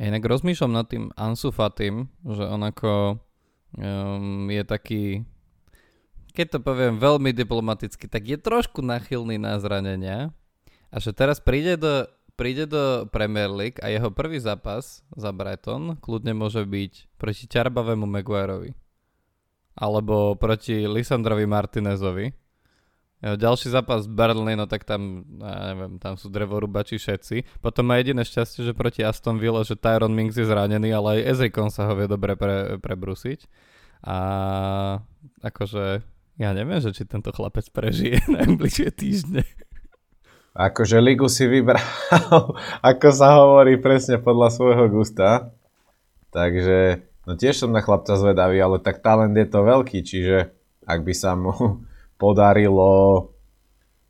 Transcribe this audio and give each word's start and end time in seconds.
Ja 0.00 0.08
inak 0.08 0.24
rozmýšľam 0.24 0.72
nad 0.72 0.88
tým 0.88 1.12
Ansu 1.12 1.52
Fatim, 1.52 2.08
že 2.24 2.40
on 2.48 2.64
ako 2.64 3.20
um, 3.76 4.48
je 4.48 4.62
taký, 4.64 5.04
keď 6.32 6.56
to 6.56 6.58
poviem 6.64 6.96
veľmi 6.96 7.36
diplomaticky, 7.36 8.08
tak 8.08 8.24
je 8.24 8.40
trošku 8.40 8.80
nachylný 8.80 9.36
na 9.36 9.60
zranenia 9.60 10.32
a 10.88 10.96
že 11.04 11.12
teraz 11.12 11.36
príde 11.44 11.76
do, 11.76 12.08
príde 12.32 12.64
do 12.64 13.12
Premier 13.12 13.52
League 13.52 13.76
a 13.84 13.92
jeho 13.92 14.08
prvý 14.08 14.40
zápas 14.40 15.04
za 15.12 15.36
Brighton 15.36 16.00
kľudne 16.00 16.32
môže 16.32 16.64
byť 16.64 17.20
proti 17.20 17.44
ťarbavému 17.44 18.08
Maguireovi 18.08 18.72
alebo 19.76 20.32
proti 20.40 20.88
Lisandrovi 20.88 21.44
Martinezovi 21.44 22.32
ďalší 23.20 23.68
zápas 23.68 24.08
Burnley, 24.08 24.56
no 24.56 24.64
tak 24.64 24.88
tam, 24.88 25.28
ja 25.28 25.76
neviem, 25.76 26.00
tam 26.00 26.16
sú 26.16 26.32
drevorúbači 26.32 26.96
všetci. 26.96 27.60
Potom 27.60 27.84
má 27.84 28.00
jediné 28.00 28.24
šťastie, 28.24 28.64
že 28.64 28.72
proti 28.72 29.04
Aston 29.04 29.36
Villa, 29.36 29.60
že 29.60 29.76
Tyron 29.76 30.16
Mings 30.16 30.40
je 30.40 30.48
zranený, 30.48 30.88
ale 30.96 31.20
aj 31.20 31.36
Ezrikon 31.36 31.68
sa 31.68 31.84
ho 31.84 31.92
vie 31.92 32.08
dobre 32.08 32.32
pre, 32.40 32.80
prebrusiť. 32.80 33.44
A 34.08 34.16
akože, 35.44 36.00
ja 36.40 36.50
neviem, 36.56 36.80
že 36.80 36.96
či 36.96 37.04
tento 37.04 37.28
chlapec 37.28 37.68
prežije 37.68 38.24
najbližšie 38.40 38.88
týždne. 38.96 39.44
Akože 40.56 40.98
ligu 40.98 41.28
si 41.28 41.44
vybral, 41.44 41.84
ako 42.90 43.08
sa 43.12 43.36
hovorí, 43.36 43.76
presne 43.76 44.16
podľa 44.16 44.48
svojho 44.48 44.86
gusta. 44.88 45.52
Takže, 46.32 47.04
no 47.28 47.36
tiež 47.36 47.68
som 47.68 47.70
na 47.70 47.84
chlapca 47.84 48.16
zvedavý, 48.16 48.56
ale 48.58 48.80
tak 48.80 49.04
talent 49.04 49.36
je 49.36 49.46
to 49.46 49.60
veľký, 49.60 50.00
čiže 50.00 50.56
ak 50.88 51.04
by 51.04 51.14
sa 51.14 51.36
mu 51.36 51.84
podarilo, 52.20 53.32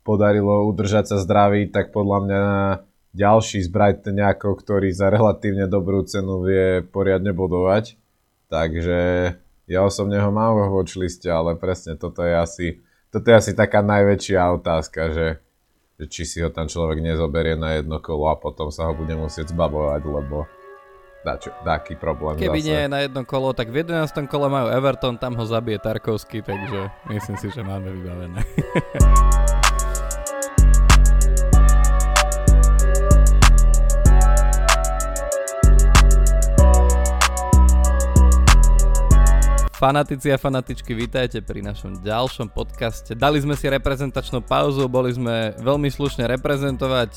podarilo 0.03 0.67
udržať 0.67 1.15
sa 1.15 1.17
zdravý, 1.23 1.71
tak 1.71 1.95
podľa 1.95 2.19
mňa 2.27 2.43
ďalší 3.15 3.63
z 3.63 3.69
Brightoňákov, 3.71 4.59
ktorý 4.59 4.91
za 4.91 5.07
relatívne 5.07 5.71
dobrú 5.71 6.03
cenu 6.03 6.43
vie 6.43 6.83
poriadne 6.83 7.31
bodovať. 7.31 7.95
Takže 8.51 8.99
ja 9.71 9.79
osobne 9.87 10.19
ho 10.19 10.27
mám 10.27 10.59
vo 10.59 10.83
watchliste, 10.83 11.31
ale 11.31 11.55
presne 11.55 11.95
toto 11.95 12.27
je 12.27 12.35
asi, 12.35 12.67
toto 13.07 13.31
je 13.31 13.35
asi 13.39 13.51
taká 13.55 13.79
najväčšia 13.79 14.59
otázka, 14.59 15.15
že, 15.15 15.27
že 15.95 16.05
či 16.11 16.23
si 16.27 16.37
ho 16.43 16.51
tam 16.51 16.67
človek 16.67 16.99
nezoberie 16.99 17.55
na 17.55 17.79
jedno 17.79 18.03
kolo 18.03 18.27
a 18.27 18.35
potom 18.35 18.67
sa 18.67 18.91
ho 18.91 18.93
bude 18.93 19.15
musieť 19.15 19.55
zbavovať, 19.55 20.03
lebo 20.03 20.51
dačo, 21.21 21.53
taký 21.61 21.95
problém 21.95 22.37
Keby 22.37 22.59
zase. 22.59 22.67
nie 22.67 22.81
na 22.89 22.99
jedno 23.05 23.21
kolo, 23.23 23.53
tak 23.53 23.69
v 23.69 23.85
11. 23.85 24.25
kole 24.25 24.49
majú 24.49 24.67
Everton, 24.73 25.17
tam 25.21 25.37
ho 25.37 25.45
zabije 25.45 25.77
Tarkovsky, 25.77 26.41
takže 26.41 26.89
myslím 27.13 27.37
si, 27.37 27.47
že 27.53 27.61
máme 27.61 27.87
vybavené. 27.93 28.41
Fanatici 39.81 40.29
a 40.29 40.37
fanatičky, 40.37 40.93
vítajte 40.93 41.41
pri 41.41 41.65
našom 41.65 42.05
ďalšom 42.05 42.53
podcaste. 42.53 43.17
Dali 43.17 43.41
sme 43.41 43.57
si 43.57 43.65
reprezentačnú 43.65 44.45
pauzu, 44.45 44.85
boli 44.85 45.09
sme 45.09 45.57
veľmi 45.57 45.89
slušne 45.89 46.29
reprezentovať. 46.37 47.09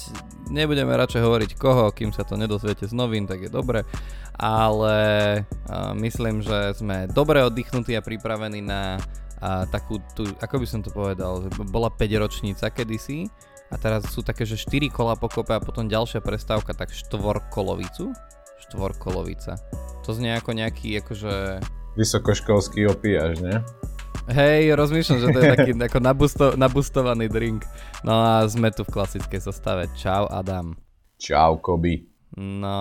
Nebudeme 0.48 0.96
radšej 0.96 1.28
hovoriť 1.28 1.50
koho, 1.60 1.92
kým 1.92 2.16
sa 2.16 2.24
to 2.24 2.40
nedozviete 2.40 2.88
z 2.88 2.96
novín, 2.96 3.28
tak 3.28 3.44
je 3.44 3.52
dobre. 3.52 3.84
Ale 4.40 4.96
myslím, 6.00 6.40
že 6.40 6.72
sme 6.72 7.04
dobre 7.04 7.44
oddychnutí 7.44 7.92
a 7.92 8.00
pripravení 8.00 8.64
na 8.64 8.96
uh, 8.96 9.68
takú, 9.68 10.00
tú, 10.16 10.24
ako 10.40 10.56
by 10.56 10.64
som 10.64 10.80
to 10.80 10.88
povedal, 10.88 11.44
bola 11.68 11.92
5 11.92 12.00
ročnica 12.16 12.72
kedysi 12.72 13.28
a 13.68 13.76
teraz 13.76 14.08
sú 14.08 14.24
také, 14.24 14.48
že 14.48 14.56
4 14.56 14.88
kola 14.88 15.20
pokope 15.20 15.52
a 15.52 15.60
potom 15.60 15.84
ďalšia 15.84 16.24
prestávka, 16.24 16.72
tak 16.72 16.96
štvorkolovicu? 16.96 18.08
Štvorkolovica. 18.72 19.60
To 20.08 20.16
znie 20.16 20.32
ako 20.32 20.56
nejaký, 20.56 21.04
akože 21.04 21.60
vysokoškolský 21.94 22.90
opíjaš, 22.90 23.38
ne? 23.38 23.62
Hej, 24.24 24.72
rozmýšľam, 24.72 25.18
že 25.20 25.28
to 25.30 25.38
je 25.38 25.52
taký 25.52 25.70
ako 25.88 25.98
nabusto, 26.00 26.44
nabustovaný 26.56 27.28
drink. 27.28 27.62
No 28.02 28.18
a 28.18 28.42
sme 28.48 28.72
tu 28.72 28.82
v 28.82 28.92
klasickej 28.94 29.40
zostave. 29.44 29.86
Čau 29.94 30.24
Adam. 30.32 30.74
Čau 31.20 31.60
Koby. 31.60 32.08
No, 32.40 32.78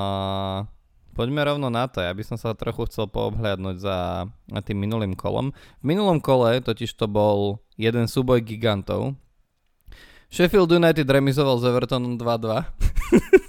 poďme 1.14 1.46
rovno 1.46 1.68
na 1.68 1.86
to. 1.92 2.02
Ja 2.02 2.16
by 2.16 2.24
som 2.26 2.40
sa 2.40 2.56
trochu 2.58 2.90
chcel 2.90 3.12
poobhľadnúť 3.12 3.78
za 3.78 4.26
tým 4.66 4.82
minulým 4.82 5.14
kolom. 5.14 5.52
V 5.54 5.84
minulom 5.84 6.24
kole 6.24 6.64
totiž 6.64 6.96
to 6.96 7.06
bol 7.06 7.62
jeden 7.76 8.08
súboj 8.10 8.42
gigantov. 8.42 9.14
Sheffield 10.34 10.74
United 10.74 11.06
remizoval 11.06 11.62
s 11.62 11.68
Evertonom 11.70 12.18
2-2. 12.18 12.66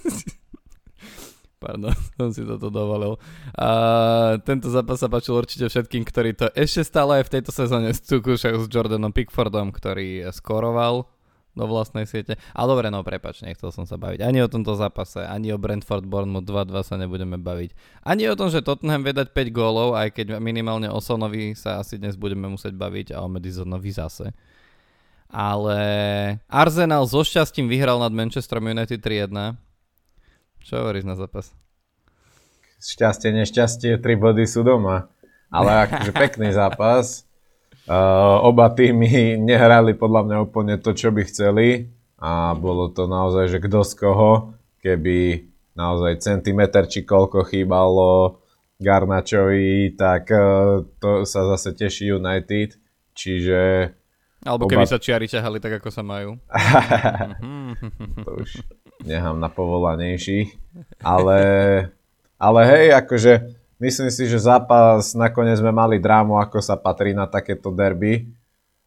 Pardon, 1.65 1.97
som 2.21 2.29
si 2.29 2.45
toto 2.45 2.69
dovolil. 2.69 3.17
A 3.57 3.69
tento 4.45 4.69
zápas 4.69 5.01
sa 5.01 5.09
páčil 5.09 5.33
určite 5.33 5.65
všetkým, 5.65 6.05
ktorí 6.05 6.37
to 6.37 6.53
ešte 6.53 6.85
stále 6.85 7.21
aj 7.21 7.23
v 7.25 7.33
tejto 7.41 7.49
sezóne 7.49 7.89
skúšajú 7.89 8.61
s 8.61 8.69
Jordanom 8.69 9.09
Pickfordom, 9.09 9.73
ktorý 9.73 10.29
skoroval 10.29 11.09
do 11.55 11.65
vlastnej 11.65 12.03
siete. 12.05 12.35
Ale 12.51 12.67
dobre, 12.75 12.91
no 12.91 13.01
prepač, 13.01 13.41
nechcel 13.41 13.71
som 13.71 13.87
sa 13.87 13.95
baviť 13.95 14.21
ani 14.21 14.43
o 14.43 14.51
tomto 14.51 14.75
zápase, 14.75 15.23
ani 15.23 15.55
o 15.55 15.57
Brentford 15.57 16.03
Bournemouth 16.03 16.43
2-2 16.43 16.83
sa 16.83 16.99
nebudeme 16.99 17.39
baviť. 17.39 17.71
Ani 18.03 18.27
o 18.27 18.35
tom, 18.35 18.51
že 18.51 18.61
Tottenham 18.61 19.01
vie 19.01 19.15
dať 19.15 19.31
5 19.31 19.55
gólov, 19.55 19.95
aj 19.95 20.13
keď 20.13 20.37
minimálne 20.43 20.91
o 20.91 20.99
Sonovi 20.99 21.55
sa 21.55 21.81
asi 21.81 21.95
dnes 21.97 22.19
budeme 22.19 22.51
musieť 22.51 22.75
baviť 22.75 23.15
a 23.15 23.23
o 23.23 23.31
Madisonovi 23.31 23.91
zase. 23.95 24.35
Ale 25.31 25.79
Arsenal 26.51 27.07
so 27.09 27.25
šťastím 27.25 27.65
vyhral 27.65 27.97
nad 27.97 28.13
Manchesterom 28.13 28.69
United 28.69 29.01
3-1 29.01 29.64
čo 30.65 30.81
hovoríš 30.81 31.05
na 31.05 31.13
zápas? 31.13 31.53
Šťastie, 32.81 33.29
nešťastie, 33.29 34.01
tri 34.01 34.17
body 34.17 34.49
sú 34.49 34.65
doma. 34.65 35.13
Ale 35.53 35.85
akože 35.85 36.09
pekný 36.09 36.49
zápas. 36.57 37.29
Uh, 37.85 38.41
oba 38.41 38.73
týmy 38.73 39.37
nehrali 39.37 39.93
podľa 39.93 40.25
mňa 40.25 40.37
úplne 40.41 40.75
to, 40.81 40.97
čo 40.97 41.13
by 41.13 41.21
chceli. 41.29 41.93
A 42.17 42.57
bolo 42.57 42.89
to 42.89 43.05
naozaj, 43.05 43.45
že 43.45 43.61
kto 43.61 43.85
z 43.85 43.93
koho, 43.93 44.31
keby 44.81 45.45
naozaj 45.77 46.17
centimetr 46.25 46.89
či 46.89 47.05
koľko 47.05 47.45
chýbalo 47.45 48.41
Garnačovi, 48.81 49.93
tak 49.93 50.33
uh, 50.33 50.81
to 50.97 51.29
sa 51.29 51.45
zase 51.53 51.77
teší 51.77 52.09
United. 52.09 52.73
Čiže... 53.13 53.93
Alebo 54.41 54.65
keby 54.65 54.89
oba... 54.89 54.93
sa 54.93 54.97
čiari 54.97 55.29
ťahali 55.29 55.61
tak, 55.61 55.77
ako 55.77 55.93
sa 55.93 56.01
majú. 56.01 56.41
to 58.25 58.29
už 58.41 58.65
nechám 59.03 59.39
na 59.39 59.49
povolanejší. 59.51 60.55
Ale, 61.03 61.39
ale 62.39 62.61
hej, 62.67 62.85
akože 62.95 63.33
myslím 63.79 64.09
si, 64.11 64.27
že 64.27 64.39
zápas 64.39 65.15
nakoniec 65.15 65.59
sme 65.59 65.71
mali 65.71 65.99
drámu, 65.99 66.39
ako 66.39 66.59
sa 66.63 66.79
patrí 66.79 67.15
na 67.15 67.27
takéto 67.27 67.71
derby 67.71 68.27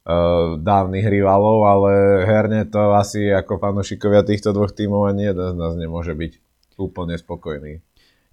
uh, 0.05 0.57
dávnych 0.61 1.09
rivalov, 1.09 1.65
ale 1.65 1.93
herne 2.25 2.65
to 2.69 2.97
asi 2.97 3.29
ako 3.29 3.61
fanúšikovia 3.61 4.25
týchto 4.25 4.53
dvoch 4.53 4.73
tímov 4.73 5.09
ani 5.09 5.33
jeden 5.33 5.49
z 5.53 5.57
nás 5.57 5.75
nemôže 5.77 6.13
byť 6.13 6.33
úplne 6.81 7.17
spokojný. 7.17 7.81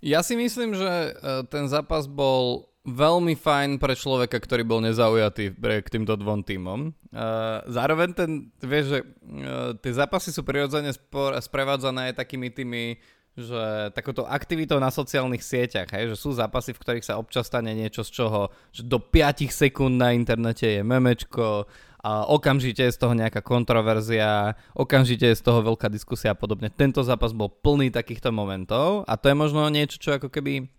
Ja 0.06 0.22
si 0.22 0.38
myslím, 0.38 0.78
že 0.78 1.16
uh, 1.16 1.48
ten 1.48 1.66
zápas 1.72 2.06
bol 2.06 2.70
veľmi 2.86 3.34
fajn 3.34 3.82
pre 3.82 3.98
človeka, 3.98 4.38
ktorý 4.38 4.62
bol 4.62 4.80
nezaujatý 4.80 5.58
k 5.58 5.88
týmto 5.90 6.14
dvom 6.14 6.46
týmom. 6.46 6.94
Uh, 7.10 7.66
zároveň 7.66 8.14
ten, 8.14 8.30
vieš, 8.62 8.86
že 8.94 9.00
uh, 9.02 9.74
tie 9.82 9.92
zápasy 9.92 10.30
sú 10.30 10.46
prirodzene 10.46 10.94
sprevádzané 11.42 12.14
aj 12.14 12.22
takými 12.22 12.54
tými, 12.54 13.02
že 13.34 13.92
takouto 13.98 14.30
aktivitou 14.30 14.78
na 14.78 14.94
sociálnych 14.94 15.42
sieťach, 15.42 15.90
hej, 15.92 16.14
že 16.14 16.16
sú 16.16 16.32
zápasy, 16.38 16.72
v 16.72 16.82
ktorých 16.86 17.06
sa 17.10 17.18
občas 17.18 17.50
stane 17.50 17.74
niečo 17.74 18.06
z 18.06 18.22
čoho, 18.22 18.54
že 18.70 18.86
do 18.86 19.02
5 19.02 19.50
sekúnd 19.50 19.98
na 19.98 20.14
internete 20.14 20.80
je 20.80 20.82
memečko, 20.86 21.66
a 22.06 22.22
okamžite 22.30 22.86
je 22.86 22.94
z 22.94 23.02
toho 23.02 23.18
nejaká 23.18 23.42
kontroverzia, 23.42 24.54
okamžite 24.78 25.26
je 25.26 25.40
z 25.42 25.42
toho 25.42 25.66
veľká 25.66 25.90
diskusia 25.90 26.38
a 26.38 26.38
podobne. 26.38 26.70
Tento 26.70 27.02
zápas 27.02 27.34
bol 27.34 27.50
plný 27.50 27.90
takýchto 27.90 28.30
momentov 28.30 29.02
a 29.10 29.18
to 29.18 29.34
je 29.34 29.34
možno 29.34 29.66
niečo, 29.74 29.98
čo 29.98 30.14
ako 30.14 30.30
keby 30.30 30.70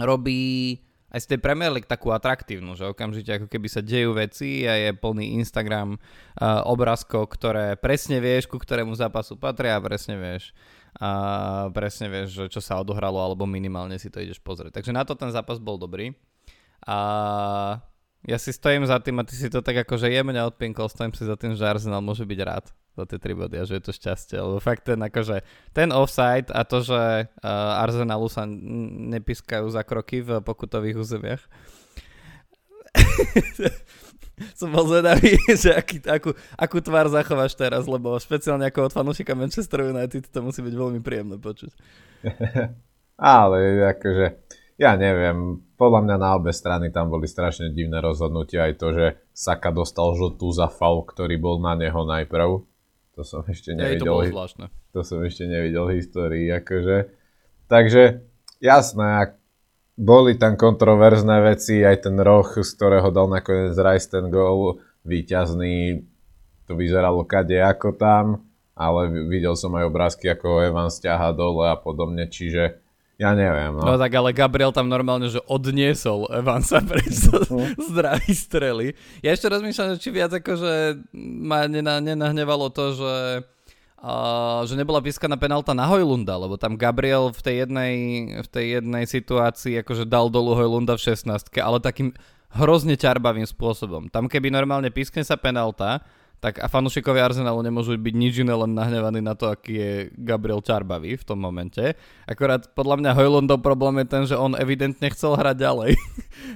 robí 0.00 0.80
aj 1.12 1.20
z 1.20 1.36
tej 1.36 1.38
Premier 1.44 1.68
League 1.68 1.84
takú 1.84 2.08
atraktívnu, 2.08 2.72
že 2.72 2.88
okamžite 2.88 3.36
ako 3.36 3.46
keby 3.52 3.68
sa 3.68 3.84
dejú 3.84 4.16
veci 4.16 4.64
a 4.64 4.72
je 4.80 4.96
plný 4.96 5.36
Instagram 5.44 6.00
uh, 6.00 6.64
obrázkov, 6.64 7.36
ktoré 7.36 7.76
presne 7.76 8.16
vieš, 8.16 8.48
ku 8.48 8.56
ktorému 8.56 8.96
zápasu 8.96 9.36
patria 9.36 9.76
a 9.76 9.84
presne 9.84 10.16
vieš, 10.16 10.56
a 10.96 11.68
presne 11.72 12.08
vieš, 12.08 12.48
čo 12.48 12.60
sa 12.64 12.80
odohralo 12.80 13.20
alebo 13.20 13.44
minimálne 13.44 14.00
si 14.00 14.08
to 14.08 14.24
ideš 14.24 14.40
pozrieť. 14.40 14.80
Takže 14.80 14.92
na 14.96 15.04
to 15.04 15.12
ten 15.12 15.28
zápas 15.28 15.60
bol 15.60 15.76
dobrý. 15.76 16.16
A 16.88 16.96
ja 18.24 18.38
si 18.40 18.50
stojím 18.50 18.88
za 18.88 18.96
tým 18.98 19.20
a 19.20 19.26
ty 19.28 19.36
si 19.36 19.52
to 19.52 19.60
tak 19.60 19.84
akože 19.84 20.08
jemne 20.08 20.40
odpinkol, 20.48 20.88
stojím 20.88 21.12
si 21.12 21.28
za 21.28 21.36
tým, 21.36 21.52
že 21.54 21.68
Arsenal 21.68 22.00
môže 22.00 22.24
byť 22.24 22.40
rád 22.40 22.66
za 22.92 23.04
tie 23.08 23.16
tri 23.16 23.32
body 23.32 23.56
a 23.56 23.64
že 23.64 23.80
je 23.80 23.84
to 23.88 23.92
šťastie. 23.96 24.36
Lebo 24.36 24.60
fakt 24.60 24.84
ten, 24.84 25.00
akože, 25.00 25.40
ten 25.72 25.88
offside 25.92 26.52
a 26.52 26.64
to, 26.68 26.84
že 26.84 27.32
uh, 27.32 27.82
Arsenalu 27.82 28.28
sa 28.28 28.44
nepískajú 28.44 29.72
za 29.72 29.80
kroky 29.82 30.20
v 30.20 30.44
pokutových 30.44 31.00
územiach. 31.00 31.42
Som 34.58 34.72
bol 34.74 34.88
zvedavý, 34.88 35.38
že 35.62 35.72
aký, 35.72 36.02
akú, 36.04 36.32
akú 36.56 36.78
tvár 36.80 37.08
zachováš 37.08 37.54
teraz, 37.54 37.84
lebo 37.88 38.16
špeciálne 38.16 38.68
ako 38.68 38.90
od 38.90 38.92
fanúšika 38.92 39.36
Manchester 39.36 39.88
United 39.92 40.28
to 40.28 40.38
musí 40.40 40.60
byť 40.64 40.74
veľmi 40.74 41.00
príjemné 41.04 41.36
počuť. 41.38 41.72
Ale 43.22 43.58
akože, 43.92 44.26
ja 44.80 44.98
neviem, 44.98 45.62
podľa 45.78 46.00
mňa 46.08 46.16
na 46.18 46.30
obe 46.34 46.50
strany 46.50 46.90
tam 46.90 47.12
boli 47.12 47.28
strašne 47.28 47.70
divné 47.70 48.02
rozhodnutia. 48.02 48.66
Aj 48.66 48.74
to, 48.74 48.90
že 48.90 49.06
Saka 49.30 49.70
dostal 49.70 50.16
žltú 50.16 50.50
za 50.50 50.66
faul, 50.66 51.06
ktorý 51.06 51.38
bol 51.38 51.56
na 51.62 51.78
neho 51.78 52.02
najprv. 52.02 52.71
To 53.16 53.22
som 53.22 53.44
ešte 53.44 53.76
nevidel. 53.76 54.00
Ja, 54.00 54.08
to 54.08 54.14
bolo 54.16 54.24
zvláštne. 54.24 54.66
To 54.96 55.00
som 55.04 55.20
ešte 55.20 55.44
nevidel 55.44 55.84
v 55.88 55.96
histórii, 56.00 56.48
akože. 56.48 57.12
Takže, 57.68 58.24
jasné, 58.60 59.36
boli 59.96 60.40
tam 60.40 60.56
kontroverzné 60.56 61.44
veci, 61.44 61.84
aj 61.84 62.08
ten 62.08 62.16
roh, 62.18 62.48
z 62.48 62.70
ktorého 62.72 63.12
dal 63.12 63.28
nakoniec 63.28 63.76
Rice 63.76 64.08
ten 64.08 64.32
gol, 64.32 64.80
výťazný, 65.04 66.08
to 66.66 66.72
vyzeralo 66.74 67.22
kade 67.28 67.58
ako 67.60 67.94
tam, 67.94 68.48
ale 68.72 69.12
videl 69.28 69.52
som 69.54 69.76
aj 69.76 69.84
obrázky, 69.88 70.32
ako 70.32 70.64
Evans 70.64 70.98
ťaha 70.98 71.36
dole 71.36 71.68
a 71.68 71.76
podobne, 71.76 72.26
čiže 72.26 72.81
ja 73.22 73.30
neviem. 73.38 73.70
No. 73.78 73.86
no 73.86 73.94
tak 73.94 74.10
ale 74.18 74.34
Gabriel 74.34 74.74
tam 74.74 74.90
normálne, 74.90 75.30
že 75.30 75.38
odniesol 75.46 76.26
Evansa 76.34 76.82
preč 76.82 77.30
uh-huh. 77.30 77.78
zdravý 77.78 78.34
strely. 78.34 78.86
Ja 79.22 79.30
ešte 79.30 79.46
rozmýšľam, 79.46 80.02
či 80.02 80.10
viac 80.10 80.34
akože 80.34 81.06
ma 81.14 81.70
nenahnevalo 81.70 82.74
to, 82.74 82.98
že 82.98 83.14
Uh, 84.02 84.66
že 84.66 84.74
nebola 84.74 84.98
pískaná 84.98 85.38
penálta 85.38 85.70
na 85.78 85.86
Hojlunda, 85.86 86.34
lebo 86.34 86.58
tam 86.58 86.74
Gabriel 86.74 87.30
v 87.30 87.38
tej 87.38 87.54
jednej, 87.62 87.94
v 88.42 88.48
tej 88.50 88.66
jednej 88.82 89.06
situácii 89.06 89.78
akože 89.78 90.10
dal 90.10 90.26
dolu 90.26 90.58
Hojlunda 90.58 90.98
v 90.98 91.06
16 91.06 91.30
ale 91.62 91.78
takým 91.78 92.10
hrozne 92.50 92.98
ťarbavým 92.98 93.46
spôsobom. 93.46 94.10
Tam 94.10 94.26
keby 94.26 94.50
normálne 94.50 94.90
pískne 94.90 95.22
sa 95.22 95.38
penálta, 95.38 96.02
tak 96.42 96.58
a 96.58 96.66
fanúšikovia 96.66 97.30
Arsenalu 97.30 97.62
nemôžu 97.62 97.94
byť 97.94 98.14
nič 98.18 98.42
iné, 98.42 98.50
len 98.50 98.74
nahnevaní 98.74 99.22
na 99.22 99.38
to, 99.38 99.46
aký 99.46 99.78
je 99.78 99.92
Gabriel 100.10 100.58
Čarbavý 100.58 101.14
v 101.14 101.22
tom 101.22 101.38
momente. 101.38 101.94
Akorát 102.26 102.66
podľa 102.74 102.98
mňa 102.98 103.10
Hojlundov 103.14 103.62
problém 103.62 104.02
je 104.02 104.06
ten, 104.10 104.22
že 104.26 104.34
on 104.34 104.58
evidentne 104.58 105.06
chcel 105.14 105.38
hrať 105.38 105.62
ďalej. 105.62 105.94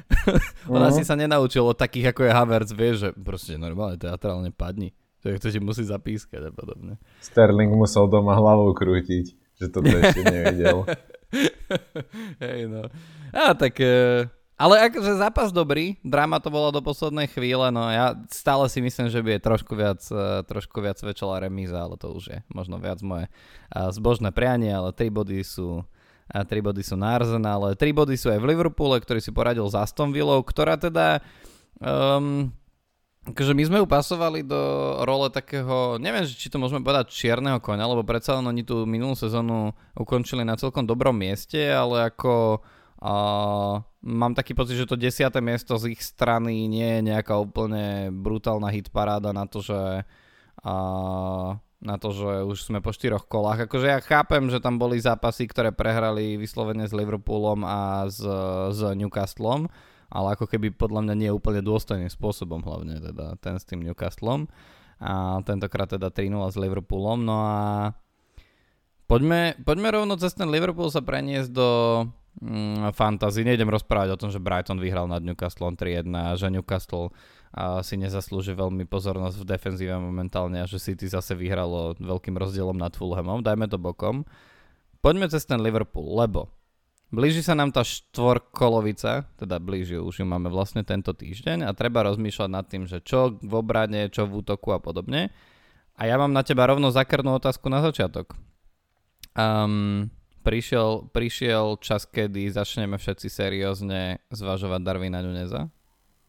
on 0.75 0.83
uh-huh. 0.83 0.91
asi 0.91 1.06
sa 1.06 1.15
nenaučil 1.15 1.62
od 1.62 1.79
takých 1.79 2.11
ako 2.11 2.27
je 2.27 2.33
Havertz, 2.35 2.75
vie, 2.75 2.99
že 2.99 3.15
proste 3.15 3.55
normálne 3.55 3.94
teatrálne 3.94 4.50
padni. 4.50 4.91
To, 5.23 5.31
to 5.38 5.55
ti 5.55 5.62
musí 5.62 5.87
zapískať 5.87 6.50
a 6.50 6.53
podobne. 6.53 6.99
Sterling 7.23 7.71
musel 7.71 8.11
doma 8.11 8.35
hlavou 8.35 8.75
krútiť, 8.75 9.39
že 9.55 9.71
to 9.71 9.87
ešte 9.87 10.27
nevidel. 10.27 10.82
Hej 12.43 12.67
no. 12.67 12.91
A 13.31 13.55
tak... 13.55 13.79
Uh 13.79 14.36
ale 14.56 14.88
akože 14.88 15.20
zápas 15.20 15.53
dobrý, 15.53 16.00
drama 16.00 16.41
to 16.41 16.49
bolo 16.49 16.73
do 16.73 16.81
poslednej 16.81 17.29
chvíle, 17.29 17.69
no 17.69 17.93
ja 17.93 18.17
stále 18.32 18.73
si 18.73 18.81
myslím, 18.81 19.12
že 19.12 19.20
by 19.20 19.37
je 19.37 19.41
trošku 19.44 19.73
viac, 19.76 20.00
e, 20.08 20.41
trošku 20.49 20.81
viac 20.81 20.97
väčšila 20.97 21.44
remíza, 21.44 21.85
ale 21.85 22.00
to 22.00 22.08
už 22.17 22.25
je 22.32 22.38
možno 22.49 22.81
viac 22.81 23.05
moje 23.05 23.29
zbožné 23.93 24.32
prianie, 24.32 24.73
ale 24.73 24.97
3 24.97 25.12
body 25.12 25.44
sú 25.44 25.85
a 26.26 26.43
3 26.43 26.58
body 26.58 26.82
sú 26.82 26.97
na 26.97 27.20
Arsenale, 27.20 27.79
3 27.79 27.93
body 27.93 28.17
sú 28.17 28.32
aj 28.32 28.41
v 28.41 28.49
Liverpoole, 28.50 28.97
ktorý 28.99 29.20
si 29.20 29.31
poradil 29.31 29.69
s 29.69 29.76
Aston 29.76 30.11
Villou, 30.11 30.43
ktorá 30.43 30.75
teda 30.75 31.23
um, 31.79 32.50
akože 33.29 33.53
my 33.55 33.62
sme 33.62 33.79
ju 33.79 33.87
do 34.43 34.62
role 35.06 35.29
takého, 35.31 36.00
neviem, 36.03 36.26
či 36.26 36.50
to 36.50 36.58
môžeme 36.58 36.82
povedať 36.82 37.14
čierneho 37.14 37.62
konia, 37.62 37.87
lebo 37.87 38.03
predsa 38.03 38.41
len 38.41 38.49
oni 38.49 38.67
tú 38.67 38.88
minulú 38.88 39.14
sezónu 39.14 39.70
ukončili 39.94 40.43
na 40.43 40.58
celkom 40.58 40.82
dobrom 40.82 41.14
mieste, 41.14 41.62
ale 41.70 42.11
ako 42.11 42.58
uh, 42.58 42.75
mám 44.03 44.32
taký 44.35 44.56
pocit, 44.56 44.79
že 44.79 44.88
to 44.88 44.99
desiate 44.99 45.38
miesto 45.43 45.76
z 45.76 45.94
ich 45.94 46.03
strany 46.03 46.67
nie 46.67 46.99
je 46.99 47.00
nejaká 47.12 47.37
úplne 47.37 48.11
brutálna 48.11 48.73
hitparáda 48.73 49.31
na 49.37 49.44
to, 49.44 49.61
že 49.61 50.06
uh, 50.64 51.50
na 51.87 51.97
to, 52.00 52.08
že 52.11 52.32
už 52.49 52.58
sme 52.67 52.81
po 52.81 52.91
štyroch 52.91 53.29
kolách. 53.29 53.69
Akože 53.69 53.87
ja 53.87 54.00
chápem, 54.00 54.49
že 54.49 54.58
tam 54.58 54.81
boli 54.81 54.97
zápasy, 54.97 55.44
ktoré 55.47 55.70
prehrali 55.70 56.41
vyslovene 56.41 56.88
s 56.88 56.97
Liverpoolom 56.97 57.62
a 57.62 58.08
s, 58.08 58.19
s 58.73 58.81
Newcastlom, 58.81 59.69
ale 60.08 60.29
ako 60.35 60.49
keby 60.49 60.73
podľa 60.73 61.05
mňa 61.06 61.14
nie 61.14 61.31
úplne 61.31 61.61
dôstojným 61.61 62.08
spôsobom, 62.08 62.64
hlavne 62.64 62.99
teda 62.99 63.37
ten 63.38 63.61
s 63.61 63.69
tým 63.69 63.85
Newcastlom. 63.85 64.49
A 64.97 65.44
tentokrát 65.44 65.93
teda 65.93 66.08
3 66.08 66.32
s 66.32 66.56
Liverpoolom. 66.56 67.20
No 67.20 67.44
a 67.44 67.93
poďme, 69.05 69.61
poďme 69.61 69.93
rovno 69.93 70.17
cez 70.17 70.32
ten 70.32 70.49
Liverpool 70.49 70.88
sa 70.88 71.05
preniesť 71.05 71.53
do 71.53 71.69
mm, 72.41 72.93
fantasy. 72.93 73.44
Nejdem 73.44 73.69
rozprávať 73.69 74.17
o 74.17 74.21
tom, 74.21 74.31
že 74.33 74.43
Brighton 74.43 74.81
vyhral 74.81 75.09
nad 75.09 75.25
Newcastle 75.25 75.73
3-1 75.73 76.09
a 76.12 76.37
že 76.37 76.53
Newcastle 76.53 77.12
a 77.56 77.81
si 77.81 77.97
nezaslúži 77.97 78.53
veľmi 78.53 78.85
pozornosť 78.85 79.41
v 79.41 79.49
defenzíve 79.49 79.97
momentálne 79.97 80.61
a 80.61 80.69
že 80.69 80.77
City 80.77 81.09
zase 81.09 81.33
vyhralo 81.33 81.97
veľkým 81.97 82.37
rozdielom 82.37 82.77
nad 82.77 82.93
Fulhamom. 82.93 83.41
Dajme 83.41 83.65
to 83.73 83.81
bokom. 83.81 84.29
Poďme 85.00 85.33
cez 85.33 85.49
ten 85.49 85.56
Liverpool, 85.65 86.05
lebo 86.21 86.53
blíži 87.09 87.41
sa 87.41 87.56
nám 87.56 87.73
tá 87.73 87.81
štvorkolovica, 87.81 89.25
teda 89.41 89.56
blíži, 89.56 89.97
už 89.97 90.21
ju 90.21 90.27
máme 90.29 90.53
vlastne 90.53 90.85
tento 90.85 91.17
týždeň 91.17 91.65
a 91.65 91.73
treba 91.73 92.05
rozmýšľať 92.05 92.50
nad 92.53 92.67
tým, 92.69 92.85
že 92.85 93.00
čo 93.00 93.41
v 93.41 93.53
obrane, 93.56 94.12
čo 94.12 94.29
v 94.29 94.44
útoku 94.44 94.77
a 94.77 94.82
podobne. 94.82 95.32
A 95.97 96.05
ja 96.05 96.21
mám 96.21 96.37
na 96.37 96.44
teba 96.44 96.69
rovno 96.69 96.93
zakrnú 96.93 97.41
otázku 97.41 97.73
na 97.73 97.81
začiatok. 97.81 98.37
Um, 99.32 100.12
prišiel, 100.46 101.10
prišiel 101.10 101.75
čas, 101.82 102.06
kedy 102.06 102.46
začneme 102.54 102.94
všetci 102.94 103.26
seriózne 103.26 104.22
zvažovať 104.31 104.81
Darwina 104.87 105.19
Nuneza? 105.19 105.66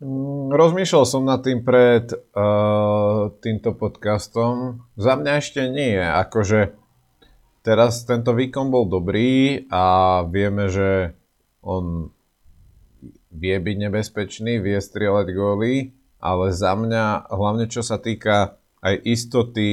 Mm, 0.01 0.49
rozmýšľal 0.49 1.05
som 1.05 1.21
nad 1.21 1.45
tým 1.45 1.61
pred 1.61 2.09
uh, 2.09 3.29
týmto 3.45 3.77
podcastom. 3.77 4.81
Za 4.97 5.21
mňa 5.21 5.31
ešte 5.37 5.69
nie. 5.69 6.01
Akože 6.01 6.73
teraz 7.61 8.01
tento 8.09 8.33
výkon 8.33 8.73
bol 8.73 8.89
dobrý 8.89 9.69
a 9.69 10.25
vieme, 10.25 10.65
že 10.73 11.13
on 11.61 12.09
vie 13.29 13.53
byť 13.61 13.75
nebezpečný, 13.77 14.57
vie 14.57 14.81
strieľať 14.81 15.27
góly, 15.29 15.93
ale 16.17 16.49
za 16.49 16.73
mňa, 16.73 17.29
hlavne 17.29 17.69
čo 17.69 17.85
sa 17.85 18.01
týka 18.01 18.57
aj 18.81 18.97
istoty 19.05 19.69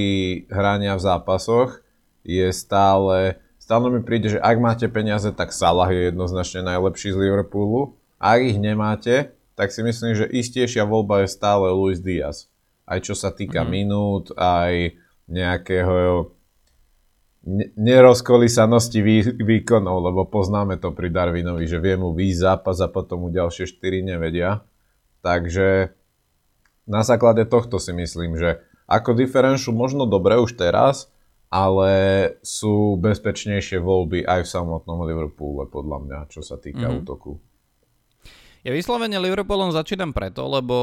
hrania 0.52 1.00
v 1.00 1.05
zápasoch, 1.05 1.81
je 2.25 2.49
stále 2.52 3.44
Stále 3.65 3.89
mi 3.89 4.05
príde, 4.05 4.29
že 4.29 4.45
ak 4.45 4.61
máte 4.61 4.85
peniaze, 4.93 5.33
tak 5.33 5.49
Salah 5.49 5.89
je 5.89 6.13
jednoznačne 6.13 6.69
najlepší 6.69 7.17
z 7.17 7.21
Liverpoolu. 7.25 7.97
Ak 8.21 8.45
ich 8.45 8.61
nemáte, 8.61 9.33
tak 9.57 9.73
si 9.73 9.81
myslím, 9.81 10.13
že 10.13 10.29
istejšia 10.29 10.85
voľba 10.85 11.25
je 11.25 11.33
stále 11.33 11.73
Luis 11.73 11.97
Diaz. 11.97 12.53
Aj 12.85 13.01
čo 13.01 13.17
sa 13.17 13.33
týka 13.33 13.65
mm. 13.65 13.69
minút, 13.73 14.37
aj 14.37 15.01
nejakého 15.33 16.29
nerozkolisanosti 17.81 19.01
vý, 19.01 19.33
výkonov, 19.33 20.13
lebo 20.13 20.29
poznáme 20.29 20.77
to 20.77 20.93
pri 20.93 21.09
Darwinovi, 21.09 21.65
že 21.65 21.81
vie 21.81 21.97
mu 21.97 22.13
výjsť 22.13 22.45
zápas 22.45 22.85
a 22.85 22.93
potom 22.93 23.25
mu 23.25 23.29
ďalšie 23.33 23.65
4 23.65 24.05
nevedia. 24.05 24.61
Takže 25.25 25.89
na 26.85 27.01
základe 27.01 27.49
tohto 27.49 27.81
si 27.81 27.97
myslím, 27.97 28.37
že 28.37 28.61
ako 28.85 29.17
differential 29.17 29.73
možno 29.73 30.05
dobre 30.05 30.37
už 30.37 30.53
teraz, 30.61 31.09
ale 31.55 31.93
sú 32.43 32.99
bezpečnejšie 32.99 33.79
voľby 33.79 34.27
aj 34.27 34.43
v 34.43 34.53
samotnom 34.58 35.06
Liverpoole, 35.06 35.70
podľa 35.70 35.99
mňa, 36.03 36.19
čo 36.27 36.43
sa 36.43 36.58
týka 36.58 36.91
mm-hmm. 36.91 37.01
útoku. 37.06 37.39
Ja 38.67 38.75
vyslovene 38.75 39.23
Liverpoolom 39.23 39.70
začínam 39.70 40.11
preto, 40.11 40.51
lebo 40.51 40.77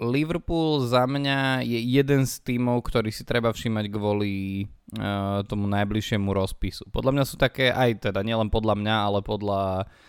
Liverpool 0.00 0.80
za 0.88 1.04
mňa 1.04 1.60
je 1.66 1.76
jeden 1.76 2.24
z 2.24 2.40
tímov, 2.40 2.88
ktorý 2.88 3.12
si 3.12 3.26
treba 3.28 3.52
všímať 3.52 3.84
kvôli 3.92 4.64
uh, 4.96 5.44
tomu 5.44 5.68
najbližšiemu 5.68 6.30
rozpisu. 6.32 6.88
Podľa 6.88 7.12
mňa 7.12 7.24
sú 7.28 7.36
také, 7.36 7.68
aj 7.68 8.08
teda 8.08 8.24
nielen 8.24 8.48
podľa 8.48 8.78
mňa, 8.78 8.94
ale 9.10 9.20
podľa 9.20 9.84
uh, 9.84 10.07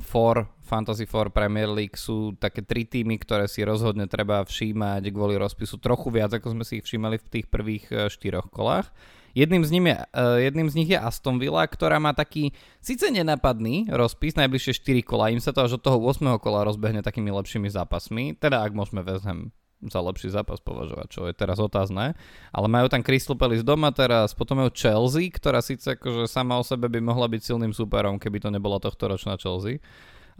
for, 0.00 0.48
Fantasy 0.64 1.04
for 1.04 1.28
Premier 1.28 1.68
League 1.68 2.00
sú 2.00 2.32
také 2.40 2.64
tri 2.64 2.88
týmy, 2.88 3.20
ktoré 3.20 3.44
si 3.44 3.60
rozhodne 3.60 4.08
treba 4.08 4.40
všímať 4.40 5.12
kvôli 5.12 5.36
rozpisu 5.36 5.76
trochu 5.76 6.08
viac, 6.08 6.32
ako 6.32 6.56
sme 6.56 6.64
si 6.64 6.80
ich 6.80 6.86
všímali 6.88 7.20
v 7.20 7.28
tých 7.28 7.46
prvých 7.52 7.84
uh, 7.92 8.08
štyroch 8.08 8.48
kolách. 8.48 8.88
Jedným 9.36 9.68
z, 9.68 9.70
je, 9.76 9.96
uh, 10.00 10.40
jedným 10.40 10.72
z 10.72 10.74
nich 10.80 10.88
je 10.88 10.96
Aston 10.96 11.36
Villa, 11.36 11.68
ktorá 11.68 12.00
má 12.00 12.16
taký 12.16 12.56
síce 12.80 13.12
nenapadný 13.12 13.84
rozpis, 13.92 14.32
najbližšie 14.32 14.80
4 14.80 15.04
kola, 15.04 15.28
im 15.28 15.44
sa 15.44 15.52
to 15.52 15.60
až 15.68 15.76
od 15.76 15.84
toho 15.84 16.00
8. 16.00 16.24
kola 16.40 16.64
rozbehne 16.64 17.04
takými 17.04 17.28
lepšími 17.28 17.68
zápasmi, 17.68 18.32
teda 18.40 18.64
ak 18.64 18.72
môžeme 18.72 19.04
West 19.04 19.28
Ham 19.28 19.52
za 19.84 20.00
lepší 20.00 20.32
zápas 20.32 20.56
považovať, 20.64 21.06
čo 21.12 21.20
je 21.28 21.34
teraz 21.36 21.60
otázne. 21.60 22.16
Ale 22.50 22.66
majú 22.66 22.88
tam 22.88 23.04
Crystal 23.04 23.36
Palace 23.36 23.60
doma 23.60 23.92
teraz, 23.92 24.32
potom 24.32 24.64
majú 24.64 24.72
Chelsea, 24.72 25.28
ktorá 25.28 25.60
síce 25.60 26.00
akože 26.00 26.24
sama 26.24 26.56
o 26.56 26.64
sebe 26.64 26.88
by 26.88 27.00
mohla 27.04 27.28
byť 27.28 27.42
silným 27.44 27.76
superom, 27.76 28.16
keby 28.16 28.40
to 28.40 28.48
nebola 28.48 28.80
tohto 28.80 29.04
ročná 29.04 29.36
Chelsea. 29.36 29.84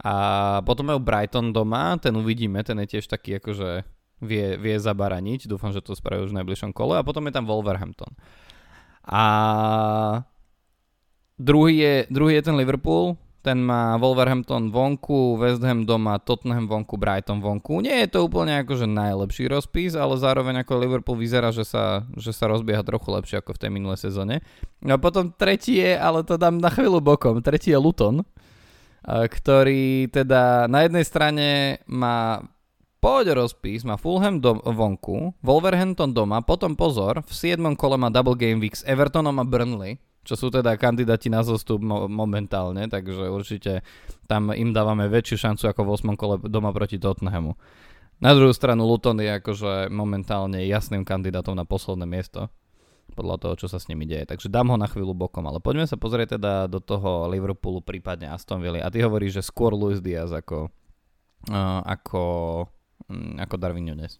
A 0.01 0.61
potom 0.65 0.89
majú 0.89 1.01
Brighton 1.01 1.53
doma, 1.53 1.97
ten 1.97 2.13
uvidíme, 2.17 2.61
ten 2.65 2.77
je 2.85 2.97
tiež 2.97 3.09
taký 3.09 3.41
akože 3.41 3.85
vie, 4.21 4.57
vie 4.57 4.75
zabaraniť, 4.77 5.45
dúfam, 5.45 5.73
že 5.73 5.81
to 5.85 5.93
spraví 5.93 6.25
už 6.25 6.33
v 6.33 6.39
najbližšom 6.41 6.73
kole 6.73 6.97
a 6.97 7.05
potom 7.05 7.25
je 7.29 7.33
tam 7.33 7.45
Wolverhampton. 7.45 8.13
A 9.07 9.23
druhý 11.37 11.77
je, 11.77 11.93
druhý 12.09 12.37
je 12.37 12.45
ten 12.45 12.57
Liverpool, 12.57 13.17
ten 13.47 13.63
má 13.63 13.95
Wolverhampton 13.95 14.67
vonku, 14.75 15.39
West 15.39 15.63
Ham 15.63 15.87
doma, 15.87 16.19
Tottenham 16.19 16.67
vonku, 16.67 16.99
Brighton 16.99 17.39
vonku. 17.39 17.79
Nie 17.79 18.03
je 18.03 18.19
to 18.19 18.27
úplne 18.27 18.59
akože 18.59 18.83
najlepší 18.83 19.47
rozpis, 19.47 19.95
ale 19.95 20.19
zároveň 20.19 20.67
ako 20.67 20.75
Liverpool 20.75 21.15
vyzerá, 21.15 21.55
že 21.55 21.63
sa, 21.63 22.03
že 22.19 22.35
sa 22.35 22.51
rozbieha 22.51 22.83
trochu 22.83 23.07
lepšie 23.07 23.39
ako 23.39 23.55
v 23.55 23.61
tej 23.63 23.71
minulej 23.71 24.03
sezóne. 24.03 24.43
No 24.83 24.99
a 24.99 25.01
potom 25.01 25.31
tretí 25.31 25.79
je, 25.79 25.95
ale 25.95 26.27
to 26.27 26.35
dám 26.35 26.59
na 26.59 26.67
chvíľu 26.67 26.99
bokom, 26.99 27.39
tretí 27.39 27.71
je 27.71 27.79
Luton, 27.79 28.27
ktorý 29.07 30.11
teda 30.11 30.67
na 30.67 30.83
jednej 30.83 31.07
strane 31.07 31.47
má 31.87 32.43
poď 32.99 33.31
rozpis, 33.31 33.87
má 33.87 33.95
Fulham 33.95 34.43
dom, 34.43 34.59
vonku, 34.59 35.31
Wolverhampton 35.39 36.11
doma, 36.11 36.43
potom 36.43 36.75
pozor, 36.75 37.23
v 37.23 37.31
7. 37.31 37.63
kole 37.79 37.95
má 37.95 38.11
Double 38.11 38.35
Game 38.35 38.59
Week 38.59 38.75
s 38.75 38.83
Evertonom 38.83 39.39
a 39.39 39.47
Burnley 39.47 40.03
čo 40.27 40.35
sú 40.35 40.51
teda 40.51 40.75
kandidáti 40.75 41.31
na 41.31 41.39
zostup 41.39 41.79
mo- 41.79 42.11
momentálne, 42.11 42.91
takže 42.91 43.31
určite 43.31 43.87
tam 44.27 44.51
im 44.51 44.75
dávame 44.75 45.07
väčšiu 45.07 45.39
šancu 45.39 45.71
ako 45.71 45.81
v 45.87 45.89
8. 46.11 46.19
kole 46.19 46.35
doma 46.51 46.75
proti 46.75 46.99
Tottenhamu. 46.99 47.55
Na 48.19 48.35
druhú 48.35 48.51
stranu 48.51 48.83
Luton 48.83 49.23
je 49.23 49.31
akože 49.31 49.87
momentálne 49.87 50.59
jasným 50.67 51.07
kandidátom 51.07 51.55
na 51.55 51.63
posledné 51.63 52.03
miesto 52.03 52.51
podľa 53.15 53.37
toho, 53.39 53.53
čo 53.55 53.67
sa 53.71 53.79
s 53.79 53.87
nimi 53.87 54.03
deje. 54.03 54.27
Takže 54.27 54.51
dám 54.51 54.73
ho 54.73 54.77
na 54.77 54.89
chvíľu 54.89 55.15
bokom, 55.15 55.45
ale 55.47 55.63
poďme 55.63 55.87
sa 55.87 55.95
pozrieť 55.95 56.35
teda 56.35 56.67
do 56.67 56.83
toho 56.83 57.31
Liverpoolu, 57.31 57.79
prípadne 57.79 58.27
Aston 58.27 58.59
Villa. 58.59 58.83
A 58.83 58.91
ty 58.91 58.99
hovoríš, 58.99 59.39
že 59.39 59.47
skôr 59.47 59.71
Luis 59.71 60.03
Diaz 60.03 60.33
ako, 60.33 60.67
uh, 61.49 61.81
ako, 61.87 62.23
um, 63.07 63.39
ako 63.39 63.55
Darwin 63.55 63.89
Nunes. 63.89 64.19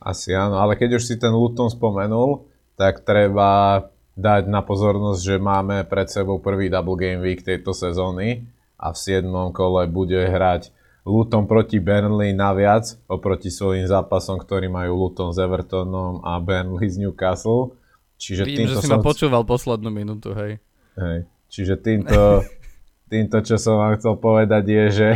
Asi 0.00 0.32
áno, 0.32 0.62
ale 0.62 0.78
keď 0.78 0.96
už 0.96 1.04
si 1.04 1.14
ten 1.18 1.34
Luton 1.34 1.68
spomenul, 1.68 2.46
tak 2.78 3.02
treba 3.02 3.80
dať 4.16 4.48
na 4.48 4.64
pozornosť, 4.64 5.20
že 5.20 5.36
máme 5.36 5.84
pred 5.84 6.08
sebou 6.08 6.40
prvý 6.40 6.72
double 6.72 6.96
game 6.96 7.20
week 7.20 7.44
tejto 7.44 7.76
sezóny 7.76 8.48
a 8.80 8.90
v 8.90 8.96
7. 8.96 9.28
kole 9.52 9.84
bude 9.86 10.16
hrať 10.16 10.72
Luton 11.06 11.46
proti 11.46 11.78
Burnley 11.78 12.34
naviac 12.34 12.98
oproti 13.06 13.52
svojim 13.52 13.86
zápasom, 13.86 14.42
ktorí 14.42 14.66
majú 14.66 15.06
Luton 15.06 15.30
s 15.30 15.38
Evertonom 15.38 16.24
a 16.26 16.40
Burnley 16.42 16.90
z 16.90 17.06
Newcastle. 17.06 17.78
Čiže 18.16 18.42
Vidím, 18.42 18.66
týmto 18.66 18.72
že 18.72 18.76
si 18.82 18.88
som... 18.90 18.98
ma 18.98 19.04
počúval 19.04 19.44
poslednú 19.46 19.92
minútu, 19.92 20.32
hej. 20.34 20.58
hej. 20.98 21.28
Čiže 21.46 21.78
týmto, 21.78 22.42
týmto, 23.12 23.38
čo 23.44 23.54
som 23.60 23.78
vám 23.78 24.00
chcel 24.00 24.18
povedať 24.18 24.64
je, 24.66 24.84
že, 24.90 25.10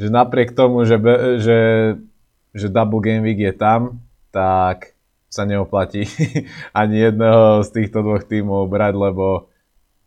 že 0.00 0.08
napriek 0.08 0.54
tomu, 0.56 0.86
že, 0.88 0.96
že, 1.42 1.60
že 2.54 2.66
Double 2.72 3.02
Game 3.02 3.26
Week 3.26 3.36
je 3.36 3.52
tam, 3.52 4.00
tak 4.32 4.91
sa 5.32 5.48
neoplatí 5.48 6.04
ani 6.80 7.08
jedného 7.08 7.64
z 7.64 7.68
týchto 7.72 8.04
dvoch 8.04 8.28
tímov 8.28 8.68
brať, 8.68 8.94
lebo 9.00 9.48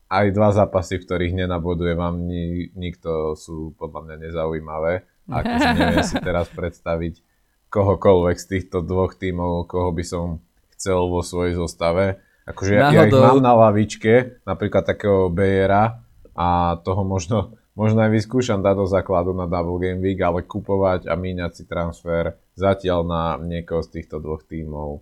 aj 0.06 0.26
dva 0.38 0.54
zápasy, 0.54 1.02
v 1.02 1.06
ktorých 1.10 1.34
nenaboduje 1.34 1.98
vám 1.98 2.30
ni- 2.30 2.70
nikto, 2.78 3.34
sú 3.34 3.74
podľa 3.74 4.06
mňa 4.06 4.16
nezaujímavé. 4.30 4.94
Akože 5.26 5.70
neviem 5.74 6.06
si 6.06 6.18
teraz 6.22 6.46
predstaviť 6.54 7.26
kohokoľvek 7.74 8.38
z 8.38 8.46
týchto 8.46 8.86
dvoch 8.86 9.18
tímov, 9.18 9.66
koho 9.66 9.90
by 9.90 10.06
som 10.06 10.46
chcel 10.78 11.10
vo 11.10 11.26
svojej 11.26 11.58
zostave. 11.58 12.22
Akože 12.46 12.78
ja, 12.78 12.94
ja 12.94 13.10
ich 13.10 13.18
mám 13.18 13.42
na 13.42 13.58
lavičke, 13.58 14.46
napríklad 14.46 14.86
takého 14.86 15.34
Bejera 15.34 16.06
a 16.38 16.78
toho 16.86 17.02
možno, 17.02 17.58
možno 17.74 18.06
aj 18.06 18.14
vyskúšam 18.14 18.62
dať 18.62 18.76
do 18.78 18.86
základu 18.86 19.34
na 19.34 19.50
Double 19.50 19.82
Game 19.82 20.06
Week, 20.06 20.22
ale 20.22 20.46
kupovať 20.46 21.10
a 21.10 21.18
míňať 21.18 21.52
si 21.58 21.64
transfer 21.66 22.38
zatiaľ 22.54 23.02
na 23.02 23.24
niekoho 23.42 23.82
z 23.82 23.98
týchto 23.98 24.22
dvoch 24.22 24.46
tímov 24.46 25.02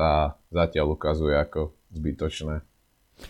sa 0.00 0.40
zatiaľ 0.48 0.96
ukazuje 0.96 1.36
ako 1.36 1.76
zbytočné. 1.92 2.64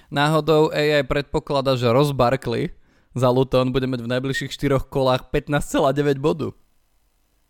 Náhodou 0.07 0.71
AI 0.71 1.03
predpokladá, 1.03 1.75
že 1.75 1.91
Ross 1.91 2.15
Barkley 2.15 2.71
za 3.11 3.27
Luton 3.27 3.75
bude 3.75 3.91
mať 3.91 4.07
v 4.07 4.13
najbližších 4.15 4.55
4 4.55 4.87
kolách 4.87 5.35
15,9 5.35 6.23
bodu. 6.23 6.55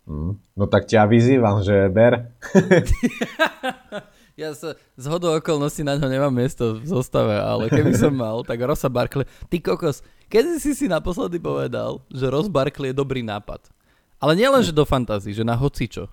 Mm, 0.09 0.41
no 0.41 0.65
tak 0.65 0.89
ťa 0.89 1.05
vyzývam, 1.05 1.61
že 1.61 1.93
ber. 1.93 2.33
ja 4.41 4.57
sa 4.57 4.73
z 4.97 5.05
hodou 5.05 5.37
okolností 5.37 5.85
na 5.85 6.01
ňo 6.01 6.09
nemám 6.09 6.33
miesto 6.33 6.81
v 6.81 6.89
zostave, 6.89 7.37
ale 7.37 7.69
keby 7.69 7.93
som 7.93 8.17
mal, 8.17 8.41
tak 8.41 8.65
Rosa 8.65 8.89
Barkley, 8.89 9.29
ty 9.53 9.61
kokos, 9.61 10.01
kedy 10.33 10.57
si 10.57 10.73
si 10.73 10.89
naposledy 10.89 11.37
povedal, 11.37 12.01
že 12.09 12.33
Ross 12.33 12.49
Barkley 12.49 12.97
je 12.97 12.97
dobrý 12.97 13.21
nápad? 13.21 13.69
Ale 14.17 14.33
nielen, 14.33 14.65
že 14.65 14.73
do 14.73 14.89
fantázii, 14.89 15.37
že 15.37 15.45
na 15.45 15.61
hocičo. 15.61 16.09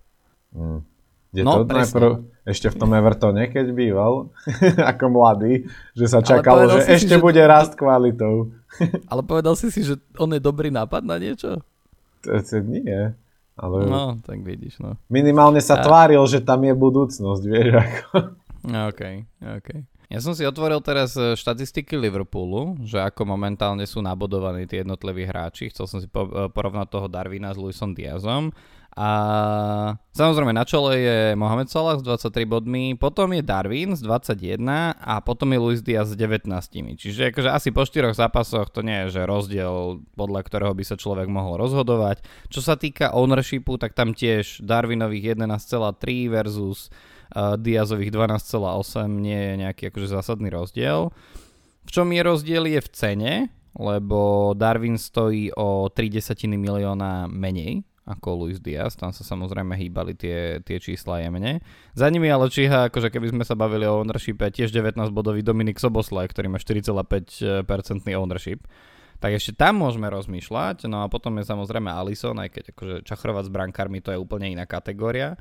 Mm. 0.52 0.97
Je 1.38 1.46
no, 1.46 1.62
to 1.62 1.70
najprv, 1.70 2.26
ešte 2.50 2.74
v 2.74 2.76
tom 2.82 2.98
Evertone, 2.98 3.46
keď 3.46 3.70
býval, 3.70 4.34
ako 4.98 5.06
mladý, 5.14 5.70
že 5.94 6.10
sa 6.10 6.26
čakalo, 6.26 6.66
že 6.74 6.90
si 6.90 6.90
ešte 6.98 7.16
si, 7.16 7.22
bude 7.22 7.38
že... 7.38 7.46
rast 7.46 7.78
kvalitou. 7.78 8.50
Ale 9.14 9.22
povedal 9.22 9.54
si 9.54 9.70
si, 9.70 9.86
že 9.86 10.02
on 10.18 10.34
je 10.34 10.42
dobrý 10.42 10.74
nápad 10.74 11.06
na 11.06 11.22
niečo? 11.22 11.62
To, 12.26 12.32
to 12.42 12.58
nie. 12.66 13.14
Ale... 13.54 13.78
No, 13.86 14.18
tak 14.26 14.42
vidíš, 14.42 14.82
no. 14.82 14.98
Minimálne 15.14 15.62
sa 15.62 15.78
A... 15.78 15.86
tváril, 15.86 16.26
že 16.26 16.42
tam 16.42 16.66
je 16.66 16.74
budúcnosť, 16.74 17.44
vieš 17.46 17.70
ako. 17.78 18.10
OK, 18.66 19.02
OK. 19.62 19.70
Ja 20.08 20.24
som 20.24 20.32
si 20.32 20.48
otvoril 20.48 20.80
teraz 20.80 21.20
e, 21.20 21.36
štatistiky 21.36 22.00
Liverpoolu, 22.00 22.80
že 22.88 23.04
ako 23.04 23.28
momentálne 23.28 23.84
sú 23.84 24.00
nabodovaní 24.00 24.64
tie 24.64 24.80
jednotliví 24.80 25.28
hráči. 25.28 25.68
Chcel 25.68 25.86
som 25.86 26.00
si 26.00 26.08
e, 26.08 26.12
porovnať 26.48 26.88
toho 26.88 27.12
Darwina 27.12 27.52
s 27.52 27.60
Luisom 27.60 27.92
Diazom. 27.92 28.56
A 28.98 29.10
samozrejme 30.10 30.58
na 30.58 30.66
čele 30.66 30.98
je 30.98 31.20
Mohamed 31.38 31.70
Salah 31.70 32.02
s 32.02 32.04
23 32.04 32.50
bodmi, 32.50 32.98
potom 32.98 33.30
je 33.30 33.46
Darwin 33.46 33.94
s 33.94 34.02
21 34.02 34.58
a 34.98 35.22
potom 35.22 35.54
je 35.54 35.60
Luis 35.62 35.86
Diaz 35.86 36.10
s 36.10 36.18
19. 36.18 36.50
Čiže 36.98 37.30
akože 37.30 37.46
asi 37.54 37.70
po 37.70 37.86
4 37.86 38.18
zápasoch 38.18 38.74
to 38.74 38.82
nie 38.82 39.06
je 39.06 39.22
že 39.22 39.30
rozdiel, 39.30 40.02
podľa 40.18 40.42
ktorého 40.50 40.74
by 40.74 40.82
sa 40.82 40.98
človek 40.98 41.30
mohol 41.30 41.62
rozhodovať. 41.62 42.26
Čo 42.50 42.66
sa 42.66 42.74
týka 42.74 43.14
ownershipu, 43.14 43.78
tak 43.78 43.94
tam 43.94 44.18
tiež 44.18 44.66
Darwinových 44.66 45.38
11,3 45.38 46.34
versus 46.34 46.90
uh, 47.38 47.54
Diazových 47.54 48.10
12,8 48.10 49.14
nie 49.14 49.38
je 49.38 49.54
nejaký 49.62 49.84
akože 49.94 50.10
zásadný 50.10 50.50
rozdiel. 50.50 51.14
V 51.86 51.90
čom 51.94 52.10
je 52.10 52.22
rozdiel 52.26 52.66
je 52.66 52.82
v 52.82 52.90
cene, 52.98 53.34
lebo 53.78 54.52
Darwin 54.58 54.98
stojí 54.98 55.54
o 55.54 55.86
3 55.86 56.26
milióna 56.50 57.30
menej 57.30 57.86
ako 58.08 58.48
Luis 58.48 58.64
Diaz, 58.64 58.96
tam 58.96 59.12
sa 59.12 59.28
samozrejme 59.28 59.76
hýbali 59.76 60.16
tie, 60.16 60.64
tie 60.64 60.80
čísla 60.80 61.20
jemne. 61.20 61.60
Za 61.92 62.08
nimi 62.08 62.32
ale 62.32 62.48
číha, 62.48 62.88
akože 62.88 63.12
keby 63.12 63.36
sme 63.36 63.44
sa 63.44 63.60
bavili 63.60 63.84
o 63.84 64.00
ownershipe, 64.00 64.48
tiež 64.48 64.72
19-bodový 64.72 65.44
Dominik 65.44 65.76
Soboslaj, 65.76 66.32
ktorý 66.32 66.48
má 66.48 66.58
4,5% 66.58 67.52
ownership. 68.16 68.64
Tak 69.18 69.34
ešte 69.34 69.58
tam 69.58 69.82
môžeme 69.82 70.08
rozmýšľať, 70.08 70.88
no 70.88 71.04
a 71.04 71.12
potom 71.12 71.36
je 71.42 71.50
samozrejme 71.50 71.90
Alison, 71.90 72.38
aj 72.38 72.50
keď 72.54 72.64
akože 72.72 72.96
čachrovať 73.04 73.50
s 73.50 73.52
brankármi 73.52 74.00
to 74.00 74.14
je 74.14 74.22
úplne 74.22 74.56
iná 74.56 74.64
kategória. 74.64 75.36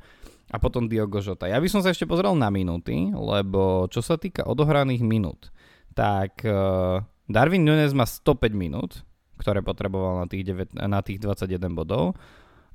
A 0.47 0.57
potom 0.63 0.87
Diogo 0.87 1.19
Jota. 1.19 1.47
Ja 1.51 1.59
by 1.59 1.67
som 1.67 1.83
sa 1.83 1.91
ešte 1.91 2.07
pozrel 2.07 2.31
na 2.35 2.47
minúty, 2.47 3.11
lebo 3.11 3.85
čo 3.91 3.99
sa 3.99 4.15
týka 4.15 4.47
odohraných 4.47 5.03
minút, 5.03 5.51
tak 5.91 6.39
uh, 6.47 7.03
Darwin 7.27 7.67
Nunes 7.67 7.91
má 7.91 8.07
105 8.07 8.55
minút, 8.55 9.03
ktoré 9.37 9.61
potreboval 9.61 10.23
na 10.23 10.27
tých, 10.31 10.47
9, 10.47 10.73
na 10.87 11.03
tých 11.03 11.21
21 11.21 11.77
bodov 11.77 12.17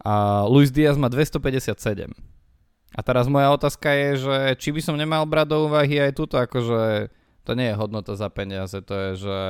a 0.02 0.44
Luis 0.50 0.74
Diaz 0.74 0.98
má 0.98 1.06
257. 1.06 2.10
A 2.92 3.00
teraz 3.00 3.24
moja 3.30 3.48
otázka 3.54 3.88
je, 3.94 4.10
že 4.20 4.36
či 4.60 4.68
by 4.74 4.80
som 4.84 5.00
nemal 5.00 5.24
brať 5.24 5.46
do 5.48 5.58
úvahy 5.70 5.96
aj 5.96 6.12
túto, 6.12 6.36
akože 6.36 7.08
to 7.46 7.52
nie 7.56 7.72
je 7.72 7.78
hodnota 7.78 8.18
za 8.18 8.28
peniaze, 8.28 8.76
to 8.84 8.92
je, 8.92 9.10
že 9.24 9.40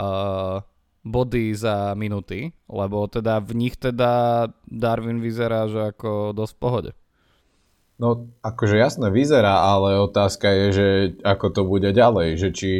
uh, 0.00 0.58
body 1.04 1.54
za 1.54 1.92
minúty, 1.94 2.50
lebo 2.66 3.06
teda 3.06 3.38
v 3.44 3.52
nich 3.54 3.76
teda 3.76 4.48
Darwin 4.66 5.20
vyzerá, 5.20 5.68
že 5.68 5.94
ako 5.94 6.34
dosť 6.34 6.52
v 6.56 6.60
pohode. 6.60 6.90
No, 7.94 8.26
akože 8.42 8.74
jasné 8.74 9.06
vyzerá, 9.14 9.70
ale 9.70 10.02
otázka 10.02 10.50
je, 10.50 10.66
že 10.74 10.86
ako 11.22 11.46
to 11.54 11.62
bude 11.62 11.86
ďalej, 11.94 12.28
že 12.34 12.48
či 12.50 12.70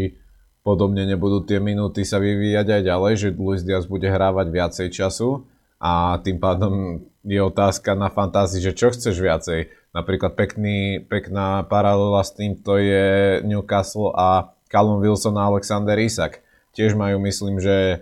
podobne 0.66 1.06
nebudú 1.06 1.46
tie 1.46 1.62
minúty 1.62 2.02
sa 2.02 2.18
vyvíjať 2.18 2.66
aj 2.66 2.82
ďalej, 2.82 3.12
že 3.14 3.28
Luis 3.38 3.62
Diaz 3.62 3.86
bude 3.86 4.10
hrávať 4.10 4.50
viacej 4.50 4.88
času 4.90 5.46
a 5.84 6.16
tým 6.24 6.40
pádom 6.40 7.04
je 7.28 7.40
otázka 7.44 7.92
na 7.92 8.08
fantázii, 8.08 8.64
že 8.64 8.72
čo 8.72 8.88
chceš 8.88 9.20
viacej. 9.20 9.68
Napríklad 9.92 10.32
pekný, 10.32 11.04
pekná 11.04 11.60
paralela 11.68 12.24
s 12.24 12.32
týmto 12.32 12.80
je 12.80 13.44
Newcastle 13.44 14.08
a 14.16 14.56
Callum 14.72 15.04
Wilson 15.04 15.36
a 15.36 15.52
Alexander 15.52 16.00
Isak. 16.00 16.40
Tiež 16.72 16.96
majú, 16.96 17.20
myslím, 17.20 17.60
že, 17.60 18.00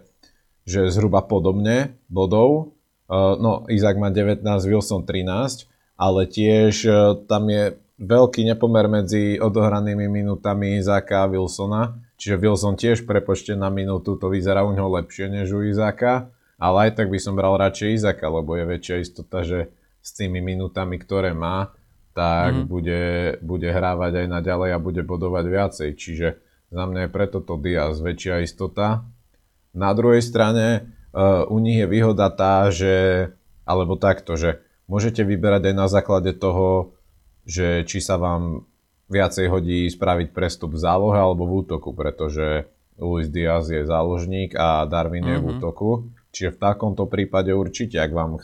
že 0.62 0.94
zhruba 0.94 1.26
podobne 1.26 1.98
bodov. 2.06 2.78
Uh, 3.10 3.34
no, 3.34 3.66
Isak 3.66 3.98
má 3.98 4.14
19, 4.14 4.46
Wilson 4.46 5.02
13, 5.02 5.66
ale 5.98 6.30
tiež 6.30 6.74
uh, 6.86 7.18
tam 7.26 7.50
je 7.50 7.82
veľký 7.98 8.46
nepomer 8.46 8.86
medzi 8.86 9.42
odohranými 9.42 10.06
minútami 10.06 10.78
Izaka 10.78 11.26
a 11.26 11.30
Wilsona. 11.30 11.98
Čiže 12.14 12.38
Wilson 12.38 12.78
tiež 12.78 13.02
prepočte 13.10 13.58
na 13.58 13.74
minútu, 13.74 14.14
to 14.14 14.30
vyzerá 14.30 14.62
u 14.62 14.70
neho 14.70 14.86
lepšie 14.86 15.26
než 15.26 15.50
u 15.50 15.66
Izaka 15.66 16.30
ale 16.62 16.78
aj 16.86 17.02
tak 17.02 17.10
by 17.10 17.18
som 17.18 17.34
bral 17.34 17.58
radšej 17.58 17.98
Izaka, 17.98 18.30
lebo 18.30 18.54
je 18.54 18.64
väčšia 18.70 18.96
istota, 19.02 19.42
že 19.42 19.74
s 19.98 20.14
tými 20.14 20.38
minútami, 20.38 20.94
ktoré 20.94 21.34
má, 21.34 21.74
tak 22.14 22.54
mm-hmm. 22.54 22.70
bude, 22.70 23.02
bude 23.42 23.66
hrávať 23.66 24.22
aj 24.22 24.26
naďalej 24.30 24.70
a 24.70 24.78
bude 24.78 25.02
bodovať 25.02 25.44
viacej. 25.50 25.90
Čiže 25.98 26.28
za 26.70 26.84
mňa 26.86 27.08
je 27.08 27.10
preto 27.10 27.42
to 27.42 27.58
Diaz 27.58 27.98
väčšia 27.98 28.46
istota. 28.46 29.02
Na 29.74 29.90
druhej 29.90 30.22
strane 30.22 30.94
uh, 31.10 31.42
u 31.50 31.58
nich 31.58 31.82
je 31.82 31.90
výhoda 31.90 32.30
tá, 32.30 32.70
že, 32.70 33.28
alebo 33.66 33.98
takto, 33.98 34.38
že 34.38 34.62
môžete 34.86 35.26
vyberať 35.26 35.72
aj 35.72 35.74
na 35.74 35.88
základe 35.90 36.30
toho, 36.36 36.94
že 37.42 37.82
či 37.90 37.98
sa 37.98 38.22
vám 38.22 38.70
viacej 39.10 39.50
hodí 39.50 39.90
spraviť 39.90 40.30
prestup 40.30 40.78
v 40.78 40.82
zálohe 40.84 41.18
alebo 41.18 41.42
v 41.48 41.66
útoku, 41.66 41.90
pretože 41.90 42.70
Luis 43.02 43.26
Diaz 43.26 43.66
je 43.66 43.82
záložník 43.82 44.54
a 44.54 44.86
Darwin 44.86 45.26
je 45.26 45.36
mm-hmm. 45.36 45.42
v 45.42 45.48
mhm. 45.48 45.54
útoku. 45.58 45.90
Čiže 46.32 46.56
v 46.56 46.60
takomto 46.64 47.04
prípade 47.06 47.52
určite, 47.52 48.00
ak 48.00 48.12
vám 48.12 48.40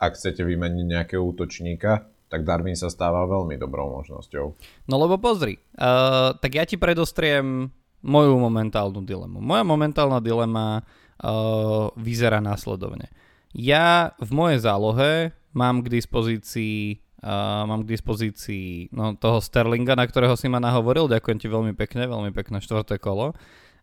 ak 0.00 0.18
chcete 0.18 0.42
vymeniť 0.42 0.84
nejakého 0.88 1.22
útočníka, 1.22 2.08
tak 2.32 2.42
Darwin 2.42 2.74
sa 2.74 2.90
stáva 2.90 3.28
veľmi 3.30 3.54
dobrou 3.60 4.02
možnosťou. 4.02 4.46
No 4.90 4.94
lebo 4.98 5.20
pozri, 5.22 5.60
uh, 5.78 6.34
tak 6.34 6.56
ja 6.58 6.64
ti 6.66 6.74
predostriem 6.74 7.70
moju 8.02 8.34
momentálnu 8.40 9.04
dilemu. 9.06 9.38
Moja 9.38 9.62
momentálna 9.62 10.18
dilema 10.18 10.82
uh, 10.82 11.94
vyzerá 11.94 12.42
následovne. 12.42 13.12
Ja 13.54 14.18
v 14.18 14.30
mojej 14.34 14.58
zálohe 14.66 15.30
mám 15.54 15.84
k 15.84 15.92
dispozícii 16.00 17.04
Uh, 17.24 17.64
mám 17.64 17.88
k 17.88 17.96
dispozícii 17.96 18.92
no, 18.92 19.16
toho 19.16 19.40
Sterlinga, 19.40 19.96
na 19.96 20.04
ktorého 20.04 20.36
si 20.36 20.44
ma 20.44 20.60
nahovoril. 20.60 21.08
Ďakujem 21.08 21.40
ti 21.40 21.48
veľmi 21.48 21.72
pekne, 21.72 22.04
veľmi 22.04 22.36
pekné 22.36 22.60
štvrté 22.60 23.00
kolo. 23.00 23.32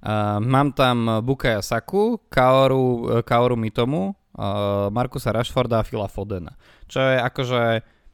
Uh, 0.01 0.41
mám 0.41 0.73
tam 0.73 1.21
Bukaya 1.21 1.61
Saku, 1.61 2.17
Kaoru, 2.25 3.21
Kaoru 3.21 3.53
Mitomu, 3.53 4.17
uh, 4.33 4.89
Markusa 4.89 5.29
Rashforda 5.29 5.79
a 5.79 5.85
Phila 5.85 6.09
Fodena. 6.09 6.57
Čo 6.89 7.05
je 7.05 7.17
akože... 7.21 7.61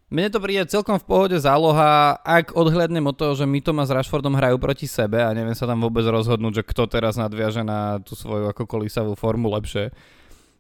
Mne 0.08 0.32
to 0.32 0.40
príde 0.40 0.64
celkom 0.72 0.96
v 1.00 1.08
pohode 1.08 1.36
záloha, 1.36 2.16
ak 2.24 2.56
odhľadnem 2.56 3.04
od 3.12 3.16
toho, 3.20 3.36
že 3.36 3.44
Mitoma 3.44 3.84
s 3.84 3.92
Rashfordom 3.92 4.40
hrajú 4.40 4.56
proti 4.56 4.88
sebe 4.88 5.20
a 5.20 5.36
neviem 5.36 5.52
sa 5.52 5.68
tam 5.68 5.84
vôbec 5.84 6.08
rozhodnúť, 6.08 6.64
že 6.64 6.68
kto 6.68 6.88
teraz 6.88 7.20
nadviaže 7.20 7.60
na 7.60 8.00
tú 8.00 8.16
svoju 8.16 8.48
ako 8.48 8.64
kolísavú 8.72 9.20
formu 9.20 9.52
lepšie. 9.52 9.92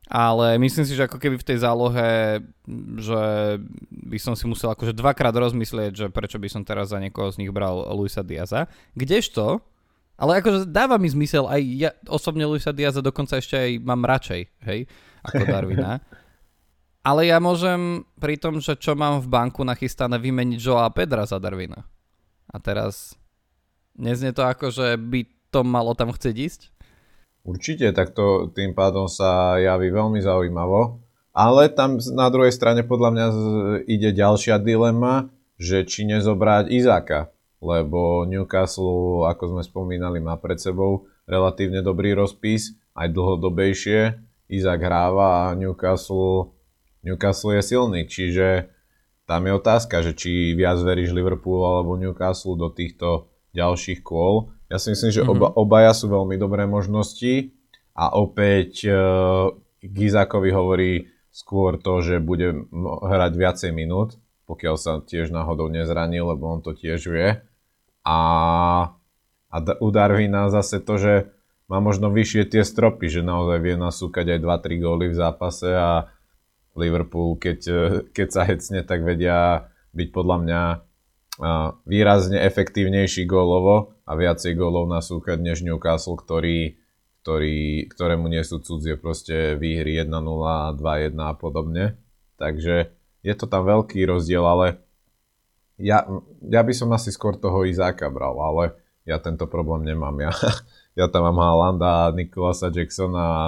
Ale 0.07 0.59
myslím 0.59 0.87
si, 0.87 0.95
že 0.95 1.07
ako 1.07 1.19
keby 1.19 1.39
v 1.39 1.47
tej 1.47 1.63
zálohe, 1.63 2.39
že 2.99 3.23
by 3.91 4.19
som 4.19 4.35
si 4.35 4.47
musel 4.51 4.71
akože 4.71 4.95
dvakrát 4.95 5.35
rozmyslieť, 5.35 5.91
že 5.95 6.05
prečo 6.11 6.39
by 6.39 6.47
som 6.51 6.67
teraz 6.67 6.91
za 6.91 6.99
niekoho 6.99 7.31
z 7.31 7.43
nich 7.43 7.51
bral 7.51 7.87
Luisa 7.95 8.23
Diaza. 8.23 8.71
Kdežto, 8.99 9.63
ale 10.17 10.41
akože 10.41 10.65
dáva 10.65 10.97
mi 10.97 11.07
zmysel, 11.07 11.45
aj 11.45 11.61
ja 11.77 11.91
osobne 12.09 12.43
Luisa 12.49 12.73
Diaza 12.73 13.05
dokonca 13.05 13.37
ešte 13.37 13.53
aj 13.53 13.71
mám 13.85 14.01
radšej, 14.01 14.41
hej, 14.65 14.79
ako 15.21 15.43
Darwina. 15.53 16.01
ale 17.05 17.29
ja 17.29 17.37
môžem 17.37 18.01
pri 18.17 18.41
tom, 18.41 18.57
že 18.57 18.73
čo 18.75 18.97
mám 18.97 19.21
v 19.21 19.29
banku 19.29 19.61
nachystané, 19.61 20.17
vymeniť 20.17 20.57
Joa 20.57 20.89
Pedra 20.89 21.23
za 21.29 21.37
Darwina. 21.37 21.85
A 22.49 22.57
teraz 22.57 23.13
neznie 23.93 24.33
to 24.33 24.41
ako, 24.41 24.73
že 24.73 24.97
by 24.97 25.23
to 25.53 25.61
malo 25.61 25.93
tam 25.93 26.09
chcieť 26.11 26.35
ísť? 26.35 26.61
Určite, 27.47 27.95
tak 27.95 28.11
to 28.11 28.51
tým 28.51 28.75
pádom 28.75 29.07
sa 29.07 29.55
javí 29.55 29.87
veľmi 29.87 30.19
zaujímavo. 30.19 30.99
Ale 31.37 31.69
tam 31.71 32.01
na 32.11 32.27
druhej 32.33 32.51
strane 32.51 32.81
podľa 32.81 33.09
mňa 33.13 33.25
ide 33.85 34.09
ďalšia 34.11 34.57
dilema, 34.57 35.29
že 35.55 35.85
či 35.85 36.03
nezobrať 36.03 36.67
Izáka, 36.73 37.29
lebo 37.57 38.23
Newcastle, 38.29 39.25
ako 39.25 39.57
sme 39.57 39.63
spomínali, 39.65 40.21
má 40.21 40.37
pred 40.37 40.61
sebou 40.61 41.09
relatívne 41.25 41.81
dobrý 41.81 42.13
rozpis, 42.13 42.77
aj 42.97 43.13
dlhodobejšie. 43.13 44.17
Izák 44.47 44.79
hráva 44.79 45.51
a 45.51 45.55
Newcastle, 45.59 46.55
Newcastle 47.03 47.59
je 47.59 47.63
silný, 47.63 48.07
čiže 48.07 48.71
tam 49.27 49.43
je 49.43 49.51
otázka, 49.59 49.99
že 50.07 50.15
či 50.15 50.55
viac 50.55 50.79
veríš 50.79 51.11
Liverpool 51.11 51.67
alebo 51.67 51.99
Newcastle 51.99 52.55
do 52.55 52.71
týchto 52.71 53.27
ďalších 53.51 53.99
kôl. 53.99 54.55
Ja 54.71 54.79
si 54.79 54.95
myslím, 54.95 55.11
že 55.11 55.21
mm-hmm. 55.23 55.35
oba, 55.35 55.47
obaja 55.51 55.91
sú 55.91 56.07
veľmi 56.07 56.39
dobré 56.39 56.63
možnosti 56.63 57.51
a 57.91 58.15
opäť 58.15 58.87
uh, 58.87 59.51
Gizákovi 59.83 60.49
hovorí 60.55 60.91
skôr 61.31 61.75
to, 61.75 61.99
že 61.99 62.23
bude 62.23 62.71
hrať 63.03 63.33
viacej 63.35 63.71
minút, 63.75 64.15
pokiaľ 64.47 64.75
sa 64.79 65.03
tiež 65.03 65.29
náhodou 65.29 65.67
nezranil, 65.67 66.23
lebo 66.23 66.47
on 66.47 66.63
to 66.63 66.71
tiež 66.71 67.03
vie. 67.11 67.39
A, 68.07 68.19
a 69.51 69.57
u 69.83 69.89
Darwina 69.91 70.47
zase 70.47 70.79
to, 70.79 70.95
že 70.95 71.13
má 71.67 71.83
možno 71.83 72.07
vyššie 72.07 72.47
tie 72.47 72.63
stropy, 72.63 73.11
že 73.11 73.27
naozaj 73.27 73.59
vie 73.59 73.75
nasúkať 73.75 74.39
aj 74.39 74.39
2-3 74.39 74.79
góly 74.79 75.05
v 75.11 75.19
zápase 75.19 75.67
a 75.67 76.07
Liverpool, 76.79 77.35
keď, 77.35 77.59
e, 77.67 77.83
keď 78.15 78.27
sa 78.31 78.47
hecne, 78.47 78.79
tak 78.87 79.03
vedia 79.03 79.67
byť 79.91 80.07
podľa 80.15 80.37
mňa 80.39 80.61
výrazne 81.85 82.41
efektívnejší 82.41 83.29
gólovo 83.29 83.93
a 84.09 84.17
viacej 84.17 84.57
gólov 84.57 84.89
nasúkať 84.89 85.37
než 85.37 85.61
Newcastle, 85.61 86.17
ktorý, 86.17 86.81
ktorý, 87.21 87.85
ktorému 87.93 88.25
nie 88.25 88.41
sú 88.41 88.57
cudzie 88.57 88.97
proste 88.97 89.53
výhry 89.53 90.01
1-0, 90.01 90.81
2-1 90.81 91.13
a 91.21 91.33
podobne. 91.37 92.01
Takže 92.41 92.89
je 93.21 93.33
to 93.37 93.45
tam 93.45 93.69
veľký 93.69 94.01
rozdiel, 94.09 94.41
ale 94.41 94.81
ja, 95.77 96.03
ja 96.41 96.61
by 96.65 96.73
som 96.73 96.89
asi 96.93 97.13
skôr 97.13 97.37
toho 97.37 97.63
Izáka 97.63 98.09
bral, 98.09 98.37
ale 98.37 98.73
ja 99.07 99.21
tento 99.21 99.47
problém 99.47 99.85
nemám. 99.87 100.17
Ja, 100.19 100.33
ja 100.99 101.05
tam 101.07 101.29
mám 101.29 101.39
Haalanda 101.39 102.09
a 102.09 102.13
Nikolasa 102.13 102.73
Jacksona 102.73 103.23
a 103.23 103.41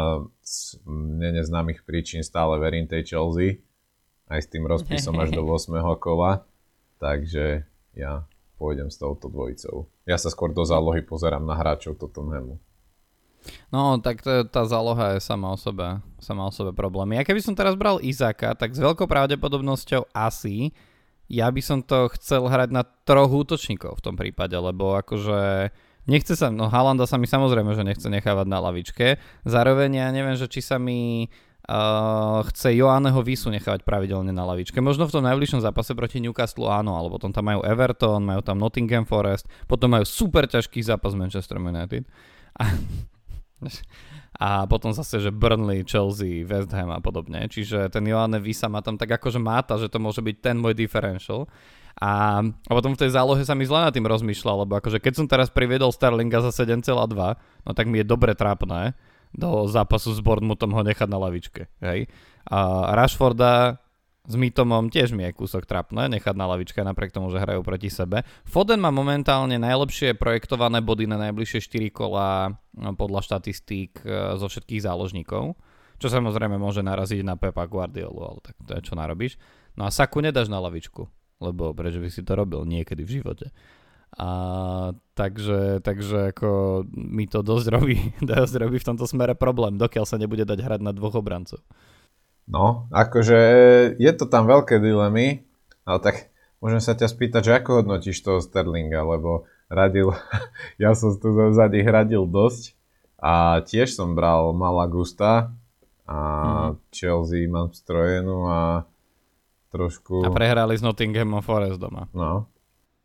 z 0.45 0.81
neznámych 1.19 1.83
príčin 1.83 2.23
stále 2.23 2.57
verím 2.61 2.87
tej 2.87 3.05
Chelsea 3.13 3.61
aj 4.29 4.45
s 4.45 4.47
tým 4.47 4.69
rozpisom 4.69 5.17
až 5.17 5.33
do 5.33 5.41
8. 5.49 5.73
kola. 5.97 6.45
Takže 7.01 7.65
ja 7.97 8.23
pôjdem 8.61 8.93
s 8.93 8.99
touto 9.01 9.31
dvojicou. 9.31 9.89
Ja 10.05 10.19
sa 10.19 10.29
skôr 10.29 10.53
do 10.53 10.61
zálohy 10.63 11.01
pozerám 11.01 11.43
na 11.43 11.57
hráčov 11.57 11.97
Tottenhamu. 11.97 12.59
No, 13.71 13.95
tak 14.03 14.19
to, 14.19 14.43
tá 14.51 14.67
záloha 14.67 15.15
je 15.15 15.23
sama 15.23 15.55
o 15.55 15.57
sebe, 15.57 16.03
sama 16.19 16.43
o 16.43 16.51
sebe 16.51 16.75
problém. 16.75 17.15
Ja 17.15 17.23
keby 17.23 17.39
som 17.39 17.55
teraz 17.55 17.79
bral 17.79 18.03
Izaka, 18.03 18.51
tak 18.51 18.75
s 18.75 18.83
veľkou 18.83 19.07
pravdepodobnosťou 19.07 20.11
asi 20.11 20.75
ja 21.29 21.47
by 21.53 21.61
som 21.61 21.85
to 21.85 22.09
chcel 22.17 22.49
hrať 22.49 22.73
na 22.73 22.81
troch 23.05 23.29
útočníkov 23.29 24.01
v 24.01 24.03
tom 24.03 24.15
prípade, 24.17 24.57
lebo 24.57 24.97
akože 24.97 25.69
nechce 26.09 26.33
sa, 26.33 26.49
no 26.49 26.73
Halanda 26.73 27.05
sa 27.05 27.21
mi 27.21 27.29
samozrejme, 27.29 27.77
že 27.77 27.85
nechce 27.85 28.09
nechávať 28.09 28.49
na 28.49 28.57
lavičke. 28.57 29.21
Zároveň 29.45 30.01
ja 30.01 30.07
neviem, 30.09 30.33
že 30.33 30.49
či 30.49 30.65
sa 30.65 30.81
mi 30.81 31.29
uh, 31.69 32.41
chce 32.49 32.73
Joanneho 32.73 33.21
Visu 33.21 33.53
nechávať 33.53 33.85
pravidelne 33.85 34.33
na 34.33 34.41
lavičke. 34.41 34.81
Možno 34.81 35.05
v 35.05 35.13
tom 35.13 35.23
najbližšom 35.29 35.61
zápase 35.61 35.93
proti 35.93 36.17
Newcastle 36.17 36.65
áno, 36.65 36.97
ale 36.97 37.13
potom 37.13 37.29
tam 37.29 37.45
majú 37.45 37.61
Everton, 37.61 38.25
majú 38.25 38.41
tam 38.41 38.57
Nottingham 38.57 39.05
Forest, 39.05 39.45
potom 39.69 39.93
majú 39.93 40.09
super 40.09 40.49
ťažký 40.49 40.81
zápas 40.81 41.13
Manchester 41.13 41.61
United. 41.61 42.09
A, 42.57 42.73
a 44.39 44.63
potom 44.65 44.95
zase, 44.95 45.19
že 45.19 45.35
Burnley, 45.35 45.83
Chelsea, 45.83 46.47
West 46.47 46.71
Ham 46.71 46.95
a 46.95 47.03
podobne. 47.03 47.47
Čiže 47.51 47.91
ten 47.91 48.07
Joanne 48.07 48.39
Visa 48.39 48.71
ma 48.71 48.79
tam 48.79 48.95
tak 48.95 49.19
akože 49.19 49.39
máta, 49.41 49.75
že 49.75 49.91
to 49.91 49.99
môže 49.99 50.23
byť 50.23 50.35
ten 50.39 50.55
môj 50.55 50.73
differential. 50.77 51.51
A, 51.99 52.39
a 52.39 52.71
potom 52.71 52.95
v 52.95 53.01
tej 53.03 53.11
zálohe 53.11 53.43
sa 53.43 53.51
mi 53.59 53.67
zle 53.67 53.83
nad 53.83 53.91
tým 53.91 54.07
rozmýšľal, 54.07 54.63
lebo 54.63 54.79
akože 54.79 55.03
keď 55.03 55.13
som 55.19 55.27
teraz 55.27 55.51
priviedol 55.51 55.91
Starlinga 55.91 56.39
za 56.39 56.63
7,2, 56.63 56.95
no 57.67 57.71
tak 57.75 57.91
mi 57.91 57.99
je 57.99 58.07
dobre 58.07 58.31
trápne, 58.31 58.95
do 59.35 59.69
zápasu 59.69 60.15
s 60.15 60.23
Bournemouthom 60.23 60.73
ho 60.73 60.81
nechať 60.81 61.05
na 61.05 61.19
lavičke. 61.21 61.69
Hej? 61.83 62.09
A 62.49 62.89
Rashforda 62.97 63.83
s 64.29 64.37
Mytomom 64.37 64.93
tiež 64.93 65.17
mi 65.17 65.25
je 65.25 65.33
kúsok 65.33 65.65
trapné 65.65 66.05
nechať 66.05 66.37
na 66.37 66.45
lavičke 66.45 66.85
napriek 66.85 67.09
tomu, 67.09 67.33
že 67.33 67.41
hrajú 67.41 67.65
proti 67.65 67.89
sebe. 67.89 68.21
Foden 68.45 68.77
má 68.77 68.93
momentálne 68.93 69.57
najlepšie 69.57 70.13
projektované 70.13 70.85
body 70.85 71.09
na 71.09 71.17
najbližšie 71.17 71.65
4 71.65 71.89
kola 71.89 72.53
no, 72.77 72.93
podľa 72.93 73.25
štatistík 73.25 74.05
e, 74.05 74.37
zo 74.37 74.45
všetkých 74.45 74.85
záložníkov. 74.85 75.57
Čo 75.97 76.07
samozrejme 76.13 76.61
môže 76.61 76.85
naraziť 76.85 77.25
na 77.25 77.41
Pepa 77.41 77.65
Guardiolu, 77.65 78.21
ale 78.21 78.39
tak 78.45 78.55
to 78.61 78.71
je 78.77 78.85
čo 78.85 78.93
narobíš. 78.93 79.41
No 79.73 79.89
a 79.89 79.91
Saku 79.91 80.21
nedáš 80.21 80.45
na 80.45 80.61
lavičku, 80.61 81.09
lebo 81.41 81.73
prečo 81.73 81.97
by 81.97 82.13
si 82.13 82.21
to 82.21 82.37
robil 82.37 82.69
niekedy 82.69 83.01
v 83.01 83.19
živote. 83.19 83.49
A 84.13 84.29
takže, 85.13 85.81
takže 85.81 86.33
ako 86.33 86.81
mi 86.93 87.25
to 87.25 87.41
dosť 87.41 87.67
robí, 87.73 87.97
dosť 88.29 88.55
robí 88.61 88.77
v 88.77 88.87
tomto 88.93 89.09
smere 89.09 89.33
problém, 89.33 89.81
dokiaľ 89.81 90.05
sa 90.05 90.21
nebude 90.21 90.45
dať 90.45 90.61
hrať 90.61 90.81
na 90.85 90.93
dvoch 90.93 91.17
obrancov. 91.17 91.65
No, 92.49 92.89
akože 92.89 93.39
je 94.01 94.11
to 94.17 94.25
tam 94.25 94.49
veľké 94.49 94.81
dilemy, 94.81 95.45
ale 95.85 95.99
tak 96.01 96.15
môžem 96.59 96.81
sa 96.81 96.97
ťa 96.97 97.05
spýtať, 97.05 97.41
že 97.45 97.53
ako 97.61 97.85
hodnotíš 97.85 98.17
toho 98.25 98.41
Sterlinga, 98.41 99.05
lebo 99.05 99.45
radil, 99.69 100.11
ja 100.81 100.97
som 100.97 101.13
tu 101.13 101.29
za 101.53 101.65
nich 101.69 101.85
radil 101.85 102.25
dosť 102.25 102.73
a 103.21 103.61
tiež 103.61 103.93
som 103.93 104.17
bral 104.17 104.51
Malagusta 104.57 105.53
a 106.09 106.17
mm. 106.73 106.89
Chelsea 106.89 107.45
mám 107.45 107.69
strojenú 107.69 108.49
a 108.49 108.89
trošku... 109.69 110.25
A 110.25 110.33
prehrali 110.33 110.73
s 110.73 110.81
Nottinghamom 110.81 111.45
Forest 111.45 111.77
doma. 111.77 112.09
No. 112.17 112.49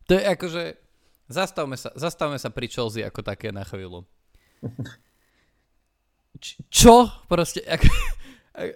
To 0.09 0.17
je 0.17 0.25
akože 0.25 0.85
Zastavme 1.25 1.81
sa, 1.81 1.89
zastavme 1.97 2.37
sa 2.37 2.53
pri 2.53 2.69
Chelsea 2.69 3.01
ako 3.01 3.25
také 3.25 3.49
na 3.49 3.65
chvíľu. 3.65 4.05
Č- 6.43 6.61
čo? 6.69 7.09
Proste, 7.33 7.65
ak, 7.65 7.81
ak, 8.53 8.71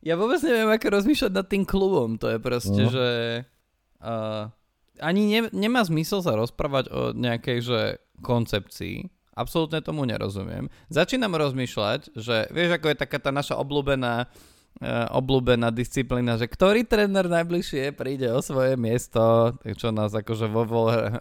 ja 0.00 0.14
vôbec 0.16 0.40
neviem, 0.40 0.68
ako 0.68 0.86
rozmýšľať 1.00 1.32
nad 1.32 1.46
tým 1.46 1.64
klubom. 1.68 2.16
To 2.20 2.32
je 2.32 2.38
proste, 2.40 2.82
no. 2.88 2.92
že 2.92 3.08
uh, 4.00 4.48
ani 5.00 5.22
ne, 5.28 5.40
nemá 5.52 5.84
zmysel 5.84 6.24
sa 6.24 6.36
rozprávať 6.36 6.84
o 6.92 7.00
nejakej 7.12 7.58
že 7.60 7.80
koncepcii, 8.24 9.08
absolútne 9.36 9.80
tomu 9.84 10.04
nerozumiem. 10.08 10.72
Začínam 10.92 11.36
rozmýšľať, 11.36 12.16
že 12.16 12.48
vieš, 12.52 12.80
ako 12.80 12.92
je 12.92 13.00
taká 13.00 13.18
tá 13.20 13.32
naša 13.32 13.60
obľúbená 13.60 14.24
uh, 14.24 15.08
obľúbená 15.12 15.68
disciplína, 15.68 16.40
že 16.40 16.48
ktorý 16.48 16.88
tréner 16.88 17.28
najbližšie 17.28 17.92
príde 17.92 18.32
o 18.32 18.40
svoje 18.40 18.80
miesto, 18.80 19.56
čo 19.76 19.92
nás 19.92 20.16
akože 20.16 20.48
vo, 20.48 20.64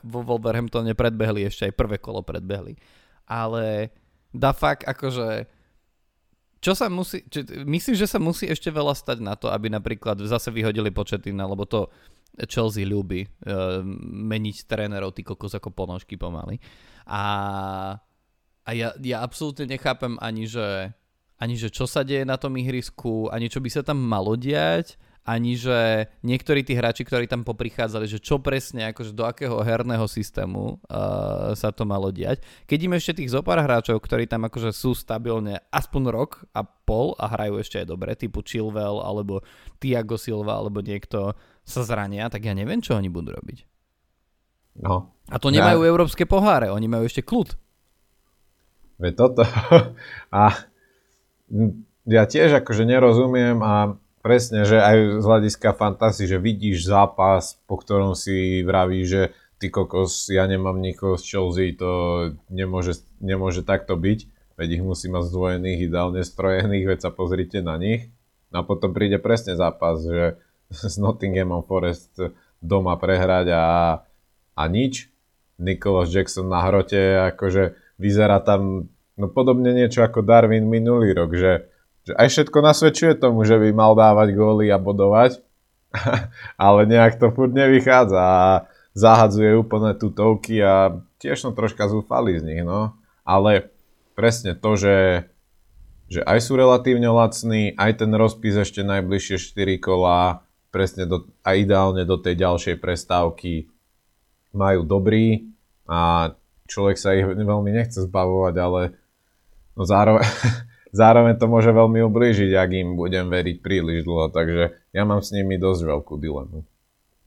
vo 0.03 0.19
Wolverhamptone 0.23 0.95
predbehli, 0.95 1.47
ešte 1.47 1.67
aj 1.67 1.73
prvé 1.75 1.99
kolo 1.99 2.23
predbehli. 2.23 2.79
Ale 3.27 3.91
da 4.31 4.55
fakt 4.55 4.87
akože 4.87 5.58
čo 6.59 6.75
sa 6.75 6.91
musí, 6.91 7.23
či, 7.31 7.47
myslím, 7.63 7.95
že 7.95 8.07
sa 8.07 8.19
musí 8.19 8.47
ešte 8.47 8.67
veľa 8.67 8.91
stať 8.91 9.23
na 9.23 9.39
to, 9.39 9.47
aby 9.47 9.71
napríklad 9.71 10.19
zase 10.27 10.51
vyhodili 10.51 10.91
početina, 10.91 11.47
lebo 11.47 11.63
to 11.63 11.87
Chelsea 12.47 12.83
ľúbi 12.83 13.25
uh, 13.25 13.79
meniť 14.05 14.67
trénerov, 14.67 15.15
ty 15.15 15.23
kokos 15.23 15.55
ako 15.55 15.71
ponožky 15.71 16.19
pomaly. 16.19 16.59
A, 17.07 17.23
a 18.63 18.69
ja, 18.75 18.91
ja 18.99 19.23
absolútne 19.23 19.71
nechápem 19.71 20.19
ani, 20.19 20.45
že 20.45 20.91
ani 21.39 21.55
že 21.55 21.71
čo 21.71 21.87
sa 21.87 22.03
deje 22.03 22.27
na 22.27 22.35
tom 22.35 22.51
ihrisku, 22.59 23.31
ani 23.31 23.47
čo 23.47 23.63
by 23.63 23.69
sa 23.71 23.81
tam 23.81 24.03
malo 24.03 24.35
diať, 24.35 24.99
ani 25.25 25.59
že 25.59 26.09
niektorí 26.25 26.65
tí 26.65 26.73
hráči, 26.73 27.05
ktorí 27.05 27.29
tam 27.29 27.45
poprichádzali, 27.45 28.05
že 28.09 28.19
čo 28.23 28.41
presne, 28.41 28.89
akože 28.89 29.13
do 29.13 29.23
akého 29.27 29.59
herného 29.61 30.05
systému 30.09 30.81
uh, 30.81 31.53
sa 31.53 31.69
to 31.69 31.85
malo 31.85 32.09
diať. 32.09 32.41
Keď 32.65 32.79
im 32.85 32.93
ešte 32.97 33.17
tých 33.21 33.33
zopár 33.33 33.61
hráčov, 33.61 34.01
ktorí 34.01 34.25
tam 34.25 34.47
akože 34.49 34.73
sú 34.73 34.97
stabilne 34.97 35.61
aspoň 35.69 36.03
rok 36.09 36.31
a 36.57 36.65
pol 36.65 37.13
a 37.21 37.29
hrajú 37.29 37.61
ešte 37.61 37.83
aj 37.83 37.87
dobre, 37.87 38.17
typu 38.17 38.41
Chilwell 38.41 39.03
alebo 39.03 39.45
Tiago 39.77 40.17
Silva 40.17 40.57
alebo 40.57 40.81
niekto 40.81 41.37
sa 41.61 41.81
zrania, 41.85 42.31
tak 42.33 42.49
ja 42.49 42.57
neviem, 42.57 42.81
čo 42.81 42.97
oni 42.97 43.13
budú 43.13 43.37
robiť. 43.37 43.69
No. 44.81 45.13
A 45.29 45.37
to 45.37 45.53
nemajú 45.53 45.85
ja... 45.85 45.87
európske 45.93 46.25
poháre, 46.25 46.73
oni 46.73 46.87
majú 46.89 47.05
ešte 47.05 47.21
kľud. 47.21 47.53
Veď 48.99 49.13
toto. 49.15 49.43
a 50.41 50.43
ja 52.09 52.23
tiež 52.25 52.65
akože 52.65 52.83
nerozumiem 52.89 53.61
a 53.61 53.93
presne, 54.19 54.67
že 54.67 54.79
aj 54.79 55.21
z 55.21 55.25
hľadiska 55.25 55.69
fantasy, 55.75 56.27
že 56.27 56.37
vidíš 56.39 56.87
zápas, 56.87 57.59
po 57.65 57.79
ktorom 57.79 58.13
si 58.15 58.61
vraví, 58.63 59.03
že 59.07 59.31
ty 59.59 59.67
kokos, 59.67 60.31
ja 60.31 60.47
nemám 60.47 60.79
nikoho 60.79 61.19
z 61.19 61.23
Chelsea, 61.35 61.75
to 61.75 61.89
nemôže, 62.47 63.03
nemôže 63.19 63.63
takto 63.63 63.99
byť, 63.99 64.19
veď 64.55 64.79
ich 64.79 64.83
musí 64.83 65.11
mať 65.11 65.27
zdvojených, 65.27 65.87
ideálne 65.87 66.21
strojených, 66.23 66.85
veď 66.95 66.99
sa 67.07 67.11
pozrite 67.11 67.59
na 67.59 67.75
nich. 67.75 68.07
No 68.49 68.61
a 68.61 68.67
potom 68.67 68.95
príde 68.95 69.19
presne 69.19 69.59
zápas, 69.59 69.99
že 70.03 70.39
s 70.71 70.95
Nottinghamom 70.95 71.63
Forest 71.67 72.17
doma 72.59 72.95
prehrať 72.95 73.51
a, 73.55 73.65
a 74.55 74.63
nič. 74.67 75.11
Nicholas 75.59 76.07
Jackson 76.07 76.47
na 76.47 76.63
hrote, 76.63 77.19
akože 77.35 77.75
vyzerá 77.99 78.39
tam 78.39 78.87
No 79.19 79.27
podobne 79.27 79.75
niečo 79.75 79.99
ako 79.99 80.23
Darwin 80.23 80.71
minulý 80.71 81.11
rok, 81.11 81.35
že, 81.35 81.67
že 82.09 82.13
aj 82.17 82.27
všetko 82.33 82.57
nasvedčuje 82.65 83.13
tomu, 83.21 83.45
že 83.45 83.61
by 83.61 83.69
mal 83.69 83.93
dávať 83.93 84.33
góly 84.33 84.73
a 84.73 84.81
bodovať, 84.81 85.45
ale 86.57 86.89
nejak 86.89 87.21
to 87.21 87.29
furt 87.29 87.53
nevychádza 87.53 88.17
a 88.17 88.49
zahadzuje 88.97 89.53
úplne 89.53 89.93
tutovky 89.93 90.57
a 90.65 91.05
tiež 91.21 91.37
som 91.37 91.53
troška 91.53 91.85
zúfalý 91.85 92.41
z 92.41 92.43
nich, 92.49 92.63
no. 92.65 92.97
Ale 93.21 93.69
presne 94.17 94.57
to, 94.57 94.73
že, 94.73 95.29
že 96.09 96.25
aj 96.25 96.39
sú 96.41 96.57
relatívne 96.57 97.13
lacní, 97.13 97.77
aj 97.77 98.01
ten 98.01 98.11
rozpis 98.17 98.57
ešte 98.57 98.81
najbližšie 98.81 99.37
4 99.37 99.77
kola, 99.77 100.41
presne 100.73 101.05
do, 101.05 101.29
a 101.45 101.53
ideálne 101.53 102.01
do 102.09 102.17
tej 102.17 102.41
ďalšej 102.41 102.75
prestávky 102.81 103.69
majú 104.49 104.81
dobrý 104.81 105.45
a 105.85 106.33
človek 106.65 106.97
sa 106.97 107.13
ich 107.13 107.25
veľmi 107.25 107.69
nechce 107.69 108.05
zbavovať, 108.05 108.55
ale 108.57 108.81
No 109.79 109.87
zároveň, 109.87 110.27
zároveň 110.91 111.37
to 111.37 111.45
môže 111.45 111.69
veľmi 111.69 112.01
ublížiť, 112.05 112.51
ak 112.57 112.69
im 112.73 112.89
budem 112.97 113.29
veriť 113.29 113.57
príliš 113.61 114.05
dlho, 114.05 114.29
takže 114.33 114.73
ja 114.93 115.03
mám 115.05 115.21
s 115.21 115.33
nimi 115.33 115.55
dosť 115.61 115.81
veľkú 115.85 116.13
dilemu. 116.17 116.59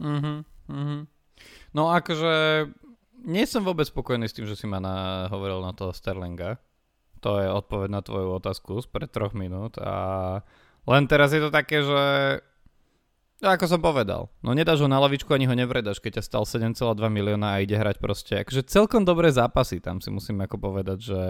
Mm-hmm, 0.02 0.38
mm-hmm. 0.70 1.00
No 1.72 1.88
akože 1.94 2.66
nie 3.22 3.44
som 3.46 3.62
vôbec 3.62 3.86
spokojný 3.86 4.26
s 4.26 4.34
tým, 4.34 4.46
že 4.50 4.58
si 4.58 4.66
ma 4.66 4.82
na, 4.82 5.26
hovoril 5.30 5.62
na 5.62 5.72
toho 5.72 5.94
Sterlinga. 5.94 6.58
To 7.22 7.38
je 7.38 7.46
odpoveď 7.46 7.88
na 7.90 8.02
tvoju 8.02 8.34
otázku 8.42 8.82
z 8.82 8.86
pred 8.90 9.06
troch 9.06 9.30
minút 9.30 9.78
a 9.78 10.42
len 10.90 11.06
teraz 11.06 11.30
je 11.30 11.38
to 11.38 11.54
také, 11.54 11.86
že 11.86 12.02
ako 13.42 13.66
som 13.66 13.82
povedal, 13.82 14.30
no 14.42 14.54
nedáš 14.54 14.82
ho 14.82 14.90
na 14.90 15.02
lavičku 15.02 15.30
ani 15.34 15.50
ho 15.50 15.54
nevredaš, 15.54 15.98
keď 15.98 16.18
ťa 16.18 16.26
stal 16.26 16.42
7,2 16.46 16.98
milióna 17.10 17.58
a 17.58 17.62
ide 17.62 17.74
hrať 17.74 17.98
proste. 17.98 18.38
Akože 18.38 18.66
celkom 18.66 19.02
dobré 19.02 19.34
zápasy 19.34 19.82
tam 19.82 19.98
si 19.98 20.10
musím 20.14 20.42
ako 20.46 20.58
povedať, 20.58 20.98
že 21.02 21.20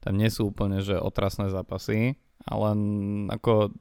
tam 0.00 0.16
nie 0.16 0.28
sú 0.32 0.48
úplne 0.52 0.80
že 0.80 0.96
otrasné 0.96 1.52
zápasy, 1.52 2.16
ale 2.48 2.68
ako 3.28 3.72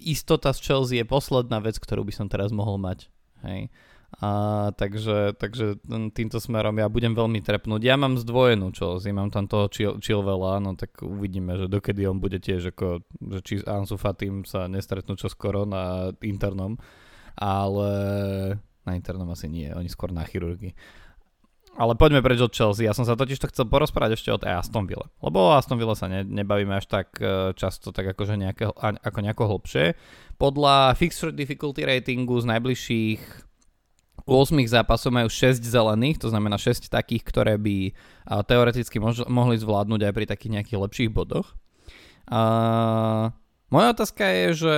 istota 0.00 0.50
z 0.50 0.60
Chelsea 0.64 0.98
je 0.98 1.06
posledná 1.06 1.62
vec, 1.62 1.78
ktorú 1.78 2.02
by 2.02 2.12
som 2.14 2.26
teraz 2.26 2.50
mohol 2.50 2.80
mať. 2.80 3.06
Hej. 3.46 3.70
A, 4.18 4.30
takže, 4.74 5.38
takže 5.38 5.78
týmto 6.10 6.42
smerom 6.42 6.74
ja 6.82 6.90
budem 6.90 7.14
veľmi 7.14 7.38
trepnúť. 7.46 7.80
Ja 7.86 7.94
mám 7.94 8.18
zdvojenú 8.18 8.74
Chelsea, 8.74 9.14
mám 9.14 9.30
tam 9.30 9.46
toho 9.46 9.70
Chilvela, 10.02 10.58
no 10.58 10.74
tak 10.74 10.98
uvidíme, 10.98 11.54
že 11.54 11.70
dokedy 11.70 12.10
on 12.10 12.18
bude 12.18 12.42
tiež 12.42 12.74
ako, 12.74 13.06
že 13.06 13.38
či 13.46 13.54
Ansu 13.62 13.94
Fatim 13.94 14.42
sa 14.42 14.66
nestretnú 14.66 15.14
čo 15.14 15.30
skoro 15.30 15.62
na 15.62 16.10
internom, 16.26 16.74
ale 17.38 17.90
na 18.82 18.92
internom 18.98 19.30
asi 19.30 19.46
nie, 19.46 19.70
oni 19.70 19.86
skôr 19.86 20.10
na 20.10 20.26
chirurgii. 20.26 20.74
Ale 21.78 21.94
poďme 21.94 22.20
preč 22.20 22.42
od 22.42 22.50
Chelsea. 22.50 22.84
Ja 22.84 22.92
som 22.92 23.06
sa 23.06 23.14
totiž 23.14 23.38
to 23.38 23.50
chcel 23.50 23.70
porozprávať 23.70 24.18
ešte 24.18 24.34
od 24.34 24.42
Aston 24.42 24.90
Villa. 24.90 25.06
Lebo 25.22 25.48
o 25.48 25.54
Aston 25.54 25.78
Villa 25.78 25.94
sa 25.94 26.10
ne, 26.10 26.26
nebavíme 26.26 26.74
až 26.74 26.90
tak 26.90 27.14
e, 27.22 27.54
často, 27.54 27.94
tak 27.94 28.10
akože 28.10 28.34
nejaké, 28.34 28.68
ako 28.76 29.18
nejako 29.22 29.44
hlbšie. 29.56 29.94
Podľa 30.36 30.98
Fixture 30.98 31.30
Difficulty 31.30 31.86
ratingu 31.86 32.36
z 32.42 32.50
najbližších 32.50 33.22
8 34.28 34.60
zápasov 34.68 35.10
majú 35.14 35.28
6 35.32 35.62
zelených, 35.64 36.20
to 36.20 36.28
znamená 36.28 36.60
6 36.60 36.92
takých, 36.92 37.24
ktoré 37.24 37.54
by 37.56 37.96
teoreticky 38.46 39.00
mož- 39.00 39.26
mohli 39.26 39.56
zvládnuť 39.56 40.00
aj 40.06 40.12
pri 40.12 40.26
takých 40.28 40.52
nejakých 40.60 40.78
lepších 40.78 41.10
bodoch. 41.10 41.56
Uh, 42.30 43.32
moja 43.74 43.90
otázka 43.90 44.22
je, 44.28 44.46
že 44.54 44.76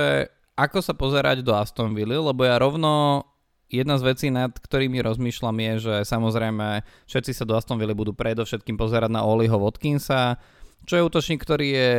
ako 0.57 0.79
sa 0.81 0.93
pozerať 0.97 1.45
do 1.45 1.53
Aston 1.53 1.93
Villa, 1.93 2.17
lebo 2.17 2.45
ja 2.45 2.57
rovno 2.57 3.25
jedna 3.73 3.97
z 3.97 4.03
vecí, 4.05 4.27
nad 4.29 4.53
ktorými 4.53 5.01
rozmýšľam 5.01 5.57
je, 5.57 5.73
že 5.81 5.95
samozrejme 6.05 6.85
všetci 7.09 7.31
sa 7.33 7.43
do 7.49 7.57
Aston 7.57 7.81
Villa 7.81 7.97
budú 7.97 8.13
predovšetkým 8.13 8.77
pozerať 8.77 9.09
na 9.09 9.25
Oliho 9.25 9.57
Watkinsa, 9.57 10.37
čo 10.85 10.93
je 11.01 11.05
útočník, 11.09 11.41
ktorý 11.41 11.67
je 11.73 11.91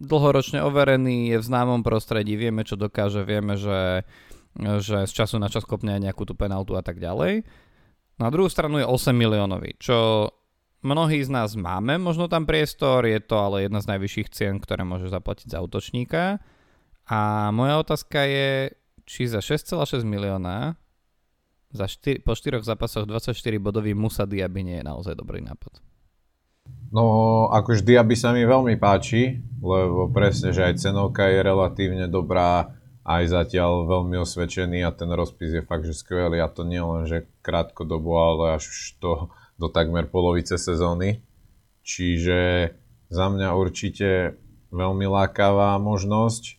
dlhoročne 0.00 0.64
overený, 0.64 1.36
je 1.36 1.38
v 1.38 1.44
známom 1.44 1.84
prostredí, 1.84 2.40
vieme, 2.40 2.64
čo 2.64 2.80
dokáže, 2.80 3.20
vieme, 3.20 3.60
že, 3.60 4.08
že 4.56 5.04
z 5.04 5.12
času 5.12 5.36
na 5.36 5.52
čas 5.52 5.68
kopne 5.68 6.00
nejakú 6.00 6.24
tú 6.24 6.32
penaltu 6.32 6.72
a 6.72 6.80
tak 6.80 6.96
ďalej. 6.96 7.44
Na 8.16 8.32
druhú 8.32 8.48
stranu 8.48 8.80
je 8.80 8.88
8 8.88 9.12
miliónový, 9.12 9.76
čo 9.76 10.28
mnohí 10.80 11.20
z 11.20 11.28
nás 11.28 11.52
máme 11.52 12.00
možno 12.00 12.32
tam 12.32 12.48
priestor, 12.48 13.04
je 13.04 13.20
to 13.20 13.36
ale 13.36 13.68
jedna 13.68 13.84
z 13.84 13.96
najvyšších 13.96 14.28
cien, 14.32 14.56
ktoré 14.56 14.88
môže 14.88 15.12
zaplatiť 15.12 15.52
za 15.52 15.60
útočníka. 15.60 16.40
A 17.10 17.50
moja 17.52 17.76
otázka 17.76 18.24
je, 18.24 18.72
či 19.04 19.28
za 19.28 19.44
6,6 19.44 20.06
milióna 20.06 20.79
za 21.70 21.86
štyr, 21.86 22.22
po 22.22 22.34
štyroch 22.34 22.66
zápasoch 22.66 23.06
24 23.06 23.34
bodový 23.62 23.94
Musa 23.94 24.26
Diaby 24.26 24.60
nie 24.66 24.76
je 24.82 24.86
naozaj 24.86 25.14
dobrý 25.14 25.42
nápad. 25.42 25.78
No, 26.90 27.46
akož 27.54 27.86
Diaby 27.86 28.18
sa 28.18 28.34
mi 28.34 28.42
veľmi 28.42 28.74
páči, 28.78 29.38
lebo 29.62 30.10
presne, 30.10 30.50
že 30.50 30.66
aj 30.66 30.82
cenovka 30.82 31.30
je 31.30 31.38
relatívne 31.38 32.10
dobrá, 32.10 32.74
aj 33.06 33.30
zatiaľ 33.30 33.86
veľmi 33.86 34.18
osvedčený 34.18 34.82
a 34.82 34.90
ten 34.90 35.10
rozpis 35.10 35.54
je 35.54 35.62
fakt, 35.62 35.86
že 35.86 35.94
skvelý 35.94 36.42
a 36.42 36.50
to 36.50 36.66
nie 36.66 36.82
len, 36.82 37.06
že 37.06 37.30
krátkodobo, 37.42 38.10
ale 38.18 38.44
až 38.58 38.94
to 38.98 39.30
do 39.56 39.70
takmer 39.70 40.10
polovice 40.10 40.58
sezóny. 40.58 41.22
Čiže 41.86 42.70
za 43.10 43.26
mňa 43.30 43.56
určite 43.56 44.38
veľmi 44.70 45.06
lákavá 45.10 45.78
možnosť. 45.78 46.58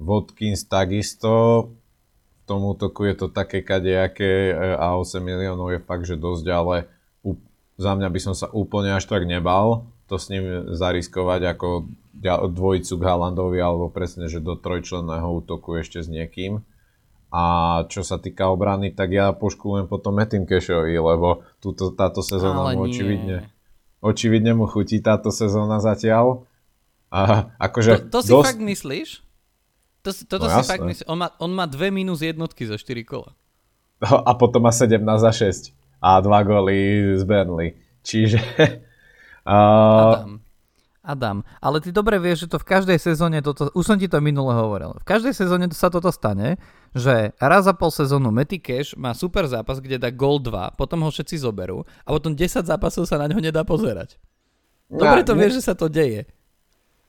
Watkins 0.00 0.64
takisto, 0.64 1.76
tom 2.50 2.66
útoku 2.66 3.06
je 3.06 3.14
to 3.14 3.26
také 3.30 3.62
kadejaké 3.62 4.50
a 4.58 4.98
8 4.98 5.22
miliónov 5.22 5.70
je 5.70 5.78
fakt, 5.78 6.10
že 6.10 6.18
dosť, 6.18 6.46
ale 6.50 6.90
za 7.78 7.94
mňa 7.94 8.08
by 8.10 8.20
som 8.20 8.34
sa 8.34 8.50
úplne 8.50 8.90
až 8.98 9.06
tak 9.06 9.22
nebal 9.24 9.86
to 10.10 10.18
s 10.18 10.26
ním 10.26 10.74
zariskovať 10.74 11.54
ako 11.54 11.86
dvojicu 12.50 12.98
k 12.98 13.06
Haalandovi 13.06 13.62
alebo 13.62 13.94
presne, 13.94 14.26
že 14.26 14.42
do 14.42 14.58
trojčlenného 14.58 15.30
útoku 15.30 15.78
ešte 15.78 16.02
s 16.02 16.10
niekým. 16.10 16.66
A 17.30 17.42
čo 17.86 18.02
sa 18.02 18.18
týka 18.18 18.50
obrany, 18.50 18.90
tak 18.90 19.14
ja 19.14 19.30
poškulujem 19.30 19.86
potom 19.86 20.18
Metin 20.18 20.50
Kešovi, 20.50 20.98
lebo 20.98 21.46
túto, 21.62 21.94
táto 21.94 22.26
sezóna 22.26 22.74
mu 22.74 22.90
očividne, 22.90 23.46
očividne 24.02 24.58
mu 24.58 24.66
chutí 24.66 24.98
táto 24.98 25.30
sezóna 25.30 25.78
zatiaľ. 25.78 26.42
A 27.14 27.54
akože 27.62 28.10
to, 28.10 28.18
to 28.18 28.20
si 28.26 28.30
dosť... 28.34 28.46
fakt 28.50 28.62
myslíš? 28.66 29.08
To, 30.00 30.10
toto 30.26 30.46
no, 30.48 30.54
si 30.56 30.62
fakt 30.64 30.84
myslí. 30.84 31.04
On 31.08 31.18
má, 31.18 31.28
on 31.36 31.52
má 31.52 31.68
dve 31.68 31.92
minus 31.92 32.24
jednotky 32.24 32.64
za 32.64 32.80
4 32.80 33.04
kola. 33.04 33.36
A 34.00 34.32
potom 34.32 34.64
má 34.64 34.72
17 34.72 34.96
za 35.04 35.32
6. 35.32 35.76
A 36.00 36.24
dva 36.24 36.40
góly 36.40 37.04
z 37.20 37.22
Burnley. 37.28 37.76
Čiže 38.00 38.40
Uh, 39.46 40.12
Adam. 40.12 40.32
Adam, 41.00 41.38
ale 41.64 41.80
ty 41.80 41.88
dobre 41.96 42.20
vieš, 42.20 42.44
že 42.44 42.52
to 42.52 42.58
v 42.60 42.76
každej 42.76 42.98
sezóne 43.00 43.40
toto, 43.40 43.72
už 43.72 43.84
som 43.88 43.96
ti 43.96 44.04
to 44.04 44.20
minule 44.20 44.52
hovoril, 44.52 45.00
v 45.00 45.06
každej 45.08 45.32
sezóne 45.32 45.64
sa 45.72 45.88
toto 45.88 46.12
stane, 46.12 46.60
že 46.92 47.32
raz 47.40 47.64
za 47.64 47.72
pol 47.72 47.88
sezónu 47.88 48.28
Matty 48.28 48.60
Cash 48.60 48.92
má 49.00 49.16
super 49.16 49.48
zápas, 49.48 49.80
kde 49.80 49.96
dá 49.96 50.12
gol 50.12 50.36
2, 50.44 50.76
potom 50.76 51.00
ho 51.00 51.08
všetci 51.08 51.40
zoberú 51.40 51.88
a 52.04 52.08
potom 52.12 52.36
10 52.36 52.68
zápasov 52.68 53.08
sa 53.08 53.16
na 53.16 53.32
ňo 53.32 53.40
nedá 53.40 53.64
pozerať. 53.64 54.20
Dobre 54.92 55.24
to 55.24 55.32
vieš, 55.32 55.64
že 55.64 55.72
sa 55.72 55.74
to 55.74 55.88
deje. 55.88 56.28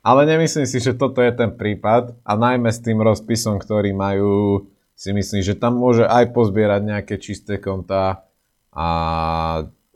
Ale 0.01 0.25
nemyslím 0.25 0.65
si, 0.65 0.81
že 0.81 0.97
toto 0.97 1.21
je 1.21 1.29
ten 1.29 1.53
prípad 1.53 2.17
a 2.25 2.33
najmä 2.33 2.73
s 2.73 2.81
tým 2.81 3.05
rozpisom, 3.05 3.61
ktorý 3.61 3.93
majú, 3.93 4.65
si 4.97 5.13
myslím, 5.13 5.45
že 5.45 5.57
tam 5.57 5.77
môže 5.77 6.09
aj 6.09 6.33
pozbierať 6.33 6.81
nejaké 6.81 7.15
čisté 7.21 7.61
kontá 7.61 8.25
a 8.73 8.87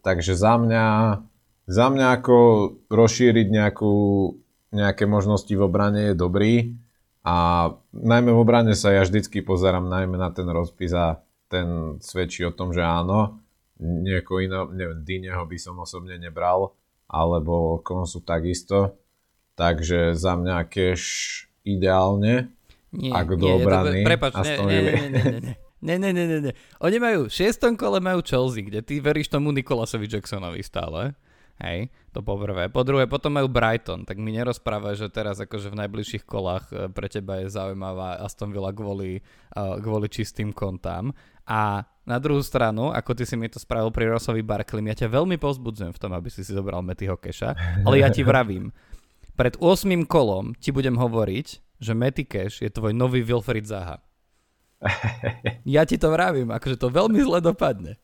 takže 0.05 0.37
za 0.37 0.61
mňa 0.61 0.85
za 1.65 1.89
mňa 1.89 2.21
ako 2.21 2.37
rozšíriť 2.93 3.47
nejakú, 3.49 3.93
nejaké 4.69 5.09
možnosti 5.09 5.49
v 5.49 5.65
obrane 5.65 6.13
je 6.13 6.15
dobrý 6.17 6.77
a 7.25 7.69
najmä 7.89 8.29
v 8.29 8.41
obrane 8.41 8.77
sa 8.77 8.93
ja 8.93 9.01
vždycky 9.01 9.41
pozerám 9.41 9.89
najmä 9.89 10.13
na 10.13 10.29
ten 10.29 10.45
rozpis 10.45 10.93
a 10.93 11.25
ten 11.49 11.97
svedčí 12.01 12.45
o 12.45 12.53
tom, 12.53 12.69
že 12.69 12.85
áno. 12.85 13.41
Nieko 13.81 14.39
iné, 14.39 14.61
neviem, 14.71 15.01
Dineho 15.03 15.43
by 15.43 15.57
som 15.59 15.81
osobne 15.81 16.15
nebral, 16.15 16.77
alebo 17.09 17.81
Konsu 17.81 18.23
takisto. 18.23 18.95
Takže 19.55 20.13
za 20.15 20.35
mňa 20.35 20.67
cash 20.67 21.07
ideálne. 21.63 22.51
Nie, 22.95 23.11
Ak 23.11 23.27
do 23.35 23.43
nie, 23.43 23.55
obrany. 23.59 24.03
to, 24.03 24.07
prepač, 24.07 24.33
nie, 24.43 24.55
nie, 24.63 25.07
nie. 25.11 25.55
Nie, 25.85 26.01
nie, 26.01 26.11
nie, 26.17 26.25
nie, 26.25 26.39
nie. 26.49 26.53
Oni 26.81 26.97
majú, 26.97 27.29
v 27.29 27.35
šiestom 27.35 27.77
kole 27.77 28.01
majú 28.01 28.25
Chelsea, 28.25 28.65
kde 28.65 28.81
ty 28.81 28.97
veríš 28.97 29.29
tomu 29.29 29.53
Nikolasovi 29.53 30.09
Jacksonovi 30.09 30.65
stále. 30.65 31.13
Hej, 31.55 31.87
to 32.11 32.19
po 32.19 32.35
prvé. 32.35 32.67
Po 32.67 32.83
druhé, 32.83 33.07
potom 33.07 33.31
majú 33.31 33.47
Brighton, 33.47 34.03
tak 34.03 34.19
mi 34.19 34.35
nerozprávaj, 34.35 34.99
že 34.99 35.07
teraz 35.07 35.39
akože 35.39 35.71
v 35.71 35.79
najbližších 35.87 36.27
kolách 36.27 36.67
e, 36.67 36.91
pre 36.91 37.07
teba 37.07 37.39
je 37.39 37.47
zaujímavá 37.47 38.19
Aston 38.19 38.51
Villa 38.51 38.75
kvôli, 38.75 39.23
uh, 39.55 39.79
kvôli 39.79 40.11
čistým 40.11 40.51
kontám. 40.51 41.15
A 41.47 41.87
na 42.03 42.17
druhú 42.19 42.43
stranu, 42.43 42.91
ako 42.91 43.15
ty 43.15 43.23
si 43.23 43.39
mi 43.39 43.47
to 43.47 43.55
spravil 43.55 43.87
pri 43.87 44.11
Rossovi 44.11 44.43
Barkley, 44.43 44.83
ja 44.83 45.05
ťa 45.05 45.15
veľmi 45.15 45.39
pozbudzujem 45.39 45.95
v 45.95 46.01
tom, 46.01 46.11
aby 46.11 46.27
si 46.27 46.43
si 46.43 46.51
zobral 46.51 46.83
Mattyho 46.83 47.15
Keša, 47.15 47.55
ale 47.87 48.03
ja 48.03 48.11
ti 48.11 48.25
vravím, 48.25 48.75
pred 49.35 49.59
8 49.59 50.07
kolom 50.07 50.55
ti 50.57 50.71
budem 50.71 50.95
hovoriť, 50.95 51.47
že 51.79 51.91
Matty 51.91 52.23
Cash 52.23 52.63
je 52.63 52.71
tvoj 52.71 52.95
nový 52.95 53.21
Wilfried 53.21 53.67
Zaha. 53.67 53.99
Ja 55.65 55.81
ti 55.83 55.97
to 55.97 56.13
vravím, 56.13 56.53
akože 56.53 56.77
to 56.77 56.93
veľmi 56.93 57.17
zle 57.25 57.41
dopadne. 57.41 57.97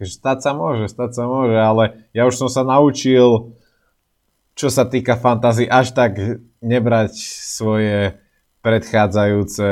Takže 0.00 0.16
stať 0.16 0.38
sa 0.40 0.50
môže, 0.56 0.88
stať 0.88 1.12
sa 1.12 1.24
môže, 1.28 1.54
ale 1.54 2.08
ja 2.16 2.24
už 2.24 2.34
som 2.34 2.48
sa 2.48 2.64
naučil, 2.64 3.52
čo 4.56 4.72
sa 4.72 4.88
týka 4.88 5.20
fantázy, 5.20 5.68
až 5.68 5.92
tak 5.92 6.16
nebrať 6.64 7.12
svoje 7.46 8.16
predchádzajúce 8.64 9.68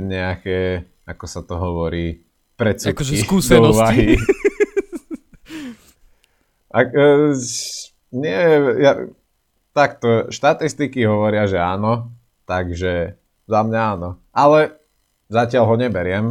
nejaké, 0.00 0.88
ako 1.04 1.24
sa 1.28 1.44
to 1.44 1.54
hovorí, 1.60 2.24
predsudky 2.56 2.96
Akože 2.96 3.12
do 3.12 3.20
skúsenosti. 3.28 3.76
úvahy. 3.76 4.08
Ak, 6.80 6.88
e, 6.94 7.34
nie, 8.14 8.40
ja, 8.78 8.92
takto, 9.72 10.28
štatistiky 10.30 11.04
hovoria, 11.06 11.46
že 11.46 11.58
áno, 11.58 12.14
takže 12.46 13.18
za 13.46 13.60
mňa 13.66 13.80
áno. 13.98 14.18
Ale 14.34 14.78
zatiaľ 15.30 15.64
ho 15.70 15.76
neberiem, 15.78 16.26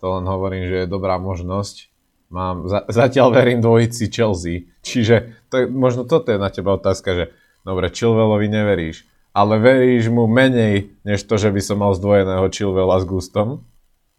to 0.00 0.06
len 0.18 0.24
hovorím, 0.24 0.64
že 0.68 0.84
je 0.84 0.92
dobrá 0.92 1.20
možnosť. 1.20 1.90
Mám, 2.28 2.68
za, 2.68 2.84
zatiaľ 2.92 3.32
verím 3.32 3.64
dvojici 3.64 4.12
Chelsea, 4.12 4.68
čiže 4.84 5.32
to 5.48 5.64
je, 5.64 5.64
možno 5.64 6.04
toto 6.04 6.28
je 6.28 6.36
na 6.36 6.52
teba 6.52 6.76
otázka, 6.76 7.16
že 7.16 7.24
dobre, 7.64 7.88
Chilvelovi 7.88 8.52
neveríš, 8.52 9.08
ale 9.32 9.56
veríš 9.56 10.12
mu 10.12 10.28
menej, 10.28 10.92
než 11.08 11.24
to, 11.24 11.40
že 11.40 11.48
by 11.48 11.60
som 11.64 11.80
mal 11.80 11.96
zdvojeného 11.96 12.44
Chilvela 12.52 13.00
s 13.00 13.08
Gustom. 13.08 13.64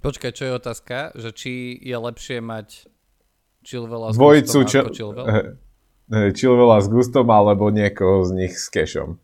Počkaj, 0.01 0.31
čo 0.33 0.43
je 0.49 0.53
otázka? 0.57 1.13
Že 1.13 1.29
či 1.37 1.51
je 1.77 1.97
lepšie 2.01 2.41
mať 2.41 2.89
Chilvela 3.61 4.09
s 4.09 4.17
Dvojicu 4.17 4.57
Gustom 4.65 4.81
ako 4.81 4.93
Chilwell? 4.95 5.27
Eh, 6.13 6.29
Chilvela 6.33 6.81
s 6.81 6.87
Gustom 6.89 7.29
alebo 7.29 7.69
niekoho 7.73 8.25
z 8.25 8.31
nich 8.33 8.53
s 8.57 8.69
Cashom. 8.69 9.17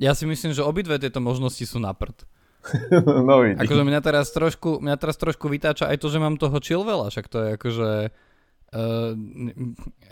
Ja 0.00 0.16
si 0.16 0.24
myslím, 0.24 0.56
že 0.56 0.64
obidve 0.64 0.96
tieto 0.96 1.20
možnosti 1.20 1.60
sú 1.60 1.76
na 1.76 1.92
prd. 1.92 2.24
no 3.28 3.44
vidíš. 3.44 3.60
Akože 3.68 3.84
mňa 3.84 4.00
teraz 4.00 4.32
trošku, 4.32 4.80
mňa 4.80 4.96
teraz 4.96 5.20
trošku 5.20 5.44
vytáča 5.52 5.92
aj 5.92 6.00
to, 6.00 6.08
že 6.08 6.16
mám 6.16 6.40
toho 6.40 6.56
Chilvela, 6.56 7.12
však 7.12 7.28
to 7.28 7.36
je 7.36 7.48
akože... 7.60 7.90
Uh, 8.70 9.18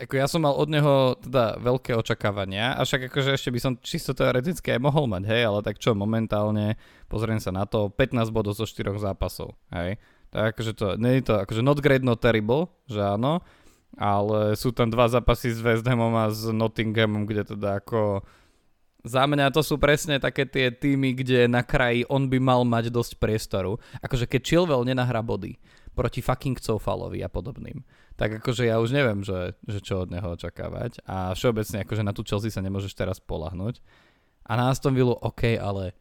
ako 0.03 0.13
ja 0.19 0.27
som 0.27 0.43
mal 0.43 0.51
od 0.51 0.67
neho 0.67 1.15
teda 1.23 1.63
veľké 1.63 1.95
očakávania, 1.95 2.75
a 2.75 2.83
však 2.83 3.07
akože 3.07 3.31
ešte 3.31 3.55
by 3.55 3.59
som 3.63 3.79
čisto 3.79 4.11
teoreticky 4.11 4.75
aj 4.75 4.83
mohol 4.83 5.07
mať, 5.07 5.31
hej, 5.31 5.47
ale 5.47 5.63
tak 5.63 5.79
čo, 5.79 5.95
momentálne 5.95 6.75
pozriem 7.07 7.39
sa 7.39 7.55
na 7.55 7.63
to, 7.63 7.87
15 7.87 8.19
bodov 8.35 8.59
zo 8.59 8.67
4 8.67 8.99
zápasov, 8.99 9.55
hej. 9.71 9.95
Tak 10.29 10.53
akože 10.53 10.71
to, 10.75 10.85
nie 10.99 11.17
je 11.17 11.31
to 11.31 11.33
akože 11.39 11.63
not 11.63 11.79
great, 11.79 12.03
not 12.03 12.19
terrible, 12.19 12.67
že 12.91 12.99
áno, 12.99 13.41
ale 13.97 14.53
sú 14.59 14.69
tam 14.75 14.91
dva 14.91 15.09
zápasy 15.09 15.55
s 15.55 15.59
West 15.63 15.87
Hamom 15.87 16.13
a 16.13 16.29
s 16.29 16.45
Nottinghamom, 16.49 17.25
kde 17.25 17.55
teda 17.55 17.81
ako 17.81 18.21
za 18.99 19.23
mňa 19.23 19.55
to 19.55 19.63
sú 19.63 19.79
presne 19.79 20.19
také 20.19 20.43
tie 20.43 20.75
týmy, 20.75 21.15
kde 21.15 21.47
na 21.47 21.63
kraji 21.63 22.03
on 22.11 22.27
by 22.27 22.35
mal 22.35 22.67
mať 22.67 22.91
dosť 22.91 23.15
priestoru. 23.15 23.79
Akože 24.03 24.27
keď 24.27 24.41
Chilwell 24.43 24.83
nenahrá 24.83 25.23
body 25.23 25.55
proti 25.95 26.19
fucking 26.19 26.59
Coufalovi 26.59 27.23
a 27.23 27.31
podobným, 27.31 27.79
tak 28.19 28.43
akože 28.43 28.67
ja 28.67 28.83
už 28.83 28.91
neviem, 28.91 29.23
že, 29.23 29.55
že 29.63 29.79
čo 29.79 30.03
od 30.03 30.11
neho 30.11 30.35
očakávať. 30.35 30.99
A 31.07 31.31
všeobecne 31.31 31.87
akože 31.87 32.03
na 32.03 32.11
tú 32.11 32.27
Chelsea 32.27 32.51
sa 32.51 32.59
nemôžeš 32.59 32.91
teraz 32.91 33.23
polahnuť. 33.23 33.79
A 34.43 34.59
na 34.59 34.67
Aston 34.67 34.91
Villa 34.91 35.15
OK, 35.15 35.55
ale... 35.55 35.95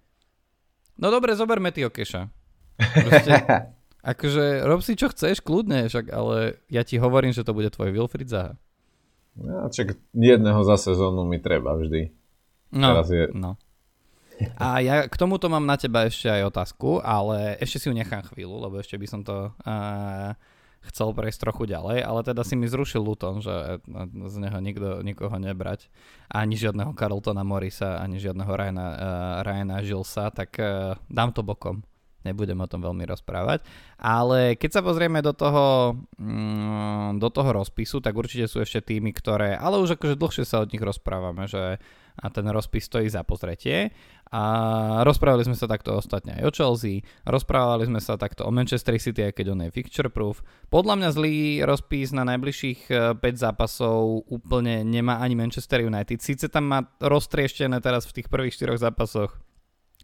No 0.98 1.14
dobre, 1.14 1.38
zoberme 1.38 1.70
ty 1.70 1.87
Okeša. 1.87 2.27
Proste, 3.07 3.33
akože 4.09 4.64
rob 4.64 4.81
si 4.81 4.97
čo 4.97 5.12
chceš, 5.12 5.44
kľudne, 5.44 5.92
však, 5.92 6.09
ale 6.09 6.64
ja 6.73 6.81
ti 6.81 6.97
hovorím, 6.97 7.37
že 7.37 7.44
to 7.44 7.53
bude 7.53 7.68
tvoj 7.68 7.92
Wilfried 7.92 8.33
Zaha. 8.33 8.57
No, 9.38 9.68
čak 9.71 9.94
jedného 10.11 10.61
za 10.64 10.81
sezónu 10.81 11.23
mi 11.23 11.38
treba 11.38 11.77
vždy. 11.77 12.11
No, 12.75 12.87
Teraz 12.97 13.09
je- 13.12 13.31
no. 13.33 13.55
A 14.55 14.79
ja 14.79 15.11
k 15.11 15.14
tomuto 15.18 15.51
mám 15.51 15.66
na 15.66 15.75
teba 15.75 16.07
ešte 16.07 16.31
aj 16.31 16.47
otázku, 16.55 17.03
ale 17.03 17.59
ešte 17.59 17.83
si 17.83 17.87
ju 17.90 17.94
nechám 17.94 18.23
chvíľu, 18.23 18.62
lebo 18.62 18.79
ešte 18.79 18.94
by 18.94 19.07
som 19.11 19.27
to 19.27 19.51
uh, 19.51 20.31
chcel 20.87 21.11
prejsť 21.11 21.42
trochu 21.42 21.66
ďalej, 21.66 22.07
ale 22.07 22.21
teda 22.23 22.47
si 22.47 22.55
mi 22.55 22.71
zrušil 22.71 23.03
Luton, 23.03 23.42
že 23.42 23.83
z 24.31 24.37
neho 24.38 24.59
nikto, 24.62 25.03
nikoho 25.03 25.35
nebrať, 25.42 25.90
ani 26.31 26.55
žiadneho 26.55 26.94
Carltona 26.94 27.42
Morisa, 27.42 27.99
ani 27.99 28.23
žiadneho 28.23 28.47
Ryana, 28.47 28.87
uh, 28.87 28.99
Ryana 29.42 29.83
Gillesa, 29.83 30.31
tak 30.31 30.55
uh, 30.62 30.94
dám 31.11 31.35
to 31.35 31.42
bokom. 31.42 31.83
Nebudem 32.26 32.59
o 32.59 32.70
tom 32.70 32.83
veľmi 32.83 33.07
rozprávať. 33.07 33.62
Ale 33.98 34.59
keď 34.59 34.70
sa 34.78 34.83
pozrieme 34.83 35.22
do 35.22 35.31
toho, 35.31 35.94
mm, 36.18 37.22
do 37.22 37.28
toho 37.31 37.50
rozpisu, 37.54 38.02
tak 38.02 38.18
určite 38.18 38.50
sú 38.50 38.59
ešte 38.59 38.94
týmy, 38.94 39.14
ktoré, 39.14 39.54
ale 39.54 39.78
už 39.78 39.94
akože 39.94 40.18
dlhšie 40.18 40.44
sa 40.46 40.66
od 40.66 40.70
nich 40.74 40.83
rozprávame, 40.83 41.46
že 41.46 41.78
a 42.18 42.26
ten 42.35 42.46
rozpis 42.50 42.90
stojí 42.90 43.07
za 43.07 43.22
pozretie. 43.22 43.94
A 44.28 44.42
rozprávali 45.09 45.40
sme 45.48 45.57
sa 45.57 45.64
takto 45.64 45.96
ostatne 45.96 46.37
aj 46.37 46.42
o 46.44 46.52
Chelsea, 46.52 47.00
rozprávali 47.24 47.88
sme 47.88 47.96
sa 47.96 48.20
takto 48.20 48.44
o 48.44 48.52
Manchester 48.52 49.00
City, 49.00 49.24
aj 49.24 49.40
keď 49.40 49.57
on 49.57 49.64
je 49.64 49.72
fixture 49.72 50.12
proof. 50.12 50.44
Podľa 50.68 51.00
mňa 51.00 51.09
zlý 51.16 51.37
rozpis 51.64 52.12
na 52.12 52.28
najbližších 52.28 52.92
e, 52.92 53.16
5 53.16 53.24
zápasov 53.24 54.28
úplne 54.28 54.85
nemá 54.85 55.24
ani 55.24 55.33
Manchester 55.33 55.81
United. 55.81 56.20
Sice 56.20 56.52
tam 56.52 56.68
má 56.68 56.85
roztrieštené 57.00 57.81
teraz 57.81 58.04
v 58.04 58.20
tých 58.20 58.28
prvých 58.28 58.52
4 58.52 58.76
zápasoch 58.76 59.33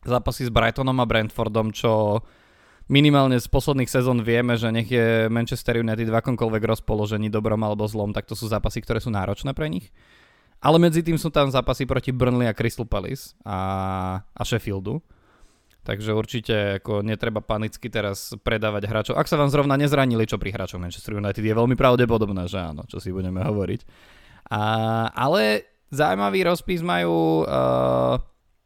zápasy 0.05 0.47
s 0.47 0.51
Brightonom 0.53 0.97
a 1.01 1.09
Brentfordom, 1.09 1.73
čo 1.73 2.23
minimálne 2.89 3.41
z 3.41 3.49
posledných 3.49 3.89
sezón 3.89 4.21
vieme, 4.21 4.61
že 4.61 4.69
nech 4.69 4.89
je 4.89 5.33
Manchester 5.33 5.81
United 5.81 6.09
v 6.09 6.19
akomkoľvek 6.21 6.63
rozpoložení, 6.69 7.33
dobrom 7.33 7.61
alebo 7.65 7.89
zlom, 7.89 8.13
tak 8.13 8.29
to 8.29 8.37
sú 8.37 8.49
zápasy, 8.49 8.85
ktoré 8.85 9.01
sú 9.01 9.09
náročné 9.09 9.57
pre 9.57 9.73
nich. 9.73 9.89
Ale 10.65 10.81
medzi 10.81 11.05
tým 11.05 11.21
sú 11.21 11.29
tam 11.29 11.53
zápasy 11.53 11.85
proti 11.85 12.09
Burnley 12.09 12.49
a 12.49 12.57
Crystal 12.57 12.89
Palace 12.89 13.37
a, 13.45 14.21
a 14.25 14.43
Sheffieldu. 14.45 15.05
Takže 15.85 16.17
určite 16.17 16.81
ako 16.81 17.05
netreba 17.05 17.45
panicky 17.45 17.93
teraz 17.93 18.33
predávať 18.41 18.89
hráčov. 18.89 19.15
Ak 19.21 19.29
sa 19.29 19.37
vám 19.37 19.53
zrovna 19.53 19.77
nezranili, 19.77 20.25
čo 20.25 20.41
pri 20.41 20.57
hráčov 20.57 20.81
Manchester 20.81 21.21
United 21.21 21.45
je 21.45 21.53
veľmi 21.53 21.77
pravdepodobné, 21.77 22.49
že 22.49 22.57
áno, 22.57 22.89
čo 22.89 22.97
si 22.97 23.13
budeme 23.13 23.45
hovoriť. 23.45 23.81
A, 24.49 24.61
ale 25.13 25.69
zaujímavý 25.93 26.49
rozpis 26.49 26.81
majú 26.81 27.45
uh, 27.45 28.17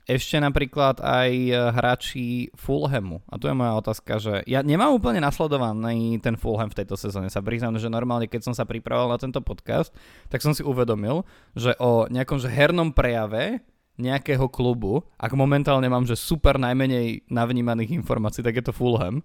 ešte 0.08 0.40
napríklad 0.40 1.04
aj 1.04 1.30
eh, 1.30 1.54
hráči 1.54 2.48
Fulhamu. 2.56 3.20
A 3.28 3.36
tu 3.36 3.44
je 3.44 3.54
moja 3.54 3.76
otázka, 3.76 4.16
že 4.16 4.40
ja 4.48 4.64
nemám 4.64 4.96
úplne 4.96 5.20
nasledovaný 5.20 6.16
ten 6.24 6.40
Fulham 6.40 6.72
v 6.72 6.78
tejto 6.80 6.96
sezóne. 6.96 7.28
Sa 7.28 7.44
priznám, 7.44 7.76
že 7.76 7.92
normálne, 7.92 8.24
keď 8.24 8.48
som 8.48 8.54
sa 8.56 8.64
pripravoval 8.64 9.14
na 9.14 9.20
tento 9.20 9.44
podcast, 9.44 9.92
tak 10.32 10.40
som 10.40 10.56
si 10.56 10.64
uvedomil, 10.64 11.28
že 11.52 11.76
o 11.76 12.08
nejakom 12.08 12.40
že 12.40 12.48
hernom 12.48 12.96
prejave 12.96 13.60
nejakého 13.98 14.46
klubu, 14.48 15.02
ak 15.18 15.34
momentálne 15.34 15.90
mám, 15.90 16.06
že 16.06 16.14
super 16.14 16.54
najmenej 16.56 17.26
navnímaných 17.28 17.98
informácií, 17.98 18.46
tak 18.46 18.62
je 18.62 18.64
to 18.70 18.72
Fulham. 18.72 19.20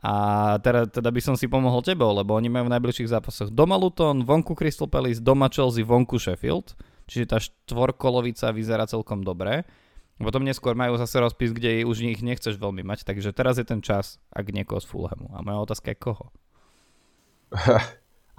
A 0.00 0.56
teda, 0.58 0.88
teda 0.90 1.12
by 1.12 1.20
som 1.22 1.34
si 1.38 1.46
pomohol 1.46 1.84
tebou, 1.84 2.10
lebo 2.10 2.34
oni 2.34 2.50
majú 2.50 2.66
v 2.66 2.74
najbližších 2.74 3.12
zápasoch 3.12 3.50
doma 3.54 3.78
Luton, 3.78 4.26
vonku 4.26 4.58
Crystal 4.58 4.90
Palace, 4.90 5.22
doma 5.22 5.46
Chelsea, 5.46 5.86
vonku 5.86 6.18
Sheffield. 6.18 6.74
Čiže 7.06 7.26
tá 7.26 7.38
štvorkolovica 7.38 8.50
vyzerá 8.50 8.88
celkom 8.88 9.22
dobre. 9.22 9.62
Potom 10.20 10.44
neskôr 10.44 10.76
majú 10.76 11.00
zase 11.00 11.16
rozpis, 11.16 11.56
kde 11.56 11.88
už 11.88 12.04
ich 12.04 12.20
nechceš 12.20 12.60
veľmi 12.60 12.84
mať, 12.84 13.08
takže 13.08 13.32
teraz 13.32 13.56
je 13.56 13.64
ten 13.64 13.80
čas, 13.80 14.20
ak 14.30 14.52
niekoho 14.52 14.78
z 14.78 14.86
Fulhamu. 14.86 15.32
A 15.32 15.40
moja 15.40 15.64
otázka 15.64 15.90
je 15.90 15.98
koho? 15.98 16.28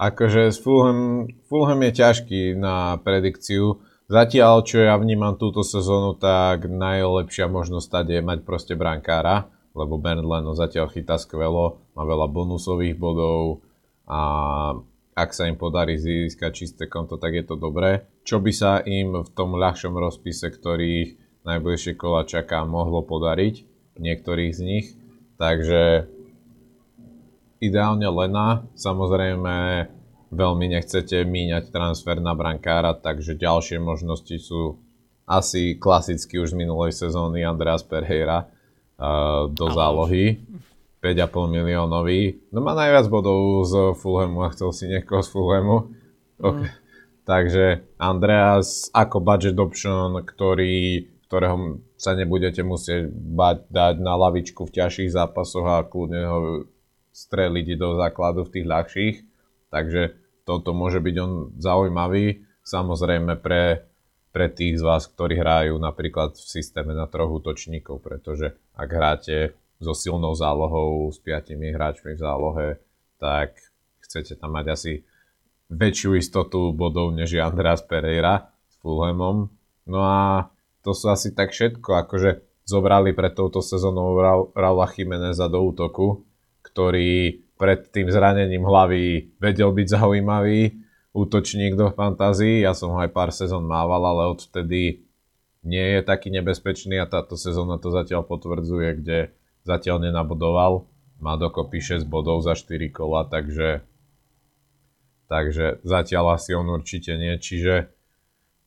akože 0.08 0.54
Fulham, 0.62 1.26
Fulham 1.50 1.80
je 1.84 1.92
ťažký 1.92 2.42
na 2.54 2.96
predikciu. 3.02 3.82
Zatiaľ, 4.06 4.62
čo 4.62 4.82
ja 4.82 4.94
vnímam 4.94 5.34
túto 5.34 5.66
sezónu, 5.66 6.14
tak 6.14 6.70
najlepšia 6.70 7.50
možnosť 7.50 7.86
stať 7.86 8.06
je 8.08 8.20
mať 8.22 8.38
proste 8.46 8.74
brankára 8.78 9.50
lebo 9.72 9.96
Bernd 9.96 10.24
Leno 10.24 10.52
zatiaľ 10.52 10.92
chytá 10.92 11.16
skvelo, 11.16 11.80
má 11.96 12.04
veľa 12.04 12.28
bonusových 12.28 12.96
bodov 12.96 13.64
a 14.04 14.20
ak 15.12 15.30
sa 15.36 15.44
im 15.44 15.60
podarí 15.60 16.00
získať 16.00 16.52
čisté 16.52 16.84
konto, 16.88 17.20
tak 17.20 17.36
je 17.36 17.44
to 17.44 17.60
dobré. 17.60 18.08
Čo 18.24 18.40
by 18.40 18.52
sa 18.52 18.80
im 18.80 19.20
v 19.20 19.28
tom 19.36 19.60
ľahšom 19.60 19.92
rozpise, 19.92 20.48
ktorých 20.48 21.20
najbližšie 21.42 21.98
kola 21.98 22.26
čaká, 22.26 22.62
mohlo 22.66 23.02
podariť, 23.02 23.66
niektorých 23.98 24.52
z 24.54 24.60
nich. 24.62 24.86
Takže 25.36 26.06
ideálne 27.58 28.06
Lena, 28.06 28.66
samozrejme 28.78 29.86
veľmi 30.32 30.66
nechcete 30.72 31.22
míňať 31.28 31.74
transfer 31.74 32.16
na 32.22 32.32
brankára, 32.32 32.96
takže 32.96 33.36
ďalšie 33.36 33.82
možnosti 33.82 34.36
sú 34.40 34.80
asi 35.28 35.78
klasicky 35.78 36.38
už 36.38 36.54
z 36.54 36.58
minulej 36.58 36.92
sezóny 36.94 37.44
Andreas 37.46 37.84
Pereira, 37.86 38.50
do 39.50 39.66
zálohy. 39.70 40.38
5,5 41.02 41.50
miliónový. 41.50 42.38
No 42.54 42.62
má 42.62 42.78
najviac 42.78 43.10
bodov 43.10 43.66
z 43.66 43.74
Fulhamu 43.98 44.46
a 44.46 44.54
chcel 44.54 44.70
si 44.70 44.86
niekoho 44.86 45.18
z 45.18 45.34
Fulhamu. 45.34 45.90
Okay. 46.38 46.70
Mm. 46.70 46.78
Takže 47.26 47.64
Andreas 47.98 48.86
ako 48.94 49.18
budget 49.18 49.58
option, 49.58 50.14
ktorý, 50.22 51.10
ktorého 51.32 51.80
sa 51.96 52.12
nebudete 52.12 52.60
musieť 52.60 53.08
bať 53.08 53.64
dať 53.72 53.94
na 54.04 54.20
lavičku 54.20 54.68
v 54.68 54.74
ťažších 54.76 55.16
zápasoch 55.16 55.64
a 55.64 55.80
kľudne 55.88 56.22
ho 56.28 56.68
streliť 57.16 57.80
do 57.80 57.96
základu 57.96 58.44
v 58.44 58.52
tých 58.52 58.66
ľahších. 58.68 59.16
Takže 59.72 60.12
toto 60.44 60.76
môže 60.76 61.00
byť 61.00 61.16
on 61.24 61.32
zaujímavý. 61.56 62.44
Samozrejme 62.60 63.40
pre 63.40 63.88
pre 64.32 64.48
tých 64.48 64.80
z 64.80 64.82
vás, 64.84 65.04
ktorí 65.08 65.36
hrajú 65.40 65.76
napríklad 65.76 66.36
v 66.36 66.48
systéme 66.48 66.96
na 66.96 67.04
troch 67.04 67.28
útočníkov, 67.28 68.00
pretože 68.00 68.56
ak 68.72 68.88
hráte 68.88 69.52
so 69.76 69.92
silnou 69.92 70.32
zálohou, 70.32 71.12
s 71.12 71.20
piatimi 71.20 71.68
hráčmi 71.68 72.16
v 72.16 72.20
zálohe, 72.20 72.68
tak 73.20 73.60
chcete 74.00 74.40
tam 74.40 74.56
mať 74.56 74.66
asi 74.72 74.92
väčšiu 75.68 76.16
istotu 76.16 76.72
bodov 76.72 77.12
než 77.12 77.36
Andreas 77.40 77.84
Pereira 77.84 78.52
s 78.72 78.80
Fulhamom. 78.80 79.52
No 79.84 80.00
a 80.00 80.48
to 80.82 80.90
sú 80.94 81.10
asi 81.10 81.30
tak 81.34 81.54
všetko, 81.54 82.06
akože 82.06 82.42
zobrali 82.66 83.14
pred 83.14 83.34
touto 83.34 83.62
sezónou 83.62 84.18
Raula 84.54 84.86
Chimeneza 84.90 85.46
do 85.50 85.62
útoku, 85.62 86.26
ktorý 86.62 87.42
pred 87.58 87.90
tým 87.94 88.10
zranením 88.10 88.66
hlavy 88.66 89.34
vedel 89.38 89.70
byť 89.70 89.86
zaujímavý, 89.98 90.82
útočník 91.12 91.76
do 91.76 91.92
fantázii. 91.92 92.64
Ja 92.64 92.72
som 92.72 92.96
ho 92.96 92.98
aj 92.98 93.12
pár 93.12 93.30
sezón 93.30 93.68
mával, 93.68 94.02
ale 94.02 94.32
odvtedy 94.32 95.04
nie 95.62 95.86
je 95.94 96.00
taký 96.02 96.32
nebezpečný 96.34 96.98
a 96.98 97.06
táto 97.06 97.38
sezóna 97.38 97.78
to 97.78 97.94
zatiaľ 97.94 98.26
potvrdzuje, 98.26 98.88
kde 98.98 99.18
zatiaľ 99.62 100.10
nenabodoval. 100.10 100.88
Má 101.22 101.38
dokopy 101.38 101.78
6 101.78 102.02
bodov 102.10 102.42
za 102.42 102.58
4 102.58 102.90
kola, 102.90 103.22
takže, 103.30 103.86
takže 105.30 105.78
zatiaľ 105.86 106.34
asi 106.34 106.50
on 106.58 106.66
určite 106.66 107.14
nie. 107.14 107.38
Čiže 107.38 107.86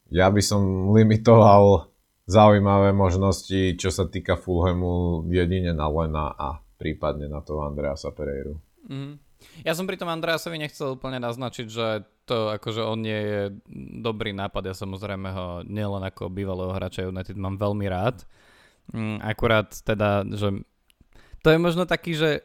ja 0.07 0.31
by 0.31 0.39
som 0.39 0.93
limitoval 0.95 1.91
zaujímavé 2.25 2.89
možnosti, 2.91 3.77
čo 3.77 3.89
sa 3.93 4.09
týka 4.09 4.37
Fulhamu, 4.37 5.25
jedine 5.29 5.71
na 5.73 5.85
Lena 5.89 6.33
a 6.33 6.57
prípadne 6.75 7.29
na 7.29 7.39
toho 7.45 7.69
Andreasa 7.69 8.09
Pereiru. 8.11 8.57
Mm. 8.89 9.21
Ja 9.61 9.77
som 9.77 9.85
pri 9.85 9.95
tom 9.95 10.09
Andreasovi 10.09 10.57
nechcel 10.57 10.97
úplne 10.97 11.21
naznačiť, 11.21 11.67
že 11.69 12.03
to 12.25 12.49
akože 12.57 12.81
on 12.81 13.05
nie 13.05 13.19
je 13.21 13.41
dobrý 14.01 14.33
nápad. 14.33 14.65
Ja 14.65 14.75
samozrejme 14.75 15.29
ho 15.29 15.47
nielen 15.69 16.01
ako 16.01 16.33
bývalého 16.33 16.73
hráča 16.73 17.05
United 17.05 17.37
mám 17.37 17.61
veľmi 17.61 17.85
rád. 17.85 18.25
Mm, 18.89 19.21
akurát 19.21 19.69
teda, 19.85 20.25
že 20.33 20.65
to 21.45 21.53
je 21.53 21.61
možno 21.61 21.85
taký, 21.85 22.17
že 22.17 22.41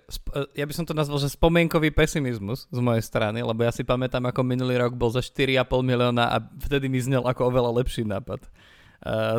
ja 0.53 0.69
by 0.69 0.77
som 0.77 0.85
to 0.85 0.93
nazval, 0.93 1.17
že 1.17 1.33
spomienkový 1.33 1.89
pesimizmus 1.89 2.69
z 2.69 2.81
mojej 2.85 3.01
strany, 3.01 3.41
lebo 3.41 3.65
ja 3.65 3.73
si 3.73 3.81
pamätám, 3.81 4.29
ako 4.29 4.45
minulý 4.45 4.77
rok 4.77 4.93
bol 4.93 5.09
za 5.09 5.25
4,5 5.25 5.73
milióna 5.81 6.29
a 6.29 6.37
vtedy 6.69 6.93
mi 6.93 7.01
znel 7.01 7.25
ako 7.25 7.49
oveľa 7.49 7.81
lepší 7.81 8.05
nápad 8.05 8.45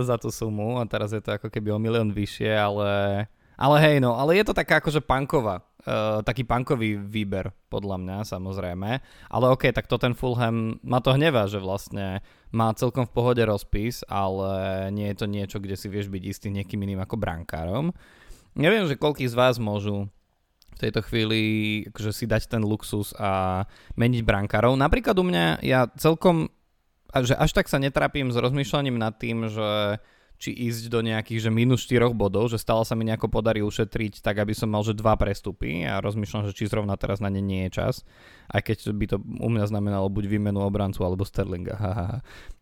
za 0.02 0.16
tú 0.18 0.34
sumu 0.34 0.82
a 0.82 0.86
teraz 0.90 1.14
je 1.14 1.22
to 1.22 1.38
ako 1.38 1.54
keby 1.54 1.70
o 1.74 1.80
milión 1.82 2.10
vyššie, 2.10 2.52
ale, 2.54 2.92
ale 3.56 3.76
hej 3.82 4.02
no, 4.02 4.18
ale 4.18 4.42
je 4.42 4.46
to 4.50 4.58
taká 4.58 4.82
akože 4.82 5.02
punková 5.06 5.66
Uh, 5.82 6.22
taký 6.22 6.46
punkový 6.46 6.94
výber, 6.94 7.58
podľa 7.66 7.98
mňa, 7.98 8.18
samozrejme. 8.30 9.02
Ale 9.34 9.46
ok, 9.50 9.74
tak 9.74 9.90
to 9.90 9.98
ten 9.98 10.14
Fulham, 10.14 10.78
ma 10.86 11.02
to 11.02 11.10
hnevá, 11.18 11.50
že 11.50 11.58
vlastne 11.58 12.22
má 12.54 12.70
celkom 12.78 13.10
v 13.10 13.16
pohode 13.18 13.42
rozpis, 13.42 14.06
ale 14.06 14.94
nie 14.94 15.10
je 15.10 15.18
to 15.18 15.26
niečo, 15.26 15.58
kde 15.58 15.74
si 15.74 15.90
vieš 15.90 16.14
byť 16.14 16.22
istý 16.22 16.48
niekým 16.54 16.86
iným 16.86 17.02
ako 17.02 17.18
brankárom. 17.18 17.98
Neviem, 18.54 18.86
že 18.86 18.94
koľký 18.94 19.26
z 19.26 19.34
vás 19.34 19.58
môžu 19.58 20.06
v 20.78 20.80
tejto 20.86 21.02
chvíli 21.02 21.42
akože 21.90 22.14
si 22.14 22.30
dať 22.30 22.46
ten 22.46 22.62
luxus 22.62 23.18
a 23.18 23.66
meniť 23.98 24.22
brankárov. 24.22 24.78
Napríklad 24.78 25.18
u 25.18 25.26
mňa, 25.26 25.66
ja 25.66 25.90
celkom, 25.98 26.54
že 27.20 27.36
až 27.36 27.52
tak 27.52 27.68
sa 27.68 27.78
netrápim 27.78 28.32
s 28.32 28.38
rozmýšľaním 28.40 28.96
nad 28.96 29.16
tým, 29.20 29.52
že 29.52 30.00
či 30.42 30.50
ísť 30.50 30.90
do 30.90 31.06
nejakých 31.06 31.48
že 31.48 31.52
minus 31.54 31.86
4 31.86 32.18
bodov, 32.18 32.50
že 32.50 32.58
stále 32.58 32.82
sa 32.82 32.98
mi 32.98 33.06
nejako 33.06 33.30
podarí 33.30 33.62
ušetriť 33.62 34.26
tak, 34.26 34.42
aby 34.42 34.58
som 34.58 34.74
mal 34.74 34.82
že 34.82 34.98
dva 34.98 35.14
prestupy 35.14 35.86
a 35.86 36.02
rozmýšľam, 36.02 36.50
že 36.50 36.58
či 36.58 36.66
zrovna 36.66 36.98
teraz 36.98 37.22
na 37.22 37.30
ne 37.30 37.46
nie 37.46 37.70
je 37.70 37.78
čas, 37.78 38.02
aj 38.50 38.66
keď 38.66 38.78
by 38.98 39.06
to 39.06 39.18
u 39.22 39.50
mňa 39.54 39.70
znamenalo 39.70 40.10
buď 40.10 40.26
výmenu 40.26 40.66
obrancu 40.66 41.06
alebo 41.06 41.22
Sterlinga. 41.22 41.78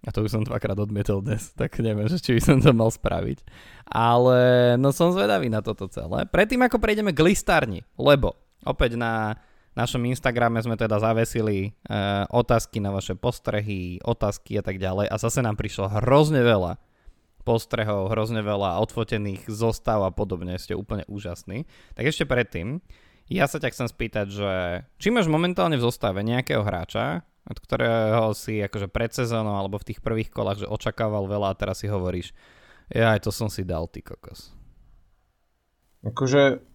A 0.03 0.09
to 0.11 0.19
by 0.19 0.27
som 0.27 0.43
dvakrát 0.43 0.75
odmietol 0.75 1.23
dnes, 1.23 1.51
tak 1.59 1.79
neviem, 1.79 2.11
že 2.11 2.19
či 2.19 2.35
by 2.35 2.41
som 2.43 2.57
to 2.59 2.75
mal 2.75 2.91
spraviť. 2.91 3.47
Ale 3.87 4.75
no 4.75 4.91
som 4.91 5.15
zvedavý 5.15 5.47
na 5.47 5.63
toto 5.63 5.87
celé. 5.87 6.27
Predtým 6.27 6.59
ako 6.67 6.83
prejdeme 6.83 7.15
k 7.15 7.23
listárni, 7.23 7.87
lebo 7.95 8.35
opäť 8.67 8.99
na 8.99 9.39
našom 9.79 10.03
Instagrame 10.11 10.59
sme 10.59 10.75
teda 10.75 10.99
zavesili 10.99 11.71
e, 11.71 11.95
otázky 12.27 12.83
na 12.83 12.91
vaše 12.91 13.15
postrehy, 13.15 14.03
otázky 14.03 14.59
a 14.59 14.63
tak 14.63 14.75
ďalej 14.75 15.07
a 15.07 15.15
zase 15.15 15.39
nám 15.39 15.55
prišlo 15.55 15.87
hrozne 15.87 16.43
veľa 16.43 16.75
postrehov, 17.47 18.11
hrozne 18.11 18.43
veľa 18.43 18.83
odfotených 18.83 19.47
zostav 19.47 20.03
a 20.03 20.11
podobne, 20.11 20.59
ste 20.59 20.75
úplne 20.75 21.07
úžasní. 21.07 21.63
Tak 21.95 22.03
ešte 22.03 22.27
predtým, 22.27 22.83
ja 23.31 23.47
sa 23.47 23.57
ťa 23.57 23.71
chcem 23.71 23.87
spýtať, 23.87 24.27
že 24.27 24.51
či 24.99 25.09
máš 25.09 25.31
momentálne 25.31 25.79
v 25.79 25.85
zostave 25.87 26.19
nejakého 26.21 26.61
hráča, 26.61 27.23
od 27.49 27.57
ktorého 27.57 28.35
si 28.37 28.61
akože 28.61 28.91
pred 28.91 29.09
sezónou 29.15 29.57
alebo 29.57 29.79
v 29.79 29.93
tých 29.93 30.03
prvých 30.03 30.29
kolách, 30.29 30.67
že 30.67 30.71
očakával 30.71 31.25
veľa 31.25 31.55
a 31.55 31.57
teraz 31.57 31.81
si 31.81 31.87
hovoríš, 31.89 32.35
ja 32.91 33.15
aj 33.15 33.25
to 33.25 33.31
som 33.33 33.49
si 33.49 33.65
dal, 33.65 33.89
ty 33.89 34.03
kokos. 34.05 34.53
Akože 36.05 36.68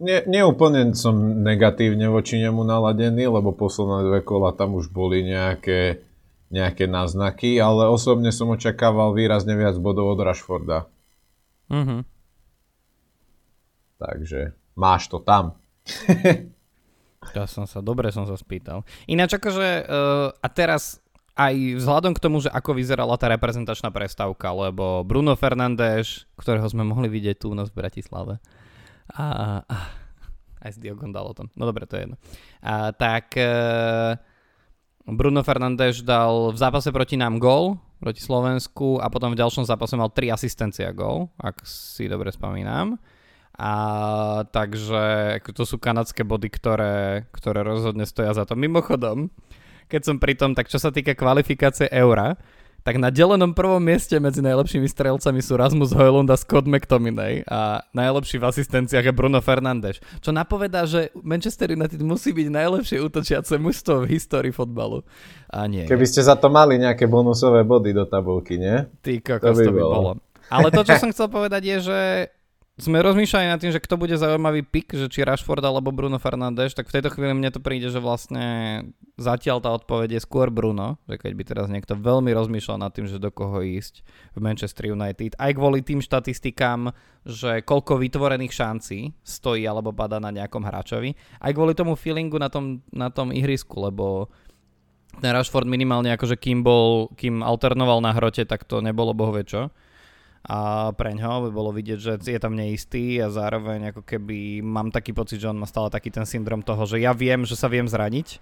nie, 0.00 0.18
neúplne 0.24 0.96
som 0.96 1.44
negatívne 1.44 2.08
voči 2.08 2.40
nemu 2.40 2.64
naladený, 2.64 3.28
lebo 3.28 3.52
posledné 3.52 4.08
dve 4.08 4.20
kola 4.24 4.56
tam 4.56 4.74
už 4.80 4.88
boli 4.88 5.22
nejaké 5.22 6.02
nejaké 6.50 6.90
náznaky, 6.90 7.62
ale 7.62 7.86
osobne 7.86 8.34
som 8.34 8.50
očakával 8.50 9.14
výrazne 9.14 9.54
viac 9.54 9.78
bodov 9.78 10.18
od 10.18 10.20
Rashforda. 10.26 10.90
Mm-hmm. 11.70 12.00
Takže 14.02 14.58
máš 14.74 15.06
to 15.06 15.22
tam. 15.22 15.54
ja 17.38 17.46
som 17.46 17.70
sa, 17.70 17.78
dobre 17.78 18.10
som 18.10 18.26
sa 18.26 18.34
spýtal. 18.34 18.82
Ináč 19.06 19.38
akože, 19.38 19.86
uh, 19.86 20.34
a 20.34 20.46
teraz 20.50 20.98
aj 21.38 21.54
vzhľadom 21.78 22.12
k 22.18 22.22
tomu, 22.26 22.42
že 22.42 22.50
ako 22.50 22.74
vyzerala 22.74 23.14
tá 23.14 23.30
reprezentačná 23.30 23.94
prestávka, 23.94 24.50
lebo 24.50 25.06
Bruno 25.06 25.38
Fernández, 25.38 26.26
ktorého 26.34 26.66
sme 26.66 26.82
mohli 26.82 27.06
vidieť 27.06 27.46
tu 27.46 27.54
u 27.54 27.56
nás 27.56 27.70
v 27.70 27.78
Bratislave, 27.78 28.42
a, 29.14 29.26
a 29.64 29.76
aj 30.60 30.76
s 30.76 30.78
Diogom 30.78 31.10
Dalotom, 31.10 31.48
no 31.56 31.64
dobre, 31.64 31.88
to 31.88 31.96
je 31.96 32.02
jedno, 32.08 32.16
a, 32.60 32.92
tak 32.92 33.32
uh, 33.36 34.14
Bruno 35.08 35.40
Fernández 35.42 36.04
dal 36.04 36.52
v 36.52 36.58
zápase 36.60 36.92
proti 36.92 37.16
nám 37.16 37.40
gól, 37.40 37.80
proti 38.00 38.24
Slovensku 38.24 39.00
a 39.00 39.12
potom 39.12 39.32
v 39.32 39.40
ďalšom 39.40 39.68
zápase 39.68 39.96
mal 39.96 40.12
3 40.12 40.32
asistencie 40.32 40.84
a 40.88 40.96
gól, 40.96 41.32
ak 41.36 41.64
si 41.68 42.08
dobre 42.08 42.32
spomínam. 42.32 42.96
A 43.60 43.72
takže 44.48 45.36
to 45.52 45.68
sú 45.68 45.76
kanadské 45.76 46.24
body, 46.24 46.48
ktoré, 46.48 47.28
ktoré 47.28 47.60
rozhodne 47.60 48.08
stoja 48.08 48.32
za 48.32 48.48
to. 48.48 48.56
Mimochodom, 48.56 49.28
keď 49.84 50.00
som 50.00 50.16
pri 50.16 50.32
tom, 50.32 50.56
tak 50.56 50.72
čo 50.72 50.80
sa 50.80 50.88
týka 50.88 51.12
kvalifikácie 51.12 51.92
eura, 51.92 52.40
tak 52.80 52.96
na 52.96 53.12
delenom 53.12 53.52
prvom 53.52 53.80
mieste 53.80 54.16
medzi 54.16 54.40
najlepšími 54.40 54.88
strelcami 54.88 55.40
sú 55.44 55.56
Rasmus 55.60 55.92
Hojlund 55.92 56.32
a 56.32 56.36
Scott 56.40 56.64
McTominay 56.64 57.44
a 57.44 57.84
najlepší 57.92 58.40
v 58.40 58.48
asistenciách 58.48 59.10
je 59.10 59.14
Bruno 59.14 59.38
Fernández. 59.44 60.00
Čo 60.24 60.32
napovedá, 60.32 60.88
že 60.88 61.12
Manchester 61.20 61.76
United 61.76 62.00
musí 62.00 62.32
byť 62.32 62.48
najlepšie 62.48 63.04
útočiace 63.04 63.60
mužstvo 63.60 64.04
v 64.04 64.16
histórii 64.16 64.52
fotbalu. 64.54 65.04
A 65.52 65.68
nie. 65.68 65.84
Keby 65.84 66.06
ste 66.08 66.24
za 66.24 66.38
to 66.40 66.48
mali 66.48 66.80
nejaké 66.80 67.04
bonusové 67.04 67.66
body 67.66 67.92
do 67.92 68.08
tabulky, 68.08 68.56
nie? 68.56 68.88
Ty 69.04 69.12
kokos, 69.20 69.56
to 69.56 69.60
by, 69.60 69.64
to 69.66 69.72
by 69.76 69.82
bolo. 69.82 69.94
bolo. 69.94 70.12
Ale 70.50 70.68
to, 70.74 70.82
čo 70.82 70.94
som 70.98 71.10
chcel 71.14 71.28
povedať 71.30 71.62
je, 71.62 71.76
že 71.86 71.98
sme 72.80 73.04
rozmýšľali 73.04 73.46
nad 73.46 73.60
tým, 73.60 73.72
že 73.72 73.80
kto 73.80 74.00
bude 74.00 74.16
zaujímavý 74.16 74.64
pick, 74.64 74.96
že 74.96 75.06
či 75.12 75.24
Rashford 75.24 75.60
alebo 75.60 75.92
Bruno 75.92 76.16
Fernandes, 76.16 76.72
tak 76.72 76.88
v 76.88 76.98
tejto 76.98 77.12
chvíli 77.12 77.36
mne 77.36 77.52
to 77.52 77.60
príde, 77.60 77.92
že 77.92 78.00
vlastne 78.00 78.44
zatiaľ 79.20 79.60
tá 79.60 79.70
odpoveď 79.76 80.16
je 80.16 80.24
skôr 80.24 80.48
Bruno, 80.48 80.96
že 81.04 81.20
keď 81.20 81.32
by 81.36 81.42
teraz 81.44 81.66
niekto 81.68 81.94
veľmi 81.94 82.32
rozmýšľal 82.32 82.80
nad 82.80 82.92
tým, 82.92 83.04
že 83.04 83.20
do 83.20 83.28
koho 83.28 83.60
ísť 83.60 84.02
v 84.34 84.38
Manchester 84.40 84.90
United, 84.92 85.36
aj 85.36 85.52
kvôli 85.54 85.84
tým 85.84 86.00
štatistikám, 86.00 86.90
že 87.28 87.60
koľko 87.62 88.00
vytvorených 88.00 88.56
šancí 88.56 88.98
stojí 89.20 89.62
alebo 89.68 89.92
pada 89.92 90.16
na 90.16 90.32
nejakom 90.32 90.64
hráčovi, 90.64 91.12
aj 91.44 91.52
kvôli 91.52 91.76
tomu 91.76 91.94
feelingu 91.94 92.40
na 92.40 92.48
tom, 92.48 92.80
na 92.90 93.12
tom 93.12 93.30
ihrisku, 93.30 93.76
lebo 93.76 94.32
ten 95.20 95.34
Rashford 95.34 95.68
minimálne 95.68 96.14
akože 96.16 96.38
kým 96.38 96.64
bol, 96.64 97.12
kým 97.18 97.44
alternoval 97.44 98.00
na 98.00 98.16
hrote, 98.16 98.46
tak 98.48 98.64
to 98.64 98.80
nebolo 98.80 99.12
bohvie 99.12 99.44
čo 99.44 99.68
a 100.40 100.88
pre 100.96 101.12
ňo 101.12 101.48
by 101.48 101.50
bolo 101.52 101.70
vidieť, 101.76 101.98
že 102.00 102.12
je 102.24 102.40
tam 102.40 102.56
neistý 102.56 103.20
a 103.20 103.28
zároveň 103.28 103.92
ako 103.92 104.00
keby 104.08 104.64
mám 104.64 104.88
taký 104.88 105.12
pocit, 105.12 105.36
že 105.36 105.52
on 105.52 105.60
má 105.60 105.68
stále 105.68 105.92
taký 105.92 106.08
ten 106.08 106.24
syndrom 106.24 106.64
toho, 106.64 106.88
že 106.88 106.96
ja 106.96 107.12
viem, 107.12 107.44
že 107.44 107.60
sa 107.60 107.68
viem 107.68 107.84
zraniť 107.84 108.40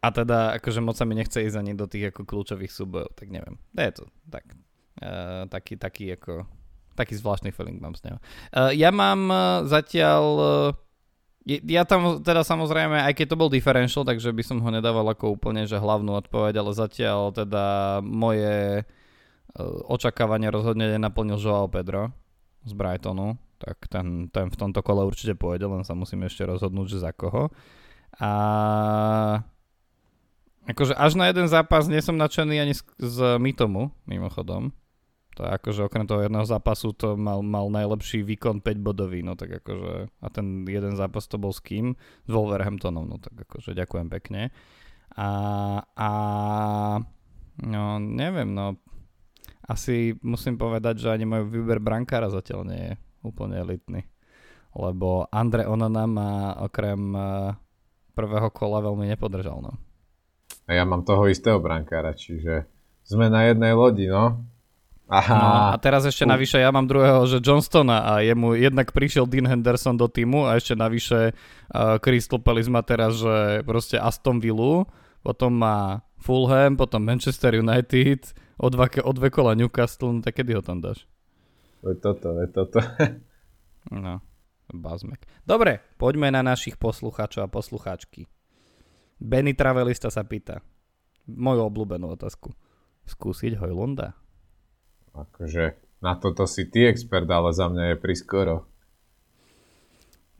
a 0.00 0.08
teda 0.08 0.56
akože 0.56 0.80
moc 0.80 0.96
sa 0.96 1.04
mi 1.04 1.12
nechce 1.12 1.44
ísť 1.44 1.60
ani 1.60 1.76
do 1.76 1.84
tých 1.84 2.08
ako 2.08 2.24
kľúčových 2.24 2.72
súbojov, 2.72 3.12
tak 3.12 3.28
neviem. 3.28 3.60
Je 3.76 3.92
to 4.00 4.08
tak, 4.32 4.48
uh, 5.04 5.44
taký, 5.52 5.76
taký 5.76 6.16
ako 6.16 6.48
taký 6.96 7.16
zvláštny 7.16 7.52
feeling 7.52 7.80
mám 7.80 7.96
s 7.96 8.04
ňou. 8.04 8.16
Uh, 8.16 8.72
ja 8.72 8.88
mám 8.88 9.20
uh, 9.28 9.68
zatiaľ 9.68 10.24
uh, 10.40 10.68
ja 11.48 11.88
tam 11.88 12.20
teda 12.20 12.44
samozrejme, 12.44 13.00
aj 13.00 13.16
keď 13.16 13.26
to 13.32 13.40
bol 13.40 13.48
differential, 13.48 14.04
takže 14.04 14.28
by 14.28 14.44
som 14.44 14.60
ho 14.60 14.68
nedával 14.72 15.08
ako 15.08 15.40
úplne, 15.40 15.64
že 15.64 15.80
hlavnú 15.80 16.12
odpoveď, 16.16 16.60
ale 16.60 16.76
zatiaľ 16.76 17.32
teda 17.32 17.64
moje 18.04 18.84
E, 18.84 18.99
očakávania 19.90 20.54
rozhodne 20.54 20.86
nenaplnil 20.94 21.40
Joao 21.40 21.66
Pedro 21.66 22.14
z 22.62 22.72
Brightonu, 22.76 23.40
tak 23.60 23.88
ten, 23.88 24.28
ten 24.32 24.48
v 24.48 24.56
tomto 24.56 24.80
kole 24.80 25.04
určite 25.04 25.36
pôjde, 25.36 25.68
len 25.68 25.84
sa 25.84 25.92
musím 25.92 26.24
ešte 26.24 26.48
rozhodnúť, 26.48 26.86
že 26.96 26.98
za 27.04 27.12
koho. 27.12 27.52
A 28.20 28.30
akože 30.68 30.94
až 30.96 31.12
na 31.16 31.28
jeden 31.28 31.48
zápas 31.48 31.88
nie 31.88 32.00
som 32.00 32.16
nadšený 32.16 32.56
ani 32.60 32.74
z, 32.76 32.82
z 33.00 33.18
Mitomu, 33.40 33.92
mimochodom. 34.08 34.72
To 35.38 35.46
je 35.46 35.50
akože 35.56 35.80
okrem 35.86 36.04
toho 36.04 36.26
jedného 36.26 36.44
zápasu 36.44 36.92
to 36.92 37.14
mal, 37.16 37.40
mal 37.40 37.70
najlepší 37.70 38.26
výkon 38.26 38.60
5 38.60 38.76
bodový, 38.82 39.22
no 39.22 39.38
tak 39.38 39.62
akože 39.62 40.10
a 40.20 40.28
ten 40.28 40.66
jeden 40.68 40.98
zápas 40.98 41.24
to 41.30 41.38
bol 41.40 41.54
s 41.54 41.62
kým? 41.62 41.96
S 42.26 42.30
Wolverhamptonom, 42.30 43.06
no 43.08 43.16
tak 43.16 43.48
akože 43.48 43.72
ďakujem 43.72 44.10
pekne. 44.10 44.50
A, 45.16 45.28
a 45.96 46.10
no 47.62 47.82
neviem, 48.02 48.52
no 48.52 48.76
asi 49.70 50.18
musím 50.26 50.58
povedať, 50.58 51.06
že 51.06 51.14
ani 51.14 51.22
môj 51.22 51.46
výber 51.46 51.78
brankára 51.78 52.26
zatiaľ 52.26 52.66
nie 52.66 52.80
je 52.90 52.92
úplne 53.22 53.54
elitný. 53.54 54.02
Lebo 54.74 55.30
Andre 55.30 55.70
Onana 55.70 56.10
ma 56.10 56.58
okrem 56.58 57.14
eh, 57.14 57.54
prvého 58.18 58.50
kola 58.50 58.82
veľmi 58.82 59.06
nepodržal. 59.06 59.62
No. 59.62 59.78
A 60.66 60.74
ja 60.74 60.82
mám 60.82 61.06
toho 61.06 61.30
istého 61.30 61.62
brankára, 61.62 62.14
čiže 62.14 62.66
sme 63.06 63.30
na 63.30 63.46
jednej 63.46 63.74
lodi, 63.74 64.10
no. 64.10 64.42
Aha. 65.10 65.34
No 65.34 65.48
a 65.74 65.78
teraz 65.82 66.06
ešte 66.06 66.22
navyše 66.22 66.62
ja 66.62 66.70
mám 66.70 66.86
druhého, 66.86 67.26
že 67.26 67.42
Johnstona 67.42 68.14
a 68.14 68.22
jemu 68.22 68.54
jednak 68.54 68.94
prišiel 68.94 69.26
Dean 69.26 69.42
Henderson 69.42 69.98
do 69.98 70.06
týmu 70.06 70.46
a 70.46 70.54
ešte 70.54 70.78
navyše 70.78 71.34
uh, 71.34 71.98
Crystal 71.98 72.38
Palace 72.38 72.70
má 72.70 72.78
teraz, 72.86 73.18
že 73.18 73.66
proste 73.66 73.98
Aston 73.98 74.38
Villa, 74.38 74.86
potom 75.26 75.50
má 75.50 76.06
Fulham, 76.14 76.78
potom 76.78 77.02
Manchester 77.02 77.58
United, 77.58 78.30
o, 78.60 78.66
dva, 78.68 78.86
o 78.86 79.12
dve 79.16 79.32
kola 79.32 79.56
Newcastle, 79.56 80.12
no 80.12 80.20
tak 80.20 80.36
kedy 80.36 80.60
ho 80.60 80.62
tam 80.62 80.84
dáš? 80.84 81.08
Je 81.80 81.96
toto, 81.96 82.36
je 82.36 82.46
toto. 82.52 82.78
no, 84.04 84.20
bazmek. 84.68 85.24
Dobre, 85.48 85.80
poďme 85.96 86.28
na 86.28 86.44
našich 86.44 86.76
poslucháčov 86.76 87.48
a 87.48 87.52
poslucháčky. 87.52 88.28
Benny 89.16 89.56
Travelista 89.56 90.12
sa 90.12 90.24
pýta, 90.28 90.60
moju 91.24 91.64
obľúbenú 91.72 92.12
otázku. 92.12 92.52
Skúsiť 93.08 93.56
Hojlunda? 93.56 94.12
Akože 95.16 95.80
na 96.00 96.16
toto 96.16 96.44
si 96.44 96.68
ty 96.68 96.88
expert, 96.88 97.28
ale 97.28 97.52
za 97.52 97.68
mňa 97.68 97.84
je 97.92 97.96
priskoro. 98.00 98.68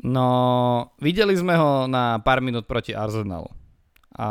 No, 0.00 0.28
videli 0.96 1.36
sme 1.36 1.60
ho 1.60 1.84
na 1.84 2.16
pár 2.24 2.40
minút 2.40 2.64
proti 2.64 2.96
Arsenalu. 2.96 3.52
A 4.16 4.28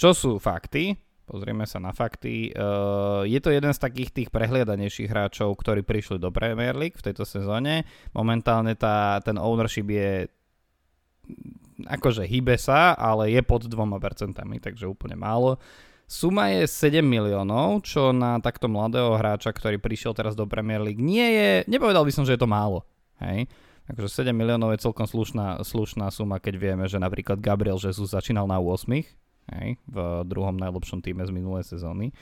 čo 0.00 0.16
sú 0.16 0.40
fakty? 0.40 0.96
Pozrieme 1.24 1.64
sa 1.64 1.80
na 1.80 1.96
fakty. 1.96 2.52
Uh, 2.52 3.24
je 3.24 3.40
to 3.40 3.48
jeden 3.48 3.72
z 3.72 3.80
takých 3.80 4.10
tých 4.12 4.28
prehliadanejších 4.28 5.08
hráčov, 5.08 5.56
ktorí 5.56 5.80
prišli 5.80 6.20
do 6.20 6.28
Premier 6.28 6.76
League 6.76 7.00
v 7.00 7.06
tejto 7.10 7.24
sezóne. 7.24 7.88
Momentálne 8.12 8.76
tá, 8.76 9.16
ten 9.24 9.40
ownership 9.40 9.88
je 9.88 10.28
akože 11.88 12.28
hýbe 12.28 12.60
sa, 12.60 12.92
ale 12.92 13.32
je 13.32 13.40
pod 13.40 13.64
dvoma 13.64 13.96
percentami, 13.96 14.60
takže 14.60 14.84
úplne 14.84 15.16
málo. 15.16 15.56
Suma 16.04 16.52
je 16.52 16.68
7 16.68 17.00
miliónov, 17.00 17.80
čo 17.88 18.12
na 18.12 18.36
takto 18.36 18.68
mladého 18.68 19.16
hráča, 19.16 19.56
ktorý 19.56 19.80
prišiel 19.80 20.12
teraz 20.12 20.36
do 20.36 20.44
Premier 20.44 20.84
League, 20.84 21.00
nie 21.00 21.24
je, 21.24 21.48
nepovedal 21.64 22.04
by 22.04 22.12
som, 22.12 22.28
že 22.28 22.36
je 22.36 22.42
to 22.44 22.48
málo. 22.48 22.84
Hej? 23.24 23.48
Takže 23.88 24.28
7 24.28 24.36
miliónov 24.36 24.76
je 24.76 24.84
celkom 24.84 25.08
slušná, 25.08 25.64
slušná 25.64 26.12
suma, 26.12 26.36
keď 26.36 26.54
vieme, 26.60 26.84
že 26.84 27.00
napríklad 27.00 27.40
Gabriel 27.40 27.80
Jesus 27.80 28.12
začínal 28.12 28.44
na 28.44 28.60
8 28.60 29.23
hej, 29.52 29.76
v 29.88 29.96
druhom 30.24 30.56
najlepšom 30.56 31.04
týme 31.04 31.24
z 31.26 31.32
minulej 31.34 31.64
sezóny. 31.66 32.14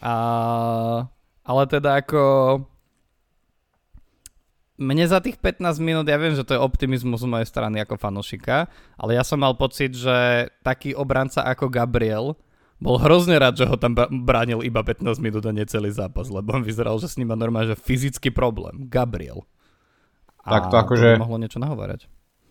A, 0.00 0.14
ale 1.44 1.62
teda 1.68 2.00
ako 2.00 2.22
mne 4.80 5.04
za 5.04 5.20
tých 5.20 5.36
15 5.36 5.76
minút, 5.84 6.08
ja 6.08 6.16
viem, 6.16 6.32
že 6.32 6.40
to 6.40 6.56
je 6.56 6.64
optimizmus 6.64 7.20
z 7.20 7.28
mojej 7.28 7.44
strany 7.44 7.84
ako 7.84 8.00
fanošika, 8.00 8.64
ale 8.96 9.12
ja 9.12 9.20
som 9.20 9.36
mal 9.36 9.52
pocit, 9.52 9.92
že 9.92 10.48
taký 10.64 10.96
obranca 10.96 11.44
ako 11.44 11.68
Gabriel 11.68 12.32
bol 12.80 12.96
hrozne 12.96 13.36
rád, 13.36 13.60
že 13.60 13.68
ho 13.68 13.76
tam 13.76 13.92
bránil 14.24 14.64
iba 14.64 14.80
15 14.80 15.04
minút 15.20 15.44
a 15.44 15.52
necelý 15.52 15.92
zápas, 15.92 16.32
lebo 16.32 16.56
on 16.56 16.64
vyzeral, 16.64 16.96
že 16.96 17.12
s 17.12 17.20
ním 17.20 17.28
má 17.28 17.36
normálne 17.36 17.76
že 17.76 17.76
fyzický 17.76 18.32
problém. 18.32 18.88
Gabriel. 18.88 19.44
A 20.40 20.56
tak 20.56 20.72
to 20.72 20.80
akože... 20.80 21.20
mohlo 21.20 21.36
niečo 21.36 21.60
nahovárať. 21.60 22.08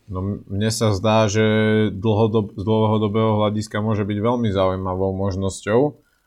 No 0.10 0.42
mne 0.50 0.70
sa 0.74 0.90
zdá, 0.90 1.30
že 1.30 1.46
dlhodob, 1.94 2.58
z 2.58 2.64
dlhodobého 2.66 3.38
hľadiska 3.38 3.78
môže 3.78 4.02
byť 4.10 4.18
veľmi 4.18 4.50
zaujímavou 4.50 5.14
možnosťou, 5.14 5.82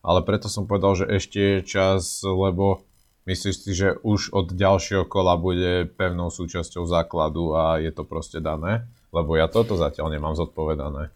ale 0.06 0.22
preto 0.22 0.46
som 0.46 0.70
povedal, 0.70 1.02
že 1.02 1.10
ešte 1.10 1.38
je 1.38 1.58
čas, 1.66 2.22
lebo 2.22 2.86
myslíš 3.26 3.56
si, 3.58 3.74
že 3.74 3.98
už 4.06 4.30
od 4.30 4.54
ďalšieho 4.54 5.10
kola 5.10 5.34
bude 5.34 5.90
pevnou 5.98 6.30
súčasťou 6.30 6.86
základu 6.86 7.58
a 7.58 7.82
je 7.82 7.90
to 7.90 8.06
proste 8.06 8.38
dané? 8.38 8.86
Lebo 9.10 9.34
ja 9.34 9.50
toto 9.50 9.74
zatiaľ 9.74 10.14
nemám 10.14 10.38
zodpovedané. 10.38 11.10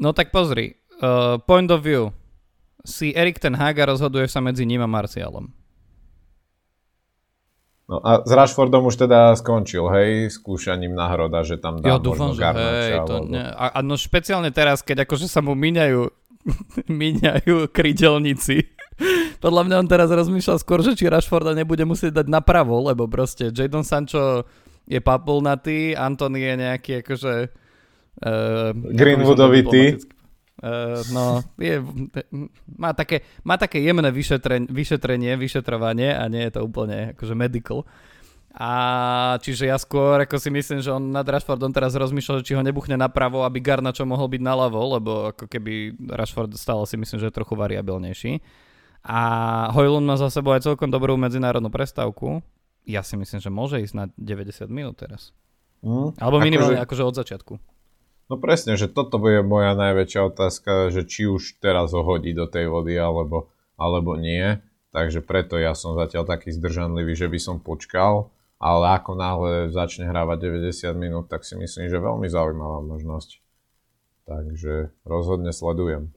No 0.00 0.16
tak 0.16 0.32
pozri, 0.32 0.80
uh, 1.04 1.36
point 1.44 1.68
of 1.68 1.84
view. 1.84 2.08
Si 2.88 3.12
Erik 3.12 3.36
ten 3.36 3.52
Haga 3.52 3.84
rozhoduje 3.84 4.24
sa 4.32 4.40
medzi 4.40 4.64
ním 4.64 4.80
a 4.80 4.88
Marcialom. 4.88 5.59
No 7.90 7.98
a 7.98 8.22
s 8.22 8.30
Rashfordom 8.30 8.86
už 8.86 9.02
teda 9.02 9.34
skončil, 9.34 9.90
hej, 9.90 10.30
skúšaním 10.30 10.94
náhroda, 10.94 11.42
že 11.42 11.58
tam 11.58 11.82
dá 11.82 11.90
ja 11.90 11.98
dúfam, 11.98 12.30
že 12.30 12.46
hej, 12.46 13.02
to 13.02 13.26
ne. 13.26 13.50
A, 13.50 13.74
a 13.74 13.78
no 13.82 13.98
špeciálne 13.98 14.54
teraz, 14.54 14.78
keď 14.86 15.10
akože 15.10 15.26
sa 15.26 15.42
mu 15.42 15.58
míňajú, 15.58 16.06
míňajú 17.02 17.66
krydelníci. 17.74 18.70
Podľa 19.44 19.62
mňa 19.66 19.76
on 19.82 19.88
teraz 19.90 20.06
rozmýšľa 20.06 20.62
skôr, 20.62 20.86
že 20.86 20.94
či 20.94 21.10
Rashforda 21.10 21.50
nebude 21.50 21.82
musieť 21.82 22.22
dať 22.22 22.26
napravo, 22.30 22.78
lebo 22.78 23.10
proste 23.10 23.50
Jadon 23.50 23.82
Sancho 23.82 24.46
je 24.86 25.02
papulnatý, 25.02 25.98
Anthony 25.98 26.46
je 26.46 26.54
nejaký 26.62 26.92
akože... 27.02 27.34
Uh, 28.22 28.70
Greenwoodovitý. 28.94 29.98
Uh, 30.60 31.00
no, 31.16 31.40
je, 31.56 31.80
má, 32.76 32.92
také, 32.92 33.24
má 33.40 33.56
také 33.56 33.80
jemné 33.80 34.12
vyšetrenie, 34.12 34.68
vyšetrenie, 34.68 35.32
vyšetrovanie 35.40 36.12
a 36.12 36.28
nie 36.28 36.44
je 36.44 36.52
to 36.52 36.60
úplne 36.68 37.16
akože 37.16 37.32
medical. 37.32 37.88
A 38.50 38.70
čiže 39.40 39.70
ja 39.70 39.78
skôr 39.78 40.26
ako 40.26 40.36
si 40.36 40.50
myslím, 40.50 40.82
že 40.82 40.90
on 40.90 41.14
nad 41.14 41.22
Rashfordom 41.22 41.70
teraz 41.70 41.94
rozmýšľa, 41.94 42.42
že 42.42 42.46
či 42.50 42.56
ho 42.58 42.66
nebuchne 42.66 42.98
napravo, 42.98 43.46
aby 43.46 43.62
Garnačo 43.62 44.02
mohol 44.02 44.26
byť 44.26 44.42
naľavo, 44.42 44.80
lebo 45.00 45.10
ako 45.30 45.46
keby 45.46 45.94
Rashford 46.10 46.58
stále 46.58 46.82
si 46.84 46.98
myslím, 46.98 47.22
že 47.22 47.30
je 47.30 47.38
trochu 47.38 47.54
variabilnejší. 47.54 48.42
A 49.06 49.20
Hojlund 49.72 50.04
má 50.04 50.18
za 50.18 50.28
sebou 50.28 50.52
aj 50.52 50.66
celkom 50.66 50.90
dobrú 50.90 51.16
medzinárodnú 51.16 51.72
prestávku. 51.72 52.44
Ja 52.84 53.00
si 53.00 53.16
myslím, 53.16 53.40
že 53.40 53.48
môže 53.48 53.80
ísť 53.80 53.94
na 53.96 54.04
90 54.18 54.66
minút 54.68 54.98
teraz. 54.98 55.32
Mm, 55.80 56.18
Alebo 56.20 56.42
minimálne 56.42 56.76
akože... 56.76 57.00
akože 57.00 57.02
od 57.06 57.14
začiatku. 57.16 57.52
No 58.30 58.38
presne, 58.38 58.78
že 58.78 58.86
toto 58.86 59.18
bude 59.18 59.42
moja 59.42 59.74
najväčšia 59.74 60.30
otázka, 60.30 60.94
že 60.94 61.02
či 61.02 61.26
už 61.26 61.58
teraz 61.58 61.90
ho 61.90 62.06
hodí 62.06 62.30
do 62.30 62.46
tej 62.46 62.70
vody, 62.70 62.94
alebo, 62.94 63.50
alebo 63.74 64.14
nie. 64.14 64.62
Takže 64.94 65.18
preto 65.18 65.58
ja 65.58 65.74
som 65.74 65.98
zatiaľ 65.98 66.30
taký 66.30 66.54
zdržanlivý, 66.54 67.18
že 67.18 67.26
by 67.26 67.38
som 67.42 67.58
počkal, 67.58 68.30
ale 68.62 68.94
ako 68.94 69.18
náhle 69.18 69.52
začne 69.74 70.06
hrávať 70.06 70.46
90 70.46 70.94
minút, 70.94 71.26
tak 71.26 71.42
si 71.42 71.58
myslím, 71.58 71.90
že 71.90 71.98
veľmi 71.98 72.30
zaujímavá 72.30 72.86
možnosť. 72.86 73.42
Takže 74.30 74.94
rozhodne 75.02 75.50
sledujem. 75.50 76.14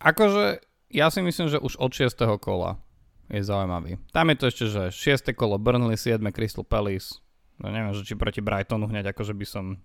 Akože 0.00 0.64
ja 0.96 1.12
si 1.12 1.20
myslím, 1.20 1.52
že 1.52 1.60
už 1.60 1.76
od 1.76 1.92
6. 1.92 2.24
kola 2.40 2.80
je 3.28 3.44
zaujímavý. 3.44 4.00
Tam 4.16 4.32
je 4.32 4.36
to 4.40 4.44
ešte, 4.48 4.64
že 4.72 4.82
6. 4.88 5.36
kolo 5.36 5.60
Burnley, 5.60 6.00
7. 6.00 6.24
Crystal 6.32 6.64
Palace. 6.64 7.20
No 7.60 7.68
neviem, 7.68 7.92
že 7.92 8.04
či 8.04 8.16
proti 8.16 8.40
Brightonu 8.40 8.88
hneď, 8.88 9.12
akože 9.12 9.36
by 9.36 9.44
som 9.44 9.84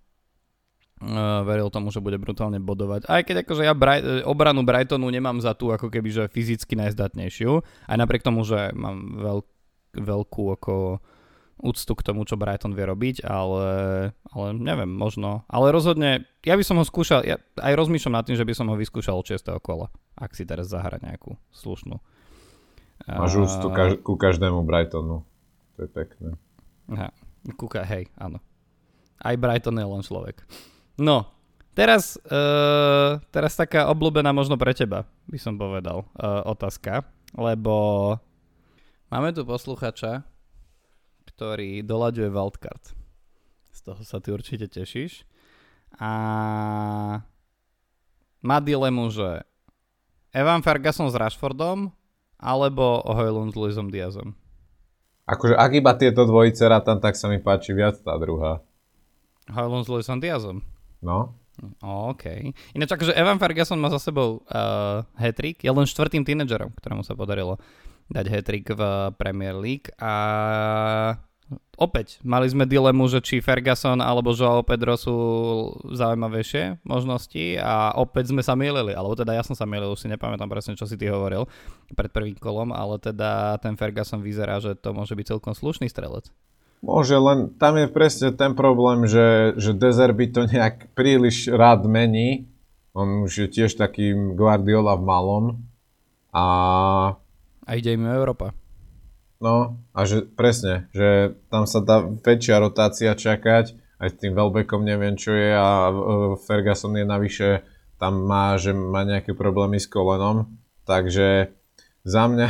uh, 1.01 1.43
veril 1.47 1.71
tomu, 1.71 1.91
že 1.91 2.03
bude 2.03 2.19
brutálne 2.19 2.59
bodovať. 2.59 3.07
Aj 3.07 3.23
keď 3.23 3.47
akože 3.47 3.63
ja 3.63 3.73
Bright, 3.75 4.27
obranu 4.27 4.63
Brightonu 4.63 5.07
nemám 5.07 5.39
za 5.39 5.55
tú 5.55 5.71
ako 5.71 5.87
keby, 5.87 6.09
že 6.11 6.23
fyzicky 6.31 6.75
najzdatnejšiu. 6.75 7.63
Aj 7.87 7.97
napriek 7.97 8.23
tomu, 8.23 8.43
že 8.43 8.71
mám 8.75 9.15
veľk, 9.19 9.47
veľkú 9.97 10.43
ako 10.59 10.99
úctu 11.59 11.91
k 11.91 12.05
tomu, 12.05 12.23
čo 12.23 12.39
Brighton 12.39 12.71
vie 12.71 12.87
robiť, 12.87 13.27
ale, 13.27 13.67
ale 14.31 14.47
neviem, 14.55 14.87
možno. 14.87 15.43
Ale 15.51 15.75
rozhodne, 15.75 16.23
ja 16.47 16.55
by 16.55 16.63
som 16.63 16.79
ho 16.79 16.87
skúšal, 16.87 17.27
ja 17.27 17.35
aj 17.59 17.73
rozmýšľam 17.75 18.15
nad 18.15 18.25
tým, 18.25 18.39
že 18.39 18.47
by 18.47 18.53
som 18.55 18.71
ho 18.71 18.79
vyskúšal 18.79 19.19
od 19.19 19.27
6. 19.27 19.59
kola, 19.59 19.91
ak 20.15 20.31
si 20.35 20.47
teraz 20.47 20.71
zahra 20.71 20.95
nejakú 21.03 21.35
slušnú. 21.51 21.99
Máš 23.07 23.43
úctu 23.43 23.67
kaž- 23.71 23.99
ku 23.99 24.15
každému 24.15 24.63
Brightonu. 24.63 25.23
To 25.75 25.79
je 25.83 25.89
pekné. 25.91 26.35
Aha, 26.91 27.11
kúka, 27.55 27.83
hej, 27.83 28.07
áno. 28.19 28.39
Aj 29.19 29.35
Brighton 29.35 29.75
je 29.75 29.87
len 29.87 30.01
človek. 30.03 30.43
No, 30.99 31.31
teraz, 31.71 32.19
uh, 32.27 33.23
teraz 33.31 33.55
taká 33.55 33.87
obľúbená 33.87 34.35
možno 34.35 34.59
pre 34.59 34.75
teba, 34.75 35.07
by 35.31 35.39
som 35.39 35.55
povedal, 35.55 36.03
uh, 36.19 36.43
otázka, 36.43 37.07
lebo 37.39 38.19
máme 39.07 39.31
tu 39.31 39.47
posluchača, 39.47 40.27
ktorý 41.23 41.79
doľaďuje 41.87 42.29
wildcard. 42.35 42.83
Z 43.71 43.79
toho 43.87 44.01
sa 44.03 44.19
ty 44.19 44.35
určite 44.35 44.67
tešíš. 44.67 45.23
A 46.03 46.11
má 48.43 48.57
dilemu, 48.59 49.07
že 49.07 49.47
Evan 50.35 50.59
Ferguson 50.61 51.07
s 51.07 51.15
Rashfordom 51.15 51.95
alebo 52.35 53.01
Hojlund 53.07 53.55
s 53.55 53.57
Luisom 53.57 53.87
Diazom. 53.87 54.35
Akože 55.29 55.55
ak 55.55 55.71
iba 55.79 55.95
tieto 55.95 56.27
dvojice 56.27 56.67
rátam, 56.67 56.99
tak 56.99 57.15
sa 57.15 57.31
mi 57.31 57.39
páči 57.39 57.71
viac 57.71 58.01
tá 58.03 58.19
druhá. 58.19 58.59
Hojlund 59.47 59.85
s 59.85 59.89
Luisom 59.89 60.19
Diazom. 60.19 60.59
No. 60.99 61.39
OK. 61.83 62.55
Ináč 62.71 62.89
akože 62.95 63.15
Evan 63.15 63.39
Ferguson 63.39 63.79
má 63.79 63.91
za 63.91 63.99
sebou 63.99 64.43
uh, 64.47 65.03
hat-trick, 65.19 65.59
je 65.59 65.71
len 65.71 65.87
štvrtým 65.87 66.23
tínedžerom, 66.23 66.71
ktorému 66.79 67.03
sa 67.03 67.19
podarilo 67.19 67.59
dať 68.09 68.25
hat-trick 68.31 68.65
v 68.73 68.81
Premier 69.19 69.53
League 69.53 69.91
a 69.99 70.13
opäť 71.77 72.21
mali 72.25 72.45
sme 72.49 72.65
dilemu, 72.65 73.05
že 73.09 73.19
či 73.21 73.41
Ferguson 73.41 74.01
alebo 74.01 74.33
Joao 74.33 74.61
Pedro 74.65 74.97
sú 74.97 75.17
zaujímavejšie 75.93 76.85
možnosti 76.85 77.57
a 77.61 77.93
opäť 77.97 78.33
sme 78.33 78.41
sa 78.41 78.53
milili, 78.57 78.93
alebo 78.93 79.13
teda 79.13 79.37
ja 79.37 79.43
som 79.45 79.53
sa 79.53 79.67
milil, 79.69 79.93
už 79.93 80.05
si 80.05 80.07
nepamätám 80.09 80.49
presne, 80.49 80.77
čo 80.77 80.89
si 80.89 80.97
ty 80.97 81.09
hovoril 81.09 81.45
pred 81.93 82.09
prvým 82.09 82.37
kolom, 82.37 82.73
ale 82.73 82.97
teda 83.01 83.57
ten 83.61 83.77
Ferguson 83.77 84.21
vyzerá, 84.21 84.57
že 84.61 84.73
to 84.77 84.93
môže 84.93 85.13
byť 85.13 85.37
celkom 85.37 85.53
slušný 85.53 85.89
strelec. 85.89 86.29
Môže, 86.79 87.19
len 87.19 87.51
tam 87.59 87.75
je 87.75 87.91
presne 87.91 88.31
ten 88.31 88.55
problém, 88.55 89.03
že, 89.03 89.51
že 89.59 89.75
Dezerby 89.75 90.31
to 90.31 90.47
nejak 90.47 90.95
príliš 90.95 91.51
rád 91.51 91.83
mení. 91.83 92.47
On 92.95 93.27
už 93.27 93.45
je 93.45 93.47
tiež 93.51 93.75
taký 93.75 94.15
Guardiola 94.35 94.95
v 94.95 95.03
malom. 95.03 95.45
A... 96.31 96.45
A 97.67 97.69
ide 97.75 97.93
im 97.93 98.07
Európa. 98.07 98.55
No, 99.39 99.79
a 99.95 100.03
že 100.03 100.27
presne, 100.27 100.91
že 100.91 101.35
tam 101.47 101.63
sa 101.63 101.79
dá 101.79 102.03
väčšia 102.03 102.59
rotácia 102.59 103.11
čakať. 103.15 103.75
Aj 103.99 104.07
s 104.07 104.19
tým 104.19 104.31
Welbeckom 104.31 104.83
neviem, 104.83 105.19
čo 105.19 105.35
je 105.35 105.51
a 105.51 105.91
Ferguson 106.47 106.95
je 106.95 107.03
navyše 107.03 107.63
tam 107.99 108.23
má, 108.23 108.55
že 108.55 108.71
má 108.71 109.03
nejaké 109.03 109.35
problémy 109.35 109.75
s 109.75 109.87
kolenom. 109.91 110.55
Takže 110.87 111.51
za 112.07 112.23
mňa 112.31 112.49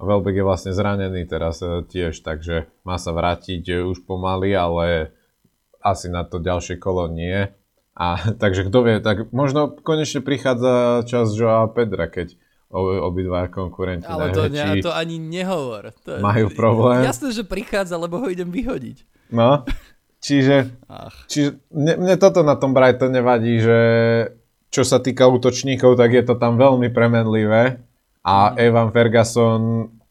Welbeck 0.00 0.40
je 0.40 0.44
vlastne 0.44 0.72
zranený 0.72 1.28
teraz 1.28 1.60
e, 1.60 1.84
tiež, 1.84 2.24
takže 2.24 2.72
má 2.88 2.96
sa 2.96 3.12
vrátiť 3.12 3.62
e, 3.68 3.74
už 3.84 4.08
pomaly, 4.08 4.56
ale 4.56 5.12
asi 5.84 6.08
na 6.08 6.24
to 6.24 6.40
ďalšie 6.40 6.80
kolo 6.80 7.04
nie. 7.12 7.52
A 7.94 8.06
takže 8.42 8.66
kto 8.72 8.78
vie, 8.80 8.96
tak 9.04 9.28
možno 9.30 9.68
konečne 9.68 10.24
prichádza 10.24 11.04
čas 11.04 11.36
Joa 11.36 11.68
Pedra, 11.68 12.08
keď 12.08 12.34
obidva 12.70 13.50
konkurenti 13.50 14.06
Ale 14.06 14.30
to, 14.30 14.46
ne, 14.46 14.78
to 14.78 14.94
ani 14.94 15.18
nehovor. 15.18 15.90
To 16.06 16.22
majú 16.22 16.54
problém. 16.54 17.02
Jasné, 17.02 17.34
že 17.34 17.42
prichádza, 17.42 17.98
lebo 17.98 18.22
ho 18.22 18.30
idem 18.30 18.46
vyhodiť. 18.46 19.02
No, 19.34 19.66
čiže, 20.22 20.70
čiže 21.26 21.58
mne, 21.74 21.98
mne 21.98 22.14
toto 22.14 22.46
na 22.46 22.54
tom 22.54 22.70
Brighton 22.70 23.10
nevadí, 23.10 23.58
že 23.58 23.78
čo 24.70 24.86
sa 24.86 25.02
týka 25.02 25.26
útočníkov, 25.26 25.98
tak 25.98 26.14
je 26.14 26.22
to 26.22 26.38
tam 26.38 26.54
veľmi 26.62 26.94
premenlivé 26.94 27.89
a 28.20 28.52
mm. 28.52 28.54
Evan 28.60 28.88
Ferguson 28.92 29.62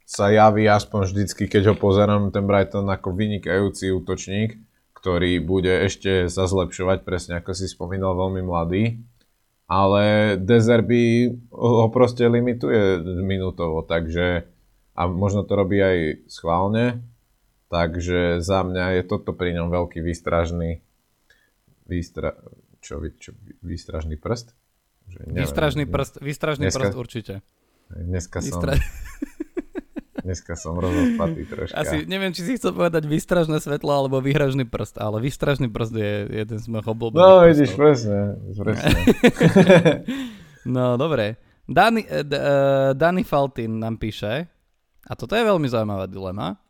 sa 0.10 0.34
javí 0.34 0.66
aspoň 0.66 1.01
vždycky, 1.05 1.45
keď 1.45 1.74
ho 1.74 1.76
pozerám, 1.78 2.34
ten 2.34 2.49
Brighton 2.49 2.89
ako 2.89 3.14
vynikajúci 3.14 3.93
útočník, 3.93 4.57
ktorý 4.97 5.38
bude 5.38 5.70
ešte 5.86 6.26
sa 6.28 6.49
zlepšovať, 6.49 7.05
presne 7.05 7.38
ako 7.38 7.53
si 7.53 7.70
spomínal, 7.70 8.18
veľmi 8.18 8.41
mladý. 8.41 8.84
Ale 9.70 10.34
Dezerby 10.41 11.30
ho 11.53 11.93
proste 11.93 12.26
limituje 12.26 13.05
minútovo, 13.22 13.86
takže 13.86 14.49
a 14.97 15.05
možno 15.05 15.45
to 15.45 15.53
robí 15.53 15.78
aj 15.78 16.26
schválne, 16.26 17.05
takže 17.70 18.41
za 18.41 18.66
mňa 18.66 18.99
je 18.99 19.01
toto 19.05 19.32
pri 19.38 19.53
ňom 19.62 19.70
veľký 19.70 20.01
výstražný 20.01 20.82
výstra, 21.86 22.34
čo, 22.82 22.97
čo, 23.22 23.38
výstražný 23.62 24.18
prst? 24.18 24.57
Že 25.05 25.20
neviem, 25.30 25.45
výstražný 25.45 25.84
prst, 25.86 26.14
výstražný 26.18 26.66
dneska, 26.68 26.89
prst 26.89 26.97
určite. 26.97 27.34
Dneska 27.90 28.40
som... 28.42 28.62
Vystra... 28.62 28.74
Dneska 30.20 30.54
som 30.60 30.76
rozospatý 30.78 31.48
troška. 31.48 31.80
Asi 31.80 32.04
neviem, 32.06 32.36
či 32.36 32.46
si 32.46 32.52
chcel 32.60 32.76
povedať 32.76 33.08
výstražné 33.08 33.58
svetlo 33.64 33.90
alebo 33.90 34.20
výhražný 34.20 34.68
prst, 34.68 35.00
ale 35.00 35.24
výstražný 35.24 35.72
prst 35.72 35.94
je 35.96 36.14
jeden 36.44 36.60
z 36.60 36.66
mojich 36.70 36.86
obľúbených 36.86 37.24
No, 37.24 37.42
vidíš, 37.48 37.72
presne. 37.74 38.38
presne. 38.54 38.94
no, 40.76 41.00
dobre. 41.00 41.40
Dani, 41.66 42.04
uh, 42.06 42.94
Dani 42.94 43.24
Faltin 43.24 43.80
nám 43.80 43.98
píše, 43.98 44.46
a 45.10 45.14
toto 45.18 45.34
je 45.34 45.42
veľmi 45.42 45.66
zaujímavá 45.66 46.06
dilema, 46.06 46.62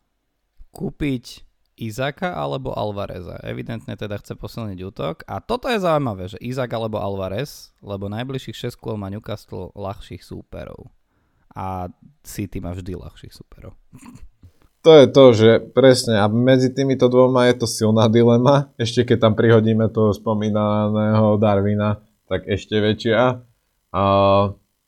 kúpiť 0.71 1.43
Izaka 1.79 2.35
alebo 2.35 2.75
Alvareza. 2.75 3.39
Evidentne 3.43 3.95
teda 3.95 4.19
chce 4.19 4.35
posilniť 4.35 4.79
útok. 4.83 5.23
A 5.27 5.39
toto 5.39 5.71
je 5.71 5.79
zaujímavé, 5.79 6.27
že 6.27 6.39
Izak 6.43 6.71
alebo 6.75 6.99
Alvarez, 6.99 7.71
lebo 7.79 8.11
najbližších 8.11 8.71
6 8.71 8.79
kôl 8.79 8.95
má 8.99 9.07
Newcastle 9.07 9.71
ľahších 9.75 10.23
súperov 10.23 10.91
a 11.55 11.89
City 12.21 12.61
má 12.61 12.75
vždy 12.75 12.93
ľahších 12.93 13.33
superov. 13.33 13.73
To 14.79 14.95
je 14.95 15.05
to, 15.11 15.25
že 15.35 15.49
presne 15.75 16.23
a 16.23 16.31
medzi 16.31 16.71
týmito 16.71 17.11
dvoma 17.11 17.51
je 17.51 17.59
to 17.59 17.67
silná 17.67 18.07
dilema. 18.07 18.71
Ešte 18.79 19.03
keď 19.03 19.17
tam 19.27 19.33
prihodíme 19.35 19.91
toho 19.91 20.15
spomínaného 20.15 21.35
Darwina, 21.35 21.99
tak 22.31 22.47
ešte 22.47 22.79
väčšia. 22.79 23.43
A, 23.91 24.03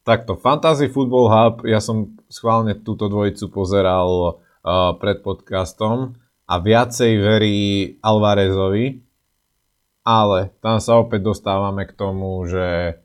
takto, 0.07 0.39
Fantasy 0.39 0.88
Football 0.88 1.28
Hub, 1.28 1.55
ja 1.68 1.84
som 1.84 2.16
schválne 2.32 2.80
túto 2.80 3.12
dvojicu 3.12 3.51
pozeral 3.51 4.39
a, 4.64 4.95
pred 4.95 5.20
podcastom 5.20 6.16
a 6.47 6.53
viacej 6.55 7.12
verí 7.20 7.59
Alvarezovi, 7.99 9.03
ale 10.07 10.55
tam 10.64 10.80
sa 10.80 11.03
opäť 11.03 11.36
dostávame 11.36 11.84
k 11.84 11.93
tomu, 11.99 12.47
že 12.47 12.95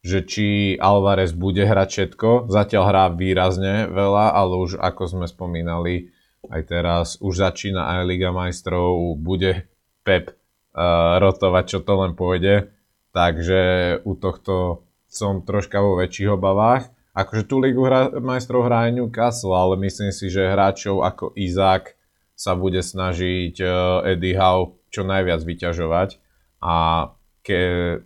že 0.00 0.24
či 0.24 0.46
Alvarez 0.80 1.36
bude 1.36 1.60
hrať 1.60 1.88
všetko. 1.88 2.48
Zatiaľ 2.48 2.82
hrá 2.88 3.04
výrazne 3.12 3.84
veľa, 3.92 4.32
ale 4.32 4.54
už 4.56 4.80
ako 4.80 5.02
sme 5.04 5.26
spomínali, 5.28 6.08
aj 6.48 6.62
teraz 6.64 7.06
už 7.20 7.44
začína 7.44 7.84
aj 7.84 8.08
Liga 8.08 8.32
majstrov, 8.32 9.20
bude 9.20 9.68
Pep 10.00 10.32
uh, 10.32 11.20
rotovať, 11.20 11.64
čo 11.68 11.78
to 11.84 11.92
len 12.00 12.16
pôjde. 12.16 12.72
Takže 13.12 13.60
u 14.06 14.12
tohto 14.16 14.86
som 15.04 15.44
troška 15.44 15.82
vo 15.82 16.00
väčších 16.00 16.32
obavách. 16.32 16.88
Akože 17.12 17.44
tú 17.44 17.60
Ligu 17.60 17.84
hra, 17.84 18.14
majstrov 18.22 18.70
hrá 18.70 18.88
aj 18.88 18.96
Newcastle, 18.96 19.52
ale 19.52 19.74
myslím 19.84 20.14
si, 20.14 20.32
že 20.32 20.48
hráčov 20.48 21.04
ako 21.04 21.36
Izák 21.36 21.92
sa 22.32 22.56
bude 22.56 22.80
snažiť 22.80 23.54
uh, 23.60 24.08
Eddie 24.08 24.38
Howe 24.40 24.80
čo 24.88 25.04
najviac 25.04 25.44
vyťažovať. 25.44 26.16
A 26.64 27.08
ke, 27.50 27.60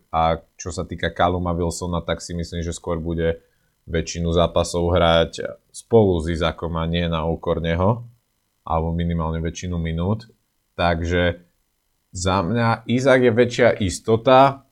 a 0.09 0.41
čo 0.57 0.73
sa 0.73 0.89
týka 0.89 1.13
Kaluma 1.13 1.53
Wilsona, 1.53 2.01
tak 2.01 2.25
si 2.25 2.33
myslím, 2.33 2.65
že 2.65 2.73
skôr 2.73 2.97
bude 2.97 3.45
väčšinu 3.85 4.33
zápasov 4.33 4.97
hrať 4.97 5.61
spolu 5.69 6.17
s 6.25 6.33
Izakom 6.33 6.81
a 6.81 6.89
nie 6.89 7.05
na 7.05 7.29
úkor 7.29 7.61
neho, 7.61 8.09
alebo 8.65 8.97
minimálne 8.97 9.45
väčšinu 9.45 9.77
minút. 9.77 10.33
Takže 10.73 11.45
za 12.17 12.41
mňa 12.41 12.89
Izak 12.89 13.21
je 13.29 13.33
väčšia 13.37 13.69
istota, 13.85 14.65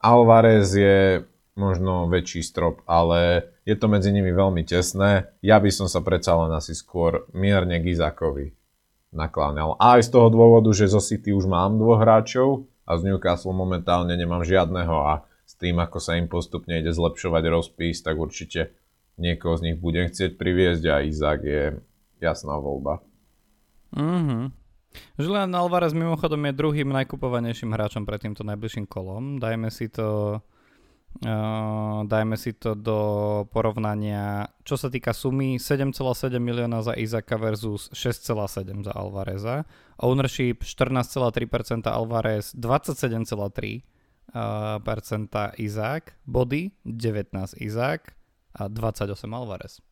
Alvarez 0.00 0.72
je 0.74 1.22
možno 1.60 2.08
väčší 2.08 2.40
strop, 2.40 2.80
ale 2.88 3.52
je 3.68 3.76
to 3.76 3.86
medzi 3.86 4.10
nimi 4.10 4.32
veľmi 4.32 4.64
tesné. 4.64 5.28
Ja 5.44 5.60
by 5.60 5.68
som 5.68 5.86
sa 5.92 6.00
predsa 6.00 6.34
len 6.40 6.50
asi 6.56 6.72
skôr 6.72 7.28
mierne 7.36 7.76
k 7.78 7.92
Izakovi 7.92 8.56
nakláňal. 9.12 9.76
A 9.76 10.00
aj 10.00 10.08
z 10.08 10.10
toho 10.16 10.32
dôvodu, 10.32 10.72
že 10.72 10.88
zo 10.88 11.04
City 11.04 11.36
už 11.36 11.44
mám 11.44 11.76
dvoch 11.76 12.00
hráčov 12.00 12.69
a 12.90 12.98
z 12.98 13.06
Newcastle 13.06 13.54
momentálne 13.54 14.18
nemám 14.18 14.42
žiadneho 14.42 14.96
a 15.06 15.22
s 15.46 15.54
tým, 15.54 15.78
ako 15.78 16.02
sa 16.02 16.18
im 16.18 16.26
postupne 16.26 16.74
ide 16.74 16.90
zlepšovať 16.90 17.42
rozpis, 17.46 18.02
tak 18.02 18.18
určite 18.18 18.74
niekoho 19.14 19.54
z 19.54 19.70
nich 19.70 19.76
budem 19.78 20.10
chcieť 20.10 20.34
priviesť 20.34 20.84
a 20.90 21.06
Izak 21.06 21.46
je 21.46 21.78
jasná 22.18 22.58
voľba. 22.58 22.98
Mhm. 23.94 24.58
Julian 25.22 25.54
Alvarez 25.54 25.94
mimochodom 25.94 26.50
je 26.50 26.58
druhým 26.58 26.90
najkupovanejším 26.90 27.70
hráčom 27.70 28.02
pred 28.02 28.26
týmto 28.26 28.42
najbližším 28.42 28.90
kolom. 28.90 29.38
Dajme 29.38 29.70
si 29.70 29.86
to 29.86 30.38
Uh, 31.10 32.06
dajme 32.06 32.38
si 32.38 32.54
to 32.54 32.78
do 32.78 33.00
porovnania, 33.50 34.46
čo 34.62 34.78
sa 34.78 34.86
týka 34.86 35.10
sumy 35.10 35.58
7,7 35.58 36.38
milióna 36.38 36.86
za 36.86 36.94
Izaka 36.94 37.34
versus 37.34 37.90
6,7 37.90 38.86
za 38.86 38.94
Alvareza. 38.94 39.66
Ownership 39.98 40.62
14,3% 40.62 41.90
Alvarez, 41.90 42.54
27,3% 42.54 43.82
uh, 44.30 45.60
Izak, 45.60 46.14
body 46.30 46.70
19 46.86 47.58
Izak 47.58 48.14
a 48.54 48.70
28 48.70 49.10
Alvarez. 49.34 49.82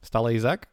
Stále 0.00 0.32
Izak? 0.32 0.72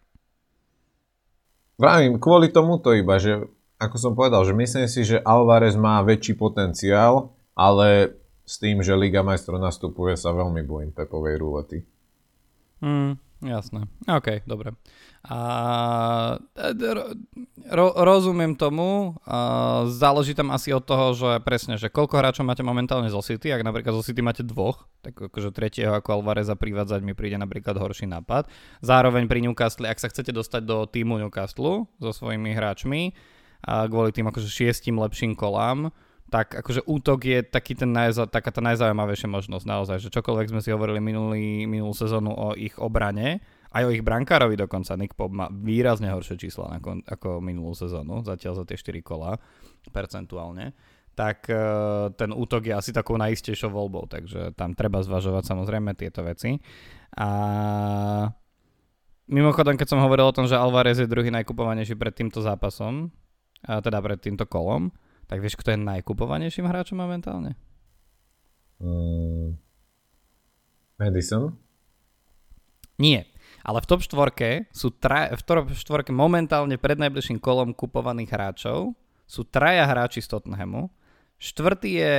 Vravím, 1.76 2.16
kvôli 2.18 2.48
tomuto 2.50 2.96
iba, 2.96 3.20
že 3.20 3.44
ako 3.76 3.96
som 4.00 4.14
povedal, 4.16 4.48
že 4.48 4.54
myslím 4.54 4.88
si, 4.88 5.04
že 5.04 5.20
Alvarez 5.20 5.74
má 5.74 6.00
väčší 6.06 6.38
potenciál, 6.38 7.34
ale 7.58 8.21
s 8.52 8.60
tým, 8.60 8.84
že 8.84 9.00
Liga 9.00 9.24
majstrov 9.24 9.64
nastupuje, 9.64 10.20
sa 10.20 10.36
veľmi 10.36 10.60
bojím 10.68 10.92
Pepovej 10.92 11.40
rulety. 11.40 11.88
Mm, 12.84 13.16
jasné. 13.48 13.88
OK, 14.12 14.44
dobre. 14.44 14.76
A, 15.24 15.40
ro, 17.72 17.88
rozumiem 17.96 18.60
tomu. 18.60 19.16
A, 19.24 19.88
záleží 19.88 20.36
tam 20.36 20.52
asi 20.52 20.76
od 20.76 20.84
toho, 20.84 21.16
že 21.16 21.40
presne, 21.48 21.80
že 21.80 21.88
koľko 21.88 22.20
hráčov 22.20 22.44
máte 22.44 22.60
momentálne 22.60 23.08
zo 23.08 23.24
City. 23.24 23.56
Ak 23.56 23.64
napríklad 23.64 23.96
zo 23.96 24.04
City 24.04 24.20
máte 24.20 24.44
dvoch, 24.44 24.84
tak 25.00 25.16
akože 25.16 25.56
tretieho 25.56 25.96
ako 25.96 26.20
Alvareza 26.20 26.60
privádzať 26.60 27.08
mi 27.08 27.16
príde 27.16 27.40
napríklad 27.40 27.80
horší 27.80 28.12
nápad. 28.12 28.52
Zároveň 28.84 29.32
pri 29.32 29.48
Newcastle, 29.48 29.88
ak 29.88 30.04
sa 30.04 30.12
chcete 30.12 30.36
dostať 30.36 30.68
do 30.68 30.84
týmu 30.84 31.16
Newcastle 31.24 31.88
so 32.04 32.12
svojimi 32.12 32.52
hráčmi, 32.52 33.16
a 33.62 33.86
kvôli 33.86 34.10
tým 34.10 34.26
akože 34.26 34.50
šiestim 34.50 34.98
lepším 34.98 35.38
kolám, 35.38 35.94
tak 36.32 36.56
akože 36.64 36.88
útok 36.88 37.28
je 37.28 37.40
taký 37.44 37.76
ten 37.76 37.92
najza, 37.92 38.24
taká 38.24 38.56
tá 38.56 38.64
najzaujímavejšia 38.64 39.28
možnosť 39.28 39.66
naozaj, 39.68 39.98
že 40.00 40.16
čokoľvek 40.16 40.48
sme 40.48 40.64
si 40.64 40.72
hovorili 40.72 41.04
minulý, 41.04 41.68
minulú 41.68 41.92
sezónu 41.92 42.32
o 42.32 42.56
ich 42.56 42.72
obrane, 42.80 43.44
aj 43.76 43.84
o 43.84 43.92
ich 43.92 44.00
brankárovi 44.00 44.56
dokonca, 44.56 44.96
Nick 44.96 45.20
Pop 45.20 45.28
má 45.28 45.52
výrazne 45.52 46.08
horšie 46.08 46.40
čísla 46.40 46.80
ako, 46.80 47.04
ako 47.04 47.30
minulú 47.44 47.76
sezónu, 47.76 48.24
zatiaľ 48.24 48.64
za 48.64 48.66
tie 48.66 48.80
4 48.80 49.04
kola 49.04 49.36
percentuálne, 49.92 50.72
tak 51.20 51.52
uh, 51.52 52.16
ten 52.16 52.32
útok 52.32 52.72
je 52.72 52.80
asi 52.80 52.96
takou 52.96 53.20
najistejšou 53.20 53.68
voľbou, 53.68 54.08
takže 54.08 54.56
tam 54.56 54.72
treba 54.72 55.04
zvažovať 55.04 55.44
samozrejme 55.52 56.00
tieto 56.00 56.24
veci. 56.24 56.56
A 57.20 57.28
mimochodom, 59.28 59.76
keď 59.76 59.88
som 59.92 60.00
hovoril 60.00 60.32
o 60.32 60.36
tom, 60.36 60.48
že 60.48 60.56
Alvarez 60.56 60.96
je 60.96 61.12
druhý 61.12 61.28
najkupovanejší 61.28 62.00
pred 62.00 62.16
týmto 62.16 62.40
zápasom, 62.40 63.12
teda 63.68 64.00
pred 64.00 64.20
týmto 64.24 64.48
kolom, 64.48 64.96
tak 65.32 65.40
vieš, 65.40 65.56
kto 65.56 65.72
je 65.72 65.80
najkupovanejším 65.80 66.68
hráčom 66.68 67.00
momentálne? 67.00 67.56
Mm, 68.84 69.56
Madison? 71.00 71.56
Nie. 73.00 73.32
Ale 73.64 73.80
v 73.80 73.88
top 73.88 74.04
štvorke 74.04 74.68
sú 74.76 74.92
tra- 74.92 75.32
v 75.32 75.40
top 75.40 75.72
štvorke 75.72 76.12
momentálne 76.12 76.76
pred 76.76 77.00
najbližším 77.00 77.40
kolom 77.40 77.72
kupovaných 77.72 78.28
hráčov 78.28 78.92
sú 79.24 79.48
traja 79.48 79.88
hráči 79.88 80.20
z 80.20 80.28
Tottenhamu. 80.28 80.92
Štvrtý 81.40 81.92
je, 81.96 82.16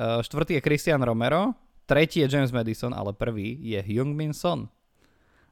uh, 0.00 0.24
štvrtý 0.24 0.56
je 0.56 0.64
Christian 0.64 1.04
Romero, 1.04 1.52
tretí 1.84 2.24
je 2.24 2.32
James 2.32 2.48
Madison, 2.48 2.96
ale 2.96 3.12
prvý 3.12 3.60
je 3.60 3.76
Hyung-Min 3.84 4.32
Son. 4.32 4.64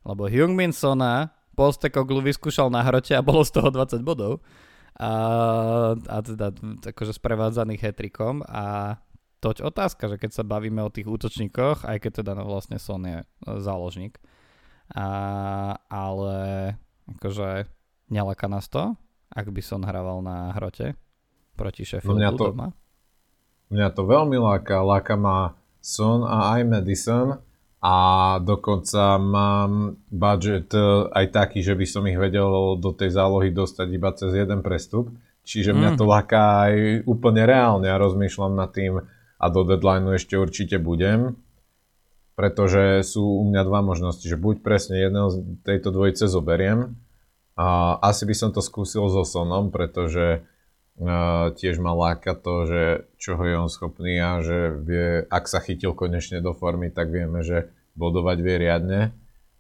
Lebo 0.09 0.33
Hyung-Min 0.33 0.73
Sona 0.73 1.29
Postekoglu 1.53 2.25
vyskúšal 2.25 2.73
na 2.73 2.81
hrote 2.81 3.13
a 3.13 3.21
bolo 3.21 3.45
z 3.45 3.53
toho 3.53 3.69
20 3.69 4.01
bodov 4.01 4.41
a, 4.99 5.12
a 5.97 6.16
teda 6.20 6.53
akože 6.93 7.16
sprevádzaný 7.16 7.80
hetrikom. 7.80 8.45
A 8.45 8.97
toť 9.43 9.66
otázka, 9.66 10.07
že 10.07 10.16
keď 10.22 10.30
sa 10.30 10.45
bavíme 10.47 10.84
o 10.84 10.93
tých 10.93 11.11
útočníkoch, 11.11 11.88
aj 11.88 11.99
keď 11.99 12.22
teda 12.22 12.32
no 12.38 12.47
vlastne 12.47 12.78
Son 12.78 13.03
je 13.03 13.24
e, 13.24 13.26
záložník, 13.59 14.22
a, 14.95 15.09
ale 15.90 16.36
akože 17.18 17.66
nelaka 18.12 18.47
nás 18.47 18.70
to, 18.70 18.95
ak 19.32 19.49
by 19.51 19.62
som 19.64 19.82
hrával 19.82 20.22
na 20.22 20.55
hrote 20.55 20.95
proti 21.57 21.82
Sheffieldu 21.82 22.14
no 22.14 22.20
mňa 22.22 22.30
to, 22.36 22.45
doma? 22.53 22.68
Mňa 23.72 23.88
to 23.97 24.03
veľmi 24.05 24.36
láka, 24.38 24.84
láka 24.84 25.18
ma 25.18 25.57
Son 25.82 26.22
a 26.22 26.55
aj 26.55 26.61
Madison, 26.62 27.43
a 27.83 27.95
dokonca 28.39 29.18
mám 29.18 29.99
budget 30.07 30.70
e, 30.70 31.11
aj 31.11 31.26
taký, 31.35 31.66
že 31.66 31.74
by 31.74 31.83
som 31.83 32.07
ich 32.07 32.14
vedel 32.14 32.78
do 32.78 32.95
tej 32.95 33.11
zálohy 33.11 33.51
dostať 33.51 33.89
iba 33.91 34.14
cez 34.14 34.30
jeden 34.39 34.62
prestup. 34.62 35.11
Čiže 35.43 35.74
mňa 35.74 35.91
mm. 35.95 35.99
to 35.99 36.05
láka 36.07 36.70
aj 36.70 36.74
úplne 37.11 37.43
reálne 37.43 37.91
a 37.91 37.99
rozmýšľam 37.99 38.55
nad 38.55 38.70
tým 38.70 39.03
a 39.43 39.47
do 39.51 39.66
deadlineu 39.66 40.14
ešte 40.14 40.39
určite 40.39 40.78
budem. 40.78 41.35
Pretože 42.39 43.03
sú 43.03 43.43
u 43.43 43.45
mňa 43.51 43.66
dva 43.66 43.83
možnosti, 43.83 44.22
že 44.22 44.39
buď 44.39 44.62
presne 44.62 45.03
jedného 45.03 45.28
z 45.35 45.37
tejto 45.66 45.91
dvojice 45.91 46.30
zoberiem 46.30 46.95
a 47.59 47.99
asi 47.99 48.24
by 48.24 48.35
som 48.39 48.55
to 48.55 48.62
skúsil 48.62 49.11
so 49.11 49.26
Sonom, 49.26 49.74
pretože 49.74 50.47
tiež 51.57 51.80
ma 51.80 51.97
láka 51.97 52.36
to, 52.36 52.68
že 52.68 52.82
čoho 53.16 53.43
je 53.45 53.55
on 53.57 53.70
schopný 53.72 54.20
a 54.20 54.45
že 54.45 54.76
vie, 54.76 55.24
ak 55.26 55.49
sa 55.49 55.62
chytil 55.62 55.97
konečne 55.97 56.45
do 56.45 56.53
formy, 56.53 56.93
tak 56.93 57.09
vieme, 57.09 57.40
že 57.40 57.72
bodovať 57.97 58.38
vie 58.40 58.57
riadne. 58.61 59.01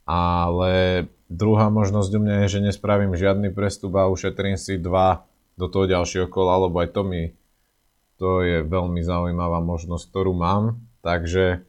Ale 0.04 1.06
druhá 1.32 1.72
možnosť 1.72 2.10
u 2.16 2.20
mňa 2.20 2.34
je, 2.44 2.58
že 2.58 2.66
nespravím 2.68 3.16
žiadny 3.16 3.54
prestup 3.54 3.96
a 3.96 4.10
ušetrím 4.10 4.60
si 4.60 4.76
dva 4.76 5.24
do 5.56 5.70
toho 5.70 5.88
ďalšieho 5.88 6.26
kola, 6.28 6.68
lebo 6.68 6.82
aj 6.82 6.90
to 6.92 7.02
mi 7.06 7.22
to 8.22 8.38
je 8.46 8.62
veľmi 8.62 9.02
zaujímavá 9.02 9.58
možnosť, 9.58 10.14
ktorú 10.14 10.30
mám. 10.30 10.78
Takže 11.02 11.66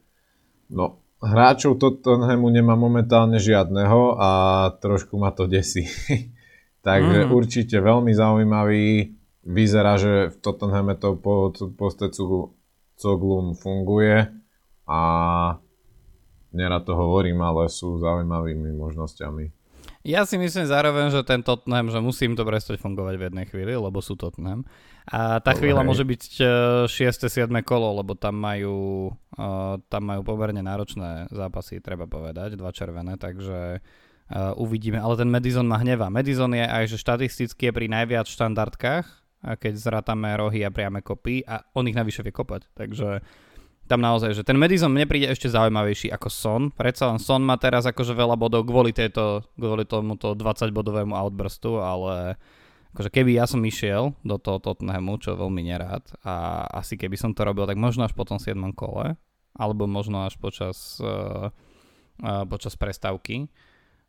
no, 0.70 1.02
hráčov 1.18 1.82
Tottenhamu 1.82 2.46
nemá 2.46 2.78
momentálne 2.78 3.42
žiadneho 3.42 4.14
a 4.14 4.30
trošku 4.78 5.18
ma 5.18 5.34
to 5.34 5.50
desí. 5.50 5.90
Takže 6.86 7.26
mm. 7.26 7.30
určite 7.34 7.82
veľmi 7.82 8.14
zaujímavý. 8.14 9.18
Vyzerá, 9.44 10.00
že 10.00 10.32
v 10.32 10.36
Tottenhame 10.40 10.96
to 10.96 11.20
po 11.20 11.52
postecu 11.52 12.56
Coglum 12.96 13.52
funguje 13.52 14.32
a 14.88 15.00
nerad 16.54 16.82
to 16.86 16.96
hovorím, 16.96 17.44
ale 17.44 17.68
sú 17.68 18.00
zaujímavými 18.00 18.72
možnosťami. 18.72 19.64
Ja 20.04 20.28
si 20.28 20.36
myslím 20.36 20.68
zároveň, 20.68 21.08
že 21.08 21.24
ten 21.24 21.40
Tottenham, 21.40 21.88
že 21.88 21.96
musím 21.96 22.36
to 22.36 22.44
prestať 22.44 22.76
fungovať 22.76 23.14
v 23.16 23.24
jednej 23.24 23.46
chvíli, 23.48 23.72
lebo 23.72 24.04
sú 24.04 24.20
Tottenham. 24.20 24.68
A 25.08 25.40
tá 25.40 25.56
Dobre, 25.56 25.72
chvíľa 25.72 25.80
môže 25.80 26.04
byť 26.04 26.22
6. 26.88 26.92
E, 26.92 27.28
7. 27.28 27.48
kolo, 27.64 28.04
lebo 28.04 28.12
tam 28.12 28.36
majú, 28.36 29.08
uh, 29.12 29.80
tam 29.88 30.02
majú 30.04 30.20
pomerne 30.20 30.60
náročné 30.60 31.32
zápasy, 31.32 31.80
treba 31.80 32.04
povedať, 32.04 32.56
dva 32.56 32.68
červené, 32.72 33.16
takže 33.16 33.80
uh, 33.80 34.52
uvidíme. 34.60 35.00
Ale 35.00 35.16
ten 35.16 35.32
Madison 35.32 35.64
ma 35.64 35.80
hneva. 35.80 36.12
Madison 36.12 36.52
je 36.52 36.64
aj, 36.68 36.84
že 36.84 37.00
štatisticky 37.00 37.68
je 37.68 37.72
pri 37.72 37.88
najviac 37.88 38.28
štandardkách, 38.28 39.23
a 39.44 39.60
keď 39.60 39.76
zrátame 39.76 40.32
rohy 40.34 40.64
a 40.64 40.72
priame 40.72 41.04
kopy 41.04 41.44
a 41.44 41.60
on 41.76 41.84
ich 41.84 41.94
navyše 41.94 42.24
vie 42.24 42.32
kopať. 42.32 42.72
Takže 42.72 43.20
tam 43.84 44.00
naozaj, 44.00 44.32
že 44.32 44.42
ten 44.48 44.56
Madison 44.56 44.88
mne 44.88 45.04
príde 45.04 45.28
ešte 45.28 45.52
zaujímavejší 45.52 46.08
ako 46.08 46.28
Son. 46.32 46.62
Predsa 46.72 47.12
len 47.12 47.20
Son 47.20 47.44
má 47.44 47.60
teraz 47.60 47.84
akože 47.84 48.16
veľa 48.16 48.40
bodov 48.40 48.64
kvôli, 48.64 48.96
tejto, 48.96 49.44
kvôli 49.60 49.84
tomuto 49.84 50.32
20 50.32 50.72
bodovému 50.72 51.12
outburstu, 51.12 51.84
ale 51.84 52.40
akože 52.96 53.12
keby 53.12 53.36
ja 53.36 53.44
som 53.44 53.60
išiel 53.60 54.16
do 54.24 54.40
toho 54.40 54.56
Tottenhamu, 54.56 55.20
čo 55.20 55.36
veľmi 55.36 55.60
nerád, 55.68 56.08
a 56.24 56.64
asi 56.80 56.96
keby 56.96 57.20
som 57.20 57.36
to 57.36 57.44
robil, 57.44 57.68
tak 57.68 57.76
možno 57.76 58.08
až 58.08 58.16
po 58.16 58.24
tom 58.24 58.40
7. 58.40 58.56
kole, 58.72 59.20
alebo 59.52 59.84
možno 59.84 60.24
až 60.24 60.40
počas, 60.40 60.96
uh, 61.04 61.52
uh, 62.24 62.44
počas 62.48 62.78
prestávky, 62.80 63.52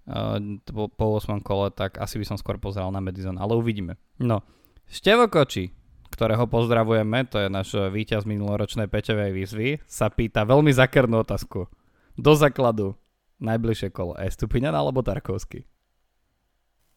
uh, 0.07 0.39
po, 0.71 0.87
po 0.87 1.19
8. 1.19 1.43
kole, 1.43 1.73
tak 1.75 1.99
asi 1.99 2.15
by 2.15 2.25
som 2.29 2.37
skôr 2.39 2.55
pozeral 2.61 2.95
na 2.95 3.03
Madison, 3.03 3.35
ale 3.35 3.59
uvidíme. 3.59 3.99
No, 4.23 4.39
Števo 4.85 5.27
Koči, 5.27 5.73
ktorého 6.13 6.47
pozdravujeme, 6.47 7.27
to 7.27 7.43
je 7.43 7.47
náš 7.51 7.75
víťaz 7.91 8.23
minuloročnej 8.23 8.87
Peťovej 8.87 9.31
výzvy, 9.35 9.69
sa 9.83 10.07
pýta 10.07 10.47
veľmi 10.47 10.71
zakernú 10.71 11.25
otázku. 11.25 11.67
Do 12.15 12.33
základu 12.37 12.95
najbližšie 13.43 13.91
kolo 13.91 14.15
Estupiňan 14.15 14.71
alebo 14.71 15.03
Tarkovský? 15.03 15.67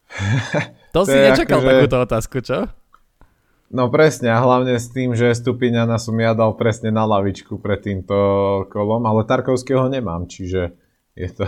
to, 0.95 1.05
to 1.05 1.11
si 1.11 1.16
nečakal 1.18 1.61
akože... 1.61 1.68
takúto 1.68 1.99
otázku, 2.01 2.36
čo? 2.41 2.59
No 3.68 3.93
presne, 3.93 4.32
a 4.32 4.41
hlavne 4.41 4.80
s 4.80 4.89
tým, 4.89 5.12
že 5.12 5.28
Stupiňana 5.28 6.01
som 6.01 6.16
ja 6.16 6.32
dal 6.32 6.57
presne 6.57 6.89
na 6.89 7.05
lavičku 7.05 7.61
pred 7.61 7.84
týmto 7.84 8.16
kolom, 8.72 9.05
ale 9.05 9.28
Tarkovského 9.28 9.93
nemám, 9.93 10.24
čiže 10.24 10.72
je 11.12 11.28
to 11.28 11.45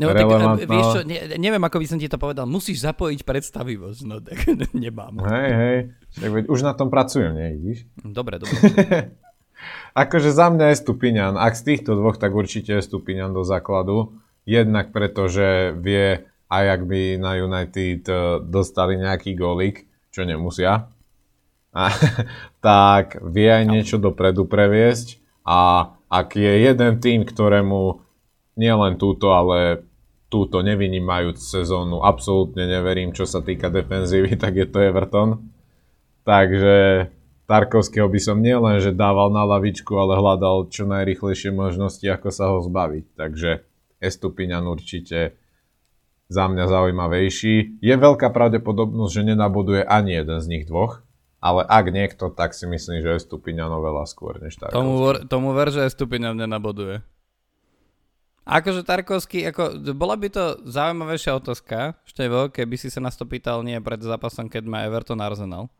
No 0.00 0.08
tak 0.08 0.24
vieš 0.64 0.86
čo, 0.88 1.00
ne, 1.04 1.36
neviem 1.36 1.60
ako 1.60 1.76
by 1.76 1.86
som 1.86 2.00
ti 2.00 2.08
to 2.08 2.16
povedal, 2.16 2.48
musíš 2.48 2.80
zapojiť 2.80 3.28
predstavivosť, 3.28 4.00
no 4.08 4.24
tak 4.24 4.48
nemám. 4.72 5.20
Hej, 5.20 5.50
hej, 5.52 5.78
tak 6.16 6.30
veď 6.32 6.44
už 6.48 6.60
na 6.64 6.72
tom 6.72 6.88
pracujem, 6.88 7.36
nie, 7.36 7.48
vidíš? 7.60 7.78
Dobre, 8.00 8.40
dobre. 8.40 8.56
akože 10.02 10.32
za 10.32 10.48
mňa 10.48 10.72
je 10.72 10.80
Stupiňan, 10.80 11.34
ak 11.36 11.54
z 11.60 11.62
týchto 11.68 11.92
dvoch, 11.92 12.16
tak 12.16 12.32
určite 12.32 12.80
je 12.80 12.82
Stupiňan 12.82 13.36
do 13.36 13.44
základu. 13.44 14.16
Jednak 14.48 14.90
preto, 14.90 15.28
že 15.28 15.76
vie, 15.76 16.24
aj 16.48 16.64
ak 16.72 16.82
by 16.88 17.00
na 17.20 17.36
United 17.36 18.02
eh, 18.08 18.18
dostali 18.42 18.96
nejaký 18.96 19.36
gólik, 19.36 19.86
čo 20.08 20.24
nemusia, 20.24 20.88
a, 21.72 21.88
tak 22.60 23.20
vie 23.24 23.48
aj 23.48 23.64
niečo 23.64 23.96
dopredu 23.96 24.44
previesť 24.44 25.20
a 25.44 25.88
ak 26.12 26.36
je 26.36 26.52
jeden 26.68 27.00
tým, 27.00 27.24
ktorému 27.24 28.04
nielen 28.56 29.00
túto, 29.00 29.32
ale 29.32 29.86
túto 30.32 30.64
nevynímajúc 30.64 31.36
sezónu 31.36 32.00
absolútne 32.00 32.64
neverím, 32.64 33.12
čo 33.12 33.28
sa 33.28 33.44
týka 33.44 33.68
defenzívy, 33.68 34.36
tak 34.42 34.56
je 34.56 34.66
to 34.68 34.80
Everton. 34.80 35.52
Takže 36.24 37.08
Tarkovského 37.44 38.08
by 38.08 38.20
som 38.22 38.40
nielen, 38.40 38.80
že 38.80 38.96
dával 38.96 39.28
na 39.28 39.44
lavičku, 39.44 39.92
ale 39.98 40.16
hľadal 40.16 40.72
čo 40.72 40.88
najrychlejšie 40.88 41.52
možnosti, 41.52 42.06
ako 42.06 42.28
sa 42.32 42.48
ho 42.54 42.64
zbaviť. 42.64 43.04
Takže 43.12 43.50
Estupiňan 44.00 44.64
určite 44.64 45.36
za 46.32 46.48
mňa 46.48 46.64
zaujímavejší. 46.64 47.84
Je 47.84 47.94
veľká 47.94 48.32
pravdepodobnosť, 48.32 49.12
že 49.12 49.22
nenabuduje 49.34 49.84
ani 49.84 50.16
jeden 50.16 50.38
z 50.40 50.46
nich 50.48 50.64
dvoch, 50.64 51.04
ale 51.44 51.66
ak 51.66 51.92
niekto, 51.92 52.32
tak 52.32 52.56
si 52.56 52.64
myslím, 52.64 53.04
že 53.04 53.20
Estupiňan 53.20 53.68
oveľa 53.68 54.08
skôr 54.08 54.40
než 54.40 54.56
Tarkovský. 54.56 54.78
Tomu, 54.80 54.96
tomu 55.28 55.48
ver, 55.52 55.68
že 55.74 55.84
Estupiňan 55.84 56.38
nenaboduje. 56.38 57.04
Akože 58.42 58.82
Tarkovský, 58.82 59.46
ako, 59.54 59.94
bola 59.94 60.18
by 60.18 60.26
to 60.26 60.58
zaujímavejšia 60.66 61.38
otázka, 61.38 61.94
Števo, 62.02 62.50
keby 62.50 62.74
si 62.74 62.90
sa 62.90 62.98
nás 62.98 63.14
to 63.14 63.22
pýtal 63.22 63.62
nie 63.62 63.78
pred 63.78 64.02
zápasom, 64.02 64.50
keď 64.50 64.66
má 64.66 64.82
Everton 64.82 65.22
Arsenal, 65.22 65.70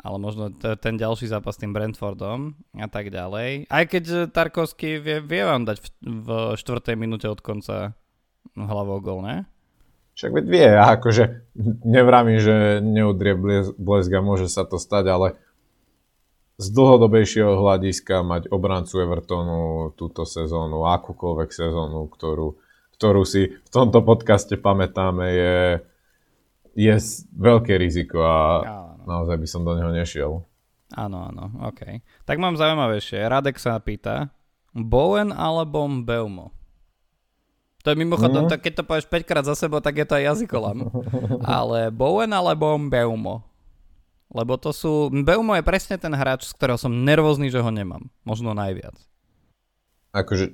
ale 0.00 0.16
možno 0.16 0.48
t- 0.48 0.72
ten 0.80 0.96
ďalší 0.96 1.28
zápas 1.28 1.58
s 1.58 1.60
tým 1.60 1.76
Brentfordom 1.76 2.56
a 2.80 2.88
tak 2.88 3.12
ďalej. 3.12 3.68
Aj 3.68 3.84
keď 3.84 4.32
Tarkovský 4.32 5.04
vie, 5.04 5.20
vie 5.20 5.42
vám 5.44 5.68
dať 5.68 5.84
v, 5.84 5.86
v 6.00 6.28
štvrtej 6.56 6.96
minúte 6.96 7.28
od 7.28 7.44
konca 7.44 7.92
hlavou 8.56 9.04
gol, 9.04 9.20
ne? 9.20 9.44
Však 10.16 10.34
vie, 10.50 10.66
akože 10.74 11.54
nevrámím, 11.86 12.42
že 12.42 12.82
neudrie 12.82 13.38
blesk 13.78 14.10
a 14.10 14.24
môže 14.24 14.50
sa 14.50 14.66
to 14.66 14.80
stať, 14.80 15.04
ale 15.12 15.26
z 16.58 16.66
dlhodobejšieho 16.74 17.54
hľadiska 17.54 18.26
mať 18.26 18.50
obrancu 18.50 18.98
Evertonu 18.98 19.94
túto 19.94 20.26
sezónu, 20.26 20.90
akúkoľvek 20.90 21.54
sezónu, 21.54 22.10
ktorú, 22.10 22.58
ktorú 22.98 23.22
si 23.22 23.54
v 23.54 23.70
tomto 23.70 24.02
podcaste 24.02 24.58
pamätáme, 24.58 25.26
je, 25.30 25.56
je 26.74 26.94
veľké 27.38 27.78
riziko 27.78 28.26
a 28.26 28.38
áno. 28.66 29.06
naozaj 29.06 29.38
by 29.38 29.46
som 29.46 29.62
do 29.62 29.78
neho 29.78 29.94
nešiel. 29.94 30.42
Áno, 30.98 31.30
áno, 31.30 31.44
OK. 31.70 32.02
Tak 32.26 32.36
mám 32.42 32.58
zaujímavejšie. 32.58 33.22
Radek 33.22 33.54
sa 33.62 33.78
pýta, 33.78 34.34
Bowen 34.74 35.30
alebo 35.30 35.86
Belmo? 36.02 36.50
To 37.86 37.94
je 37.94 38.02
mimochodom, 38.02 38.50
mm. 38.50 38.58
keď 38.58 38.72
to 38.82 38.88
povieš 38.88 39.06
5 39.06 39.28
krát 39.30 39.44
za 39.46 39.54
sebou, 39.54 39.78
tak 39.78 39.94
je 39.94 40.06
to 40.10 40.18
aj 40.18 40.34
jazykolam. 40.34 40.90
Ale 41.46 41.94
Bowen 41.94 42.34
alebo 42.34 42.74
Belmo? 42.90 43.47
Lebo 44.28 44.60
to 44.60 44.76
sú... 44.76 45.08
Beumo 45.08 45.56
je 45.56 45.64
presne 45.64 45.96
ten 45.96 46.12
hráč, 46.12 46.48
z 46.48 46.52
ktorého 46.52 46.76
som 46.76 46.92
nervózny, 46.92 47.48
že 47.48 47.64
ho 47.64 47.70
nemám. 47.72 48.12
Možno 48.28 48.52
najviac. 48.52 48.96
Akože 50.12 50.52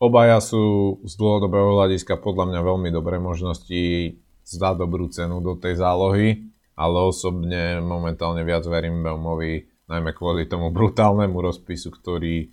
obaja 0.00 0.40
sú 0.40 0.96
z 1.04 1.12
dlhodobého 1.18 1.76
hľadiska 1.76 2.16
podľa 2.16 2.54
mňa 2.54 2.60
veľmi 2.64 2.88
dobré 2.88 3.20
možnosti 3.20 4.16
za 4.48 4.72
dobrú 4.72 5.12
cenu 5.12 5.44
do 5.44 5.60
tej 5.60 5.76
zálohy, 5.76 6.48
ale 6.78 6.96
osobne 7.04 7.84
momentálne 7.84 8.40
viac 8.46 8.64
verím 8.64 9.04
Beumovi, 9.04 9.68
najmä 9.90 10.16
kvôli 10.16 10.48
tomu 10.48 10.72
brutálnemu 10.72 11.36
rozpisu, 11.36 11.92
ktorý, 11.92 12.48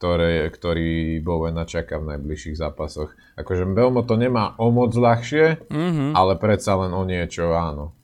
ktoré, 0.00 0.50
ktorý 0.50 1.20
Bowena 1.22 1.68
čaká 1.68 2.02
v 2.02 2.16
najbližších 2.16 2.58
zápasoch. 2.58 3.14
Akože 3.38 3.68
Belmo 3.70 4.02
to 4.02 4.18
nemá 4.18 4.58
o 4.58 4.74
moc 4.74 4.90
ľahšie, 4.96 5.70
mm-hmm. 5.70 6.10
ale 6.16 6.40
predsa 6.40 6.74
len 6.80 6.90
o 6.90 7.06
niečo 7.06 7.54
áno. 7.54 7.94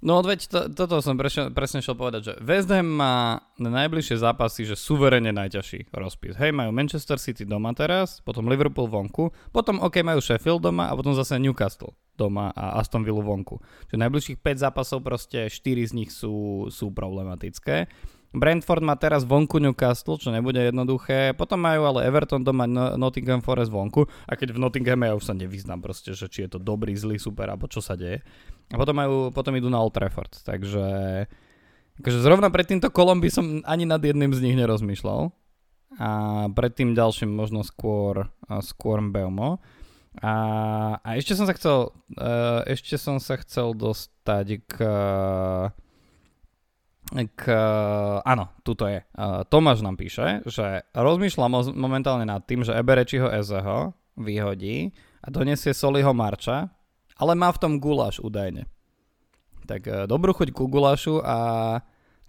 No 0.00 0.24
veď 0.24 0.40
to, 0.48 0.58
toto 0.72 1.04
som 1.04 1.20
presne, 1.20 1.52
presne 1.52 1.84
šiel 1.84 1.92
povedať, 1.92 2.22
že 2.24 2.34
West 2.40 2.72
Ham 2.72 2.88
má 2.88 3.44
na 3.60 3.70
najbližšie 3.84 4.16
zápasy, 4.16 4.64
že 4.64 4.72
suverene 4.72 5.28
najťažší 5.28 5.92
rozpis. 5.92 6.40
Hej, 6.40 6.56
majú 6.56 6.72
Manchester 6.72 7.20
City 7.20 7.44
doma 7.44 7.76
teraz, 7.76 8.24
potom 8.24 8.48
Liverpool 8.48 8.88
vonku, 8.88 9.28
potom 9.52 9.76
OK 9.84 10.00
majú 10.00 10.24
Sheffield 10.24 10.64
doma 10.64 10.88
a 10.88 10.96
potom 10.96 11.12
zase 11.12 11.36
Newcastle 11.36 11.92
doma 12.16 12.52
a 12.52 12.80
Aston 12.80 13.04
Villa 13.04 13.20
vonku. 13.20 13.60
Čiže 13.88 14.00
najbližších 14.00 14.38
5 14.40 14.64
zápasov 14.64 15.04
proste 15.04 15.48
4 15.48 15.88
z 15.88 15.92
nich 15.92 16.10
sú, 16.12 16.68
sú 16.72 16.92
problematické. 16.92 17.88
Brentford 18.30 18.86
má 18.86 18.94
teraz 18.94 19.26
vonku 19.26 19.58
Newcastle, 19.58 20.14
čo 20.14 20.30
nebude 20.30 20.62
jednoduché. 20.62 21.34
Potom 21.34 21.58
majú 21.66 21.82
ale 21.82 22.06
Everton 22.06 22.46
doma 22.46 22.62
no- 22.62 22.94
Nottingham 22.94 23.42
Forest 23.42 23.74
vonku. 23.74 24.06
A 24.30 24.38
keď 24.38 24.54
v 24.54 24.62
Nottinghame 24.62 25.10
ja 25.10 25.18
už 25.18 25.26
sa 25.26 25.34
nevyznám 25.34 25.82
proste, 25.82 26.14
že 26.14 26.30
či 26.30 26.46
je 26.46 26.54
to 26.54 26.58
dobrý, 26.62 26.94
zlý, 26.94 27.18
super, 27.18 27.50
alebo 27.50 27.66
čo 27.66 27.82
sa 27.82 27.98
deje. 27.98 28.22
A 28.70 28.78
potom, 28.78 28.94
majú, 28.94 29.34
potom 29.34 29.50
idú 29.58 29.66
na 29.66 29.82
Old 29.82 29.98
Trafford. 29.98 30.30
Takže 30.46 30.84
akože 31.98 32.18
zrovna 32.22 32.54
pred 32.54 32.70
týmto 32.70 32.86
kolom 32.94 33.18
by 33.18 33.30
som 33.34 33.44
ani 33.66 33.82
nad 33.82 33.98
jedným 33.98 34.30
z 34.30 34.46
nich 34.46 34.54
nerozmýšľal. 34.54 35.34
A 35.98 36.10
pred 36.54 36.70
tým 36.70 36.94
ďalším 36.94 37.34
možno 37.34 37.66
skôr, 37.66 38.30
skôr 38.62 39.02
Belmo. 39.02 39.58
A, 40.22 40.34
a 41.02 41.08
ešte 41.18 41.34
som 41.38 41.46
sa 41.46 41.54
chcel 41.54 41.94
uh, 42.18 42.66
ešte 42.66 42.98
som 42.98 43.22
sa 43.22 43.38
chcel 43.38 43.78
dostať 43.78 44.46
k 44.66 44.74
k, 47.10 47.42
áno, 48.22 48.54
tuto 48.62 48.86
je. 48.86 49.02
Tomáš 49.50 49.82
nám 49.82 49.98
píše, 49.98 50.46
že 50.46 50.86
rozmýšľa 50.94 51.74
momentálne 51.74 52.22
nad 52.22 52.46
tým, 52.46 52.62
že 52.62 52.76
Eberečiho 52.76 53.26
Ezeho 53.26 53.98
vyhodí 54.14 54.94
a 55.20 55.26
donesie 55.28 55.74
Soliho 55.74 56.14
Marča, 56.14 56.70
ale 57.20 57.32
má 57.36 57.50
v 57.52 57.60
tom 57.60 57.72
guláš 57.76 58.22
údajne. 58.22 58.64
Tak 59.68 59.80
e, 59.86 59.92
dobrú 60.08 60.32
chuť 60.32 60.50
ku 60.56 60.66
gulášu 60.66 61.20
a 61.20 61.36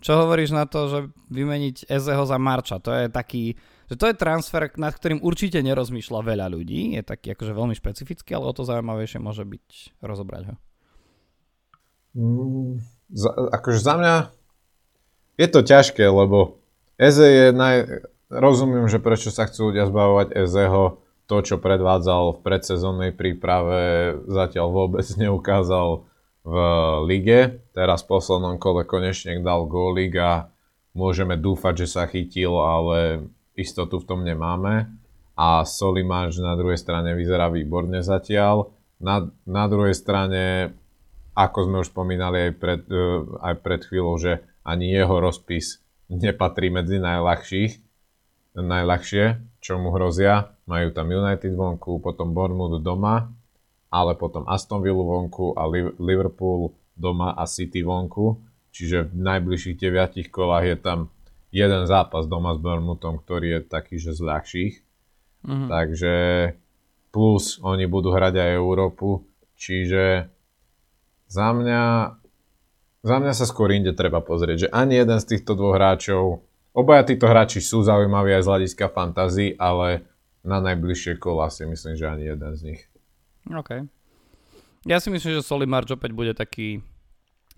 čo 0.01 0.17
hovoríš 0.17 0.51
na 0.51 0.65
to, 0.65 0.89
že 0.89 0.99
vymeniť 1.29 1.87
Ezeho 1.87 2.25
za 2.25 2.35
Marča? 2.41 2.81
To 2.81 2.89
je 2.91 3.05
taký, 3.07 3.55
že 3.87 3.95
to 3.95 4.09
je 4.09 4.17
transfer, 4.17 4.67
nad 4.75 4.91
ktorým 4.91 5.21
určite 5.21 5.61
nerozmýšľa 5.61 6.19
veľa 6.25 6.47
ľudí. 6.51 6.97
Je 6.97 7.05
taký 7.05 7.37
akože 7.37 7.53
veľmi 7.53 7.77
špecifický, 7.77 8.33
ale 8.33 8.49
o 8.49 8.53
to 8.53 8.65
zaujímavejšie 8.65 9.21
môže 9.21 9.45
byť 9.45 10.01
rozobrať 10.01 10.43
ho. 10.51 10.55
Mm, 12.17 12.81
za, 13.13 13.29
akože 13.31 13.79
za 13.79 13.93
mňa 13.95 14.15
je 15.39 15.47
to 15.47 15.61
ťažké, 15.63 16.03
lebo 16.07 16.61
Eze 17.01 17.27
je 17.27 17.47
naj... 17.49 17.75
Rozumiem, 18.31 18.87
že 18.87 19.03
prečo 19.03 19.27
sa 19.27 19.49
chcú 19.49 19.73
ľudia 19.73 19.89
zbavovať 19.91 20.31
Ezeho. 20.37 21.03
To, 21.27 21.39
čo 21.39 21.63
predvádzal 21.63 22.35
v 22.35 22.43
predsezónnej 22.43 23.11
príprave, 23.15 24.13
zatiaľ 24.27 24.67
vôbec 24.71 25.07
neukázal 25.23 26.03
v 26.41 26.55
lige. 27.07 27.63
Teraz 27.71 28.03
v 28.03 28.09
poslednom 28.17 28.55
kole 28.59 28.83
konečne 28.83 29.39
dal 29.39 29.65
gólik 29.69 30.17
a 30.19 30.51
môžeme 30.91 31.39
dúfať, 31.39 31.85
že 31.85 31.87
sa 31.87 32.03
chytil, 32.09 32.51
ale 32.57 33.29
istotu 33.55 34.01
v 34.01 34.07
tom 34.07 34.21
nemáme. 34.27 34.91
A 35.37 35.63
Solimáš 35.63 36.37
na 36.43 36.53
druhej 36.53 36.77
strane 36.77 37.15
vyzerá 37.15 37.47
výborne 37.47 38.03
zatiaľ. 38.03 38.69
Na, 39.01 39.25
na 39.47 39.65
druhej 39.65 39.97
strane, 39.97 40.75
ako 41.33 41.59
sme 41.65 41.77
už 41.81 41.89
spomínali 41.89 42.49
aj 42.49 42.53
pred, 42.61 42.81
uh, 42.91 43.25
aj 43.41 43.55
pred 43.65 43.81
chvíľou, 43.87 44.21
že 44.21 44.45
ani 44.61 44.93
jeho 44.93 45.17
rozpis 45.17 45.81
nepatrí 46.11 46.67
medzi 46.69 46.99
najľahších, 46.99 47.71
najľahšie, 48.59 49.25
čo 49.63 49.79
mu 49.79 49.95
hrozia. 49.95 50.51
Majú 50.67 50.91
tam 50.91 51.07
United 51.07 51.55
vonku, 51.55 52.03
potom 52.03 52.35
Bournemouth 52.35 52.83
doma, 52.83 53.31
ale 53.91 54.15
potom 54.19 54.43
Aston 54.47 54.83
Villa 54.83 55.03
vonku 55.03 55.55
a 55.55 55.67
Liverpool 55.99 56.75
doma 56.95 57.31
a 57.35 57.47
City 57.47 57.83
vonku. 57.83 58.39
Čiže 58.71 59.11
v 59.11 59.19
najbližších 59.19 59.79
deviatich 59.79 60.27
kolách 60.31 60.65
je 60.67 60.77
tam 60.79 60.99
jeden 61.51 61.83
zápas 61.87 62.23
doma 62.27 62.55
s 62.55 62.59
Bournemouthom, 62.63 63.19
ktorý 63.19 63.59
je 63.59 63.61
taký, 63.67 63.99
že 63.99 64.15
z 64.15 64.21
ľahších. 64.23 64.75
Mm-hmm. 65.43 65.67
Takže 65.67 66.15
plus 67.11 67.59
oni 67.59 67.85
budú 67.91 68.15
hrať 68.15 68.39
aj 68.39 68.49
Európu, 68.55 69.27
čiže 69.59 70.31
za 71.27 71.51
mňa 71.51 71.83
za 73.01 73.15
mňa 73.17 73.33
sa 73.33 73.45
skôr 73.49 73.73
inde 73.73 73.93
treba 73.97 74.21
pozrieť, 74.21 74.67
že 74.67 74.71
ani 74.73 75.01
jeden 75.01 75.17
z 75.17 75.25
týchto 75.37 75.57
dvoch 75.57 75.77
hráčov, 75.77 76.45
obaja 76.73 77.03
títo 77.05 77.25
hráči 77.25 77.59
sú 77.61 77.81
zaujímaví 77.81 78.33
aj 78.37 78.43
z 78.45 78.49
hľadiska 78.49 78.85
fantasy, 78.93 79.57
ale 79.57 80.05
na 80.45 80.61
najbližšie 80.61 81.17
kola 81.17 81.49
si 81.49 81.65
myslím, 81.65 81.97
že 81.97 82.05
ani 82.09 82.29
jeden 82.29 82.53
z 82.57 82.61
nich. 82.73 82.81
OK. 83.49 83.89
Ja 84.85 84.97
si 84.97 85.13
myslím, 85.13 85.37
že 85.37 85.45
Solimarč 85.45 85.93
opäť 85.93 86.11
bude 86.13 86.33
taký 86.33 86.81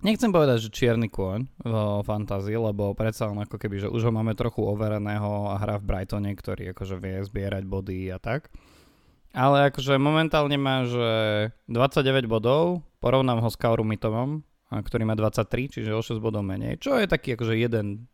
nechcem 0.03 0.31
povedať, 0.35 0.67
že 0.67 0.75
čierny 0.75 1.07
kôň 1.07 1.47
v 1.63 2.03
fantázii, 2.03 2.59
lebo 2.59 2.91
predsa 2.91 3.31
len 3.31 3.39
ako 3.47 3.55
keby, 3.55 3.87
že 3.87 3.91
už 3.91 4.07
ho 4.07 4.11
máme 4.11 4.35
trochu 4.35 4.59
overeného 4.59 5.55
a 5.55 5.55
hra 5.55 5.79
v 5.79 5.87
Brightone, 5.87 6.35
ktorý 6.35 6.75
akože 6.75 6.99
vie 6.99 7.23
zbierať 7.23 7.63
body 7.63 8.11
a 8.11 8.19
tak. 8.19 8.51
Ale 9.33 9.71
akože 9.71 9.97
momentálne 9.97 10.59
má, 10.59 10.85
že 10.85 11.09
29 11.71 12.27
bodov, 12.29 12.83
porovnám 12.99 13.41
ho 13.41 13.49
s 13.49 13.57
Kauru 13.57 13.81
Mitomom, 13.87 14.45
ktorý 14.81 15.05
má 15.05 15.13
23, 15.13 15.69
čiže 15.69 15.91
o 15.93 16.01
6 16.01 16.17
bodov 16.17 16.41
menej, 16.41 16.81
čo 16.81 16.97
je 16.97 17.05
taký 17.05 17.37
akože 17.37 17.53
jeden 17.53 18.09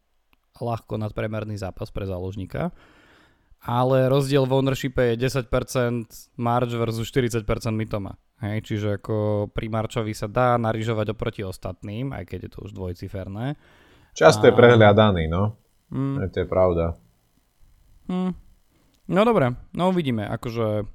ľahko 0.60 1.00
nadpremerný 1.00 1.56
zápas 1.56 1.94
pre 1.94 2.04
záložníka. 2.04 2.76
Ale 3.60 4.08
rozdiel 4.08 4.48
v 4.48 4.56
ownershipe 4.56 5.14
je 5.14 5.28
10% 5.28 5.52
March 6.40 6.72
versus 6.72 7.12
40% 7.12 7.44
Mitoma. 7.76 8.16
Hej, 8.40 8.72
čiže 8.72 9.04
ako 9.04 9.52
pri 9.52 9.68
Marčovi 9.68 10.16
sa 10.16 10.32
dá 10.32 10.56
narižovať 10.56 11.12
oproti 11.12 11.44
ostatným, 11.44 12.16
aj 12.16 12.24
keď 12.24 12.40
je 12.48 12.52
to 12.56 12.60
už 12.64 12.72
dvojciferné. 12.72 13.60
Často 14.16 14.48
a... 14.48 14.50
je 14.52 14.54
prehľadaný, 14.56 15.28
no. 15.28 15.60
Mm. 15.92 16.24
To 16.24 16.38
je 16.40 16.48
pravda. 16.48 16.96
Mm. 18.08 18.32
No 19.12 19.22
dobre, 19.28 19.60
no 19.76 19.92
uvidíme. 19.92 20.24
Akože 20.24 20.88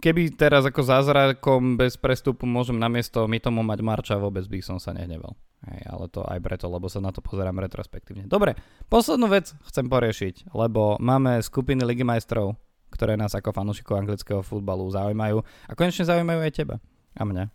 keby 0.00 0.32
teraz 0.32 0.64
ako 0.64 0.80
zázrakom 0.80 1.76
bez 1.76 2.00
prestupu 2.00 2.48
môžem 2.48 2.80
namiesto 2.80 3.28
my 3.28 3.36
tomu 3.36 3.60
mať 3.60 3.80
Marča, 3.84 4.16
vôbec 4.16 4.48
by 4.48 4.64
som 4.64 4.80
sa 4.80 4.96
nehneval. 4.96 5.36
Hej, 5.66 5.80
ale 5.88 6.04
to 6.08 6.24
aj 6.24 6.40
preto, 6.40 6.68
lebo 6.68 6.88
sa 6.88 7.00
na 7.00 7.12
to 7.12 7.20
pozerám 7.20 7.60
retrospektívne. 7.60 8.28
Dobre, 8.28 8.56
poslednú 8.88 9.28
vec 9.28 9.52
chcem 9.66 9.88
poriešiť, 9.88 10.56
lebo 10.56 10.96
máme 11.00 11.40
skupiny 11.42 11.84
Ligy 11.84 12.06
majstrov 12.06 12.56
ktoré 12.96 13.18
nás 13.18 13.34
ako 13.34 13.52
fanúšikov 13.52 13.98
anglického 13.98 14.40
futbalu 14.40 14.88
zaujímajú 14.88 15.42
a 15.42 15.72
konečne 15.74 16.06
zaujímajú 16.06 16.40
aj 16.40 16.52
teba 16.54 16.76
a 17.16 17.22
mňa. 17.24 17.44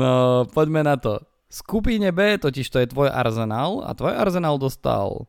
no, 0.00 0.12
poďme 0.50 0.82
na 0.86 0.96
to. 0.98 1.22
V 1.50 1.54
skupine 1.54 2.14
B 2.14 2.38
totiž 2.38 2.66
to 2.70 2.78
je 2.78 2.90
tvoj 2.90 3.10
Arsenal 3.10 3.82
a 3.82 3.94
tvoj 3.94 4.14
Arsenal 4.14 4.54
dostal 4.54 5.26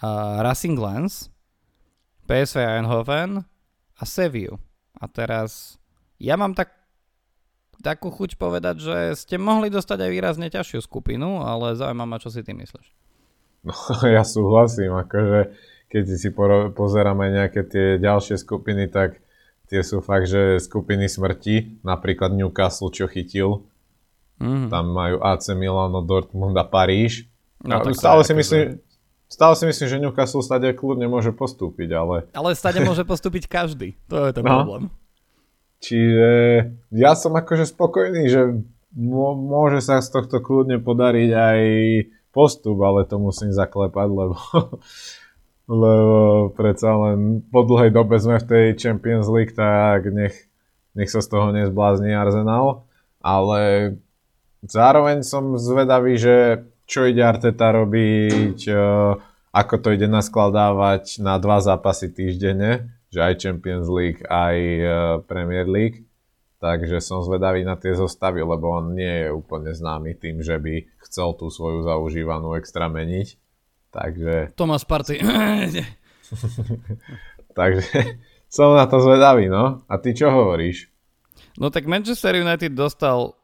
uh, 0.00 0.40
Racing 0.40 0.80
Lens, 0.80 1.28
PSV 2.28 2.60
Eindhoven 2.60 3.40
a 3.96 4.02
Seviu. 4.04 4.60
A 5.00 5.08
teraz 5.08 5.80
ja 6.20 6.36
mám 6.36 6.52
tak 6.52 6.76
takú 7.80 8.12
chuť 8.12 8.36
povedať, 8.36 8.84
že 8.84 8.96
ste 9.16 9.40
mohli 9.40 9.72
dostať 9.72 9.98
aj 10.04 10.10
výrazne 10.10 10.48
ťažšiu 10.52 10.84
skupinu, 10.84 11.40
ale 11.40 11.78
zaujímavé 11.78 12.10
ma, 12.10 12.22
čo 12.22 12.28
si 12.28 12.44
ty 12.44 12.52
myslíš. 12.52 12.86
No, 13.64 13.74
ja 14.16 14.22
súhlasím, 14.26 14.92
akože 14.94 15.56
keď 15.88 16.04
si 16.04 16.28
pozeráme 16.76 17.32
nejaké 17.32 17.64
tie 17.64 17.96
ďalšie 17.96 18.36
skupiny, 18.36 18.92
tak 18.92 19.24
tie 19.72 19.80
sú 19.80 20.04
fakt, 20.04 20.28
že 20.28 20.60
skupiny 20.60 21.08
smrti, 21.08 21.80
napríklad 21.80 22.36
Newcastle, 22.36 22.92
čo 22.92 23.08
chytil. 23.08 23.64
Mm. 24.38 24.68
Tam 24.68 24.92
majú 24.92 25.18
AC 25.24 25.50
Milano, 25.56 26.04
Dortmund 26.04 26.54
a 26.60 26.66
Paríž. 26.68 27.26
No, 27.64 27.82
a 27.82 27.90
stále, 27.90 28.22
si 28.22 28.36
myslím, 28.38 28.78
stále 29.28 29.54
si 29.54 29.64
myslím, 29.68 29.86
že 29.88 30.02
Newcastle 30.02 30.42
stade 30.42 30.72
kľudne 30.74 31.06
môže 31.06 31.30
postúpiť, 31.30 31.88
ale... 31.94 32.16
Ale 32.32 32.56
stade 32.56 32.80
môže 32.82 33.04
postúpiť 33.04 33.46
každý, 33.46 33.94
to 34.08 34.28
je 34.28 34.32
ten 34.34 34.44
no. 34.44 34.50
problém. 34.50 34.82
Čiže 35.78 36.30
ja 36.90 37.14
som 37.14 37.38
akože 37.38 37.70
spokojný, 37.70 38.26
že 38.26 38.64
môže 38.98 39.78
sa 39.84 40.02
z 40.02 40.10
tohto 40.10 40.42
kľudne 40.42 40.82
podariť 40.82 41.30
aj 41.30 41.60
postup, 42.34 42.82
ale 42.82 43.06
to 43.06 43.22
musím 43.22 43.54
zaklepať, 43.54 44.08
lebo 44.10 44.36
lebo 45.68 46.48
predsa 46.56 46.96
len 46.96 47.44
po 47.44 47.60
dlhej 47.60 47.92
dobe 47.92 48.16
sme 48.16 48.40
v 48.40 48.48
tej 48.48 48.66
Champions 48.80 49.28
League, 49.28 49.52
tak 49.52 50.08
nech, 50.08 50.48
nech 50.96 51.12
sa 51.12 51.20
z 51.20 51.28
toho 51.28 51.52
nezblázni 51.52 52.16
Arsenal, 52.16 52.88
ale 53.20 53.94
zároveň 54.64 55.20
som 55.20 55.60
zvedavý, 55.60 56.16
že 56.16 56.64
čo 56.88 57.04
ide 57.04 57.20
Arteta 57.20 57.68
robiť, 57.76 58.60
e, 58.64 58.74
ako 59.52 59.74
to 59.76 59.92
ide 59.92 60.08
naskladávať 60.08 61.20
na 61.20 61.36
dva 61.36 61.60
zápasy 61.60 62.08
týždenne, 62.08 62.88
že 63.12 63.20
aj 63.20 63.44
Champions 63.44 63.92
League, 63.92 64.24
aj 64.24 64.56
e, 64.56 64.82
Premier 65.28 65.68
League. 65.68 66.08
Takže 66.58 66.98
som 66.98 67.22
zvedavý 67.22 67.62
na 67.62 67.78
tie 67.78 67.94
zostavy, 67.94 68.42
lebo 68.42 68.82
on 68.82 68.96
nie 68.96 69.22
je 69.22 69.28
úplne 69.30 69.70
známy 69.70 70.18
tým, 70.18 70.42
že 70.42 70.58
by 70.58 70.90
chcel 71.06 71.38
tú 71.38 71.54
svoju 71.54 71.86
zaužívanú 71.86 72.58
extra 72.58 72.90
meniť. 72.90 73.38
Takže... 73.94 74.58
Tomas 74.58 74.82
Party. 74.82 75.22
Takže 77.58 78.18
som 78.50 78.74
na 78.74 78.90
to 78.90 78.98
zvedavý, 78.98 79.46
no. 79.46 79.86
A 79.86 79.94
ty 80.02 80.18
čo 80.18 80.34
hovoríš? 80.34 80.90
No 81.60 81.70
tak 81.70 81.86
Manchester 81.86 82.42
United 82.42 82.74
dostal 82.74 83.38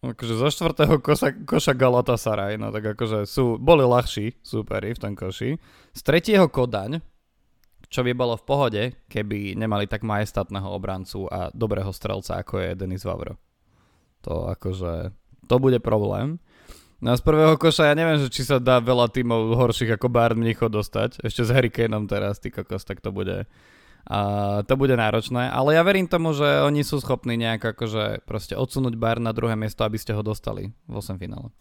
akože 0.00 0.34
zo 0.40 0.48
štvrtého 0.48 0.96
koša, 1.04 1.44
koša 1.44 1.76
Galatasaray, 1.76 2.56
no 2.56 2.72
tak 2.72 2.96
akože 2.96 3.28
sú, 3.28 3.60
boli 3.60 3.84
ľahší 3.84 4.40
súperi 4.40 4.96
v 4.96 5.00
tom 5.00 5.12
koši. 5.12 5.60
Z 5.92 6.00
tretieho 6.00 6.48
Kodaň, 6.48 7.04
čo 7.92 8.00
by 8.00 8.16
bolo 8.16 8.38
v 8.40 8.46
pohode, 8.46 8.82
keby 9.12 9.58
nemali 9.58 9.84
tak 9.84 10.06
majestátneho 10.06 10.72
obrancu 10.72 11.28
a 11.28 11.52
dobrého 11.52 11.92
strelca, 11.92 12.40
ako 12.40 12.62
je 12.62 12.68
Denis 12.78 13.04
Vavro. 13.04 13.36
To 14.24 14.48
akože, 14.48 15.12
to 15.50 15.56
bude 15.60 15.80
problém. 15.84 16.40
No 17.00 17.16
z 17.16 17.24
prvého 17.24 17.56
koša 17.56 17.92
ja 17.92 17.94
neviem, 17.96 18.20
že 18.20 18.28
či 18.28 18.44
sa 18.44 18.60
dá 18.60 18.76
veľa 18.76 19.08
tímov 19.08 19.56
horších 19.56 19.96
ako 19.96 20.12
Bayern 20.12 20.36
Mnicho 20.36 20.68
dostať. 20.68 21.24
Ešte 21.24 21.48
s 21.48 21.50
Hurricaneom 21.52 22.04
teraz, 22.04 22.40
ty 22.40 22.52
kokos, 22.52 22.84
tak 22.84 23.00
to 23.00 23.12
bude... 23.12 23.48
A 24.08 24.18
to 24.64 24.74
bude 24.80 24.96
náročné, 24.96 25.52
ale 25.52 25.76
ja 25.76 25.82
verím 25.84 26.08
tomu, 26.08 26.32
že 26.32 26.64
oni 26.64 26.80
sú 26.80 26.98
schopní 27.04 27.36
nejak 27.36 27.76
akože 27.76 28.24
proste 28.24 28.56
odsunúť 28.56 28.96
Bayern 28.96 29.22
na 29.22 29.36
druhé 29.36 29.54
miesto, 29.54 29.84
aby 29.84 30.00
ste 30.00 30.16
ho 30.16 30.24
dostali 30.24 30.72
v 30.88 30.94
8 30.96 31.20
finále. 31.20 31.52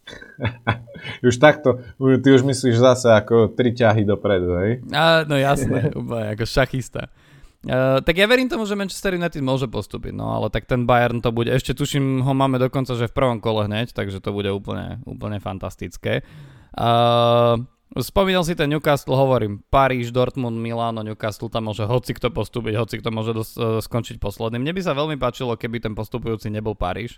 už 1.27 1.35
takto, 1.35 1.83
ty 1.99 2.27
už 2.31 2.47
myslíš 2.47 2.79
zase 2.79 3.11
ako 3.11 3.51
tri 3.53 3.75
ťahy 3.75 4.07
dopredu, 4.07 4.55
hej? 4.63 4.71
A, 4.95 5.27
no 5.27 5.35
jasné, 5.35 5.91
úplne 5.99 6.33
ako 6.33 6.45
šachista. 6.47 7.11
Uh, 7.59 7.99
tak 7.99 8.15
ja 8.15 8.23
verím 8.23 8.47
tomu, 8.47 8.63
že 8.63 8.79
Manchester 8.79 9.19
United 9.19 9.43
môže 9.43 9.67
postúpiť, 9.67 10.15
no 10.15 10.31
ale 10.31 10.47
tak 10.47 10.63
ten 10.63 10.87
Bayern 10.87 11.19
to 11.19 11.35
bude, 11.35 11.51
ešte 11.51 11.75
tuším, 11.75 12.23
ho 12.23 12.31
máme 12.31 12.55
dokonca, 12.55 12.95
že 12.95 13.11
v 13.11 13.17
prvom 13.19 13.43
kole 13.43 13.67
hneď, 13.67 13.91
takže 13.91 14.23
to 14.23 14.31
bude 14.31 14.47
úplne, 14.47 15.03
úplne 15.03 15.43
fantastické. 15.43 16.23
Uh, 16.71 17.67
spomínal 17.97 18.45
si 18.45 18.53
ten 18.53 18.69
Newcastle, 18.69 19.17
hovorím, 19.17 19.65
Paríž, 19.73 20.13
Dortmund, 20.13 20.61
Milano, 20.61 21.01
Newcastle, 21.01 21.49
tam 21.49 21.73
môže 21.73 21.87
hoci 21.89 22.13
kto 22.13 22.29
postúpiť, 22.29 22.77
hoci 22.77 22.95
kto 23.01 23.09
môže 23.09 23.33
dos- 23.33 23.57
uh, 23.57 23.81
skončiť 23.81 24.21
posledným. 24.21 24.61
Mne 24.61 24.77
by 24.77 24.81
sa 24.85 24.93
veľmi 24.93 25.17
páčilo, 25.17 25.57
keby 25.57 25.81
ten 25.81 25.97
postupujúci 25.97 26.53
nebol 26.53 26.77
Paríž, 26.77 27.17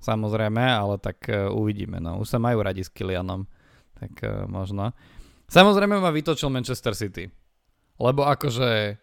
samozrejme, 0.00 0.64
ale 0.64 0.96
tak 0.96 1.28
uh, 1.28 1.52
uvidíme, 1.52 2.00
no. 2.00 2.24
Už 2.24 2.32
sa 2.32 2.40
majú 2.40 2.64
radi 2.64 2.80
s 2.80 2.88
Kilianom, 2.88 3.44
tak 4.00 4.12
uh, 4.24 4.48
možno. 4.48 4.96
Samozrejme 5.52 6.00
ma 6.00 6.08
vytočil 6.08 6.48
Manchester 6.48 6.96
City, 6.96 7.28
lebo 8.00 8.24
akože 8.24 8.96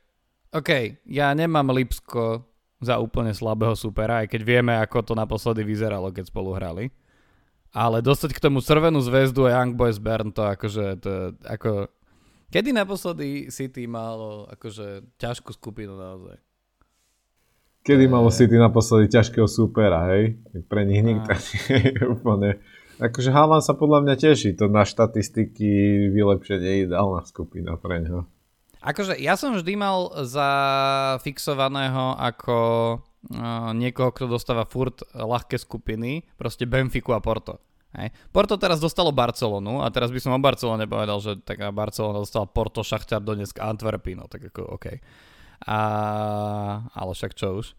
OK, 0.56 1.04
ja 1.10 1.36
nemám 1.36 1.74
Lipsko 1.76 2.48
za 2.80 2.96
úplne 3.02 3.36
slabého 3.36 3.76
supera, 3.76 4.24
aj 4.24 4.32
keď 4.32 4.42
vieme, 4.46 4.74
ako 4.80 5.04
to 5.04 5.14
naposledy 5.18 5.68
vyzeralo, 5.68 6.16
keď 6.16 6.32
spolu 6.32 6.56
hrali. 6.56 6.96
Ale 7.76 8.00
dostať 8.00 8.32
k 8.32 8.40
tomu 8.40 8.64
Červenú 8.64 9.04
zväzdu 9.04 9.52
a 9.52 9.60
Young 9.60 9.76
Boys 9.76 10.00
Bern, 10.00 10.32
to 10.32 10.48
akože, 10.48 10.86
to, 11.04 11.36
ako... 11.44 11.92
Kedy 12.48 12.72
naposledy 12.72 13.52
City 13.52 13.84
malo 13.84 14.48
akože 14.48 15.04
ťažkú 15.20 15.52
skupinu 15.52 16.00
naozaj? 16.00 16.40
Kedy 17.84 18.08
malo 18.08 18.32
City 18.32 18.56
naposledy 18.56 19.12
ťažkého 19.12 19.44
supera, 19.52 20.08
hej? 20.16 20.40
Pre 20.72 20.88
nich 20.88 21.04
nikto 21.04 21.36
nie 21.36 21.92
je 21.92 22.02
úplne... 22.08 22.64
Akože 22.96 23.36
Haaland 23.36 23.60
sa 23.60 23.76
podľa 23.76 24.08
mňa 24.08 24.16
teší, 24.16 24.56
to 24.56 24.72
na 24.72 24.88
štatistiky 24.88 25.68
vylepšenie 26.16 26.88
ideálna 26.88 27.28
skupina 27.28 27.76
pre 27.76 28.00
ňo. 28.00 28.24
Akože 28.80 29.20
ja 29.20 29.36
som 29.36 29.52
vždy 29.52 29.76
mal 29.76 30.16
za 30.24 30.50
fixovaného 31.20 32.16
ako 32.16 32.58
uh, 33.36 33.76
niekoho, 33.76 34.16
kto 34.16 34.32
dostáva 34.32 34.64
furt 34.64 35.04
ľahké 35.12 35.60
skupiny, 35.60 36.24
proste 36.40 36.64
Benfiku 36.64 37.12
a 37.12 37.20
Porto. 37.20 37.60
Hej. 37.96 38.10
Porto 38.36 38.60
teraz 38.60 38.84
dostalo 38.84 39.16
Barcelonu 39.16 39.80
a 39.80 39.88
teraz 39.88 40.12
by 40.12 40.20
som 40.20 40.36
o 40.36 40.40
Barcelone 40.40 40.84
povedal, 40.84 41.18
že 41.24 41.40
taká 41.40 41.72
Barcelona 41.72 42.20
dostala 42.20 42.44
Porto, 42.44 42.84
Šachtar, 42.84 43.24
Donetsk, 43.24 43.64
Antwerpy, 43.64 44.20
no 44.20 44.28
tak 44.28 44.52
ako 44.52 44.76
OK. 44.76 45.00
A, 45.64 45.80
ale 46.92 47.12
však 47.16 47.32
čo 47.32 47.64
už. 47.64 47.72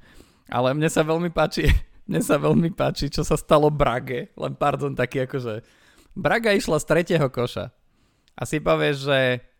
Ale 0.48 0.72
mne 0.72 0.88
sa 0.88 1.04
veľmi 1.04 1.28
páči, 1.28 1.68
mne 2.08 2.24
sa 2.24 2.40
veľmi 2.40 2.72
páči, 2.72 3.12
čo 3.12 3.20
sa 3.20 3.36
stalo 3.36 3.68
Brage, 3.68 4.32
len 4.32 4.52
pardon, 4.56 4.96
taký 4.96 5.28
akože 5.28 5.60
Braga 6.16 6.56
išla 6.56 6.80
z 6.80 6.88
tretieho 6.88 7.28
koša 7.28 7.68
a 8.32 8.42
si 8.48 8.56
povieš, 8.56 8.96
že 9.04 9.18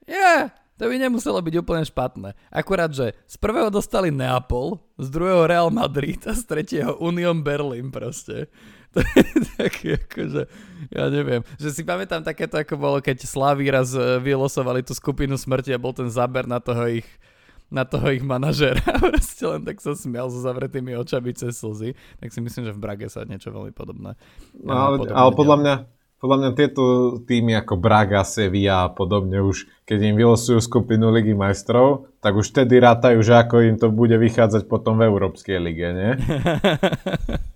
yeah, 0.08 0.48
to 0.80 0.88
by 0.88 0.96
nemuselo 0.96 1.40
byť 1.40 1.54
úplne 1.60 1.84
špatné. 1.84 2.36
Akurát, 2.52 2.92
že 2.92 3.12
z 3.28 3.36
prvého 3.40 3.72
dostali 3.72 4.12
Neapol, 4.12 4.80
z 4.96 5.08
druhého 5.08 5.48
Real 5.48 5.68
Madrid 5.68 6.20
a 6.28 6.36
z 6.36 6.44
tretieho 6.44 6.96
Union 7.00 7.40
Berlin 7.40 7.88
proste. 7.88 8.48
To 8.96 9.04
je 9.04 9.24
také 9.60 10.00
akože, 10.00 10.42
ja 10.88 11.04
neviem, 11.12 11.44
že 11.60 11.68
si 11.68 11.84
pamätám 11.84 12.24
takéto 12.24 12.56
ako 12.56 12.80
bolo, 12.80 12.98
keď 13.04 13.28
Slaví 13.28 13.68
raz 13.68 13.92
e, 13.92 14.16
vylosovali 14.24 14.80
tú 14.80 14.96
skupinu 14.96 15.36
smrti 15.36 15.76
a 15.76 15.82
bol 15.82 15.92
ten 15.92 16.08
záber 16.08 16.48
na 16.48 16.64
toho 16.64 16.88
ich 16.88 17.08
na 17.66 17.82
toho 17.82 18.14
ich 18.14 18.22
manažera. 18.22 18.78
Proste 19.10 19.42
len 19.42 19.66
tak 19.66 19.82
sa 19.82 19.98
smial 19.98 20.30
so 20.30 20.38
zavretými 20.38 20.94
očami 20.96 21.34
cez 21.34 21.58
slzy. 21.58 21.98
Tak 22.22 22.30
si 22.30 22.38
myslím, 22.38 22.62
že 22.62 22.72
v 22.72 22.78
Brage 22.78 23.10
sa 23.10 23.26
niečo 23.26 23.50
veľmi 23.50 23.74
podobné. 23.74 24.14
No, 24.54 24.70
ale, 24.70 25.10
ale 25.10 25.30
podľa 25.34 25.56
mňa, 25.58 25.74
podľa 26.22 26.36
mňa 26.38 26.50
tieto 26.54 26.82
týmy 27.26 27.58
ako 27.58 27.74
Braga, 27.74 28.22
Sevilla 28.22 28.86
a 28.86 28.92
podobne 28.94 29.42
už, 29.42 29.66
keď 29.82 29.98
im 29.98 30.14
vylosujú 30.14 30.62
skupinu 30.62 31.10
Ligy 31.10 31.34
majstrov, 31.34 32.06
tak 32.22 32.38
už 32.38 32.54
vtedy 32.54 32.78
rátajú, 32.78 33.18
že 33.18 33.34
ako 33.34 33.66
im 33.66 33.76
to 33.82 33.90
bude 33.90 34.14
vychádzať 34.14 34.70
potom 34.70 35.02
v 35.02 35.10
Európskej 35.10 35.58
lige, 35.58 35.90
nie? 35.90 36.10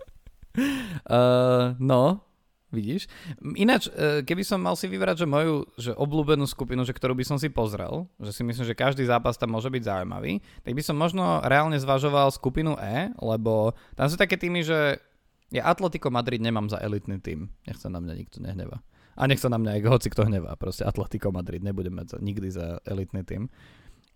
uh, 0.57 1.77
no, 1.93 2.25
Vidíš? 2.71 3.11
Ináč, 3.59 3.91
e, 3.91 4.23
keby 4.23 4.47
som 4.47 4.63
mal 4.63 4.79
si 4.79 4.87
vybrať, 4.87 5.27
že 5.27 5.27
moju 5.27 5.67
že 5.75 5.91
obľúbenú 5.91 6.47
skupinu, 6.47 6.87
že 6.87 6.95
ktorú 6.95 7.19
by 7.19 7.27
som 7.27 7.35
si 7.35 7.51
pozrel, 7.51 8.07
že 8.23 8.31
si 8.31 8.47
myslím, 8.47 8.63
že 8.63 8.79
každý 8.79 9.03
zápas 9.11 9.35
tam 9.35 9.51
môže 9.59 9.67
byť 9.67 9.83
zaujímavý, 9.83 10.39
tak 10.63 10.79
by 10.79 10.83
som 10.87 10.95
možno 10.95 11.43
reálne 11.43 11.75
zvažoval 11.83 12.31
skupinu 12.31 12.79
E, 12.79 13.11
lebo 13.19 13.75
tam 13.99 14.07
sú 14.07 14.15
také 14.15 14.39
týmy, 14.39 14.63
že 14.63 15.03
ja 15.51 15.67
Atletico 15.67 16.15
Madrid 16.15 16.39
nemám 16.39 16.71
za 16.71 16.79
elitný 16.79 17.19
tým. 17.19 17.51
Nech 17.67 17.75
sa 17.83 17.91
na 17.91 17.99
mňa 17.99 18.15
nikto 18.15 18.39
nehneva. 18.39 18.87
A 19.19 19.27
nech 19.27 19.43
sa 19.43 19.51
na 19.51 19.59
mňa 19.59 19.83
aj 19.83 19.91
hoci 19.91 20.09
kto 20.15 20.31
hnevá. 20.31 20.55
Proste 20.55 20.87
Atletico 20.87 21.35
Madrid 21.35 21.67
nebudem 21.67 21.99
mať 21.99 22.23
nikdy 22.23 22.55
za 22.55 22.79
elitný 22.87 23.27
tým. 23.27 23.51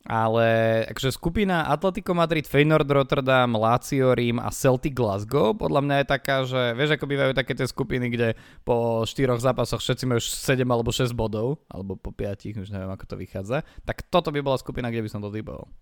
Ale 0.05 0.85
akože 0.93 1.17
skupina 1.17 1.65
Atletico 1.65 2.13
Madrid, 2.13 2.45
Feyenoord 2.45 2.85
Rotterdam, 2.85 3.57
Lazio 3.57 4.13
Rím 4.13 4.37
a 4.37 4.53
Celtic 4.53 4.93
Glasgow 4.93 5.57
podľa 5.57 5.81
mňa 5.81 5.97
je 5.97 6.07
taká, 6.07 6.37
že 6.45 6.77
vieš 6.77 7.01
ako 7.01 7.09
bývajú 7.09 7.33
také 7.33 7.57
tie 7.57 7.65
skupiny, 7.65 8.13
kde 8.13 8.37
po 8.69 9.09
štyroch 9.09 9.41
zápasoch 9.41 9.81
všetci 9.81 10.05
majú 10.05 10.21
7 10.21 10.61
alebo 10.69 10.93
6 10.93 11.09
bodov, 11.17 11.65
alebo 11.73 11.97
po 11.97 12.13
5, 12.13 12.61
už 12.61 12.69
neviem 12.69 12.93
ako 12.93 13.05
to 13.09 13.17
vychádza, 13.17 13.65
tak 13.89 14.05
toto 14.13 14.29
by 14.29 14.45
bola 14.45 14.61
skupina, 14.61 14.93
kde 14.93 15.09
by 15.09 15.09
som 15.09 15.25
to 15.25 15.33
typoval. 15.33 15.73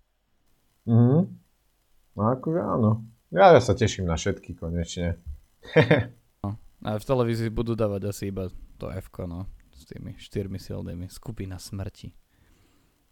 Mhm. 0.87 1.19
No 2.15 2.21
akože 2.31 2.61
áno. 2.63 2.91
Ja, 3.33 3.51
ja 3.51 3.59
sa 3.59 3.75
teším 3.75 4.07
na 4.07 4.15
všetky 4.15 4.55
konečne. 4.55 5.19
no. 6.45 6.55
A 6.85 6.95
v 6.95 7.03
televízii 7.03 7.51
budú 7.51 7.75
dávať 7.75 8.07
asi 8.07 8.31
iba 8.31 8.47
to 8.79 8.87
F, 8.87 9.09
no, 9.25 9.49
s 9.73 9.83
tými 9.89 10.15
štyrmi 10.15 10.61
silnými. 10.61 11.09
Skupina 11.09 11.57
smrti. 11.57 12.13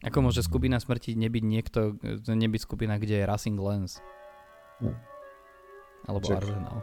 Ako 0.01 0.25
môže 0.25 0.41
skupina 0.41 0.81
smrti 0.81 1.13
nebyť 1.13 1.43
niekto, 1.45 1.79
nebyť 2.25 2.61
skupina, 2.65 2.97
kde 2.97 3.21
je 3.21 3.25
Racing 3.29 3.57
Lens? 3.61 4.01
Hm. 4.81 4.97
Alebo 6.09 6.25
Čak. 6.25 6.41
Arsenal. 6.41 6.77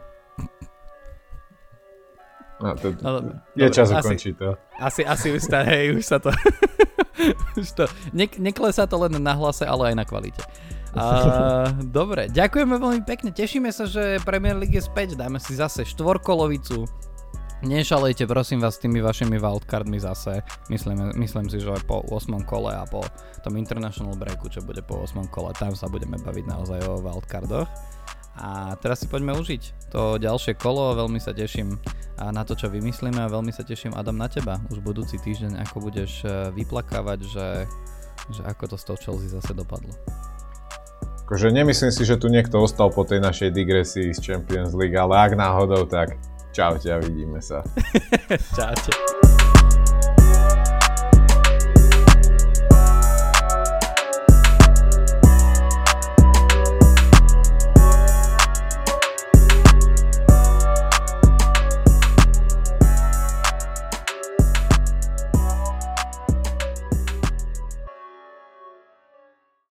No, 2.59 2.75
to, 2.75 2.91
no, 2.99 3.11
je 3.55 3.71
dobre, 3.71 3.75
čas 3.75 3.87
ukončiť 3.87 4.33
to. 4.35 4.51
Asi, 4.83 5.07
asi 5.07 5.31
už, 5.31 5.47
tá, 5.47 5.63
hej, 5.63 5.95
už 5.95 6.03
sa 6.03 6.19
to... 6.19 6.27
už 7.59 7.67
to 7.71 7.83
ne, 8.11 8.27
neklesá 8.39 8.83
to 8.83 8.99
len 8.99 9.15
na 9.15 9.31
hlase, 9.35 9.63
ale 9.63 9.91
aj 9.91 9.95
na 9.95 10.03
kvalite. 10.03 10.43
Uh, 10.91 11.71
dobre, 11.99 12.27
ďakujeme 12.27 12.75
veľmi 12.75 13.03
pekne. 13.07 13.31
Tešíme 13.31 13.71
sa, 13.71 13.87
že 13.87 14.19
Premier 14.27 14.59
League 14.59 14.75
je 14.75 14.83
späť. 14.83 15.15
Dáme 15.15 15.39
si 15.39 15.55
zase 15.55 15.87
štvorkolovicu 15.87 16.83
Nešalejte 17.59 18.23
prosím 18.23 18.63
vás 18.63 18.79
s 18.79 18.83
tými 18.87 19.03
vašimi 19.03 19.35
wildcardmi 19.35 19.99
zase. 19.99 20.47
Myslím, 20.71 21.11
myslím 21.19 21.51
si, 21.51 21.59
že 21.59 21.75
po 21.83 21.99
8. 22.07 22.47
kole 22.47 22.71
a 22.71 22.87
po 22.87 23.03
tom 23.43 23.59
international 23.59 24.15
breaku, 24.15 24.47
čo 24.47 24.63
bude 24.63 24.79
po 24.79 25.03
8. 25.03 25.27
kole, 25.27 25.51
tam 25.59 25.75
sa 25.75 25.91
budeme 25.91 26.15
baviť 26.23 26.45
naozaj 26.47 26.79
o 26.87 27.03
wildcardoch. 27.03 27.67
A 28.39 28.79
teraz 28.79 29.03
si 29.03 29.11
poďme 29.11 29.35
užiť 29.35 29.91
to 29.91 30.15
ďalšie 30.15 30.55
kolo, 30.55 30.95
veľmi 30.95 31.19
sa 31.19 31.35
teším 31.35 31.75
na 32.31 32.47
to, 32.47 32.55
čo 32.55 32.71
vymyslíme 32.71 33.19
a 33.19 33.27
veľmi 33.27 33.51
sa 33.51 33.67
teším 33.67 33.91
Adam 33.91 34.15
na 34.15 34.31
teba 34.31 34.63
už 34.71 34.79
budúci 34.79 35.19
týždeň, 35.19 35.59
ako 35.59 35.91
budeš 35.91 36.23
e, 36.23 36.55
vyplakávať, 36.55 37.19
že, 37.27 37.47
že 38.31 38.41
ako 38.47 38.71
to 38.71 38.75
s 38.79 38.87
tou 38.87 38.95
Chelsea 38.95 39.27
zase 39.27 39.51
dopadlo. 39.51 39.91
Akože 41.27 41.51
nemyslím 41.51 41.91
si, 41.91 42.07
že 42.07 42.15
tu 42.15 42.31
niekto 42.31 42.55
ostal 42.63 42.87
po 42.87 43.03
tej 43.03 43.19
našej 43.19 43.51
digresii 43.51 44.15
z 44.15 44.19
Champions 44.23 44.71
League, 44.71 44.95
ale 44.95 45.19
ak 45.19 45.35
náhodou, 45.35 45.83
tak 45.83 46.15
Čaute 46.59 46.91
a 46.91 46.99
vidíme 46.99 47.39
sa. 47.39 47.63
Čaute. 48.59 49.18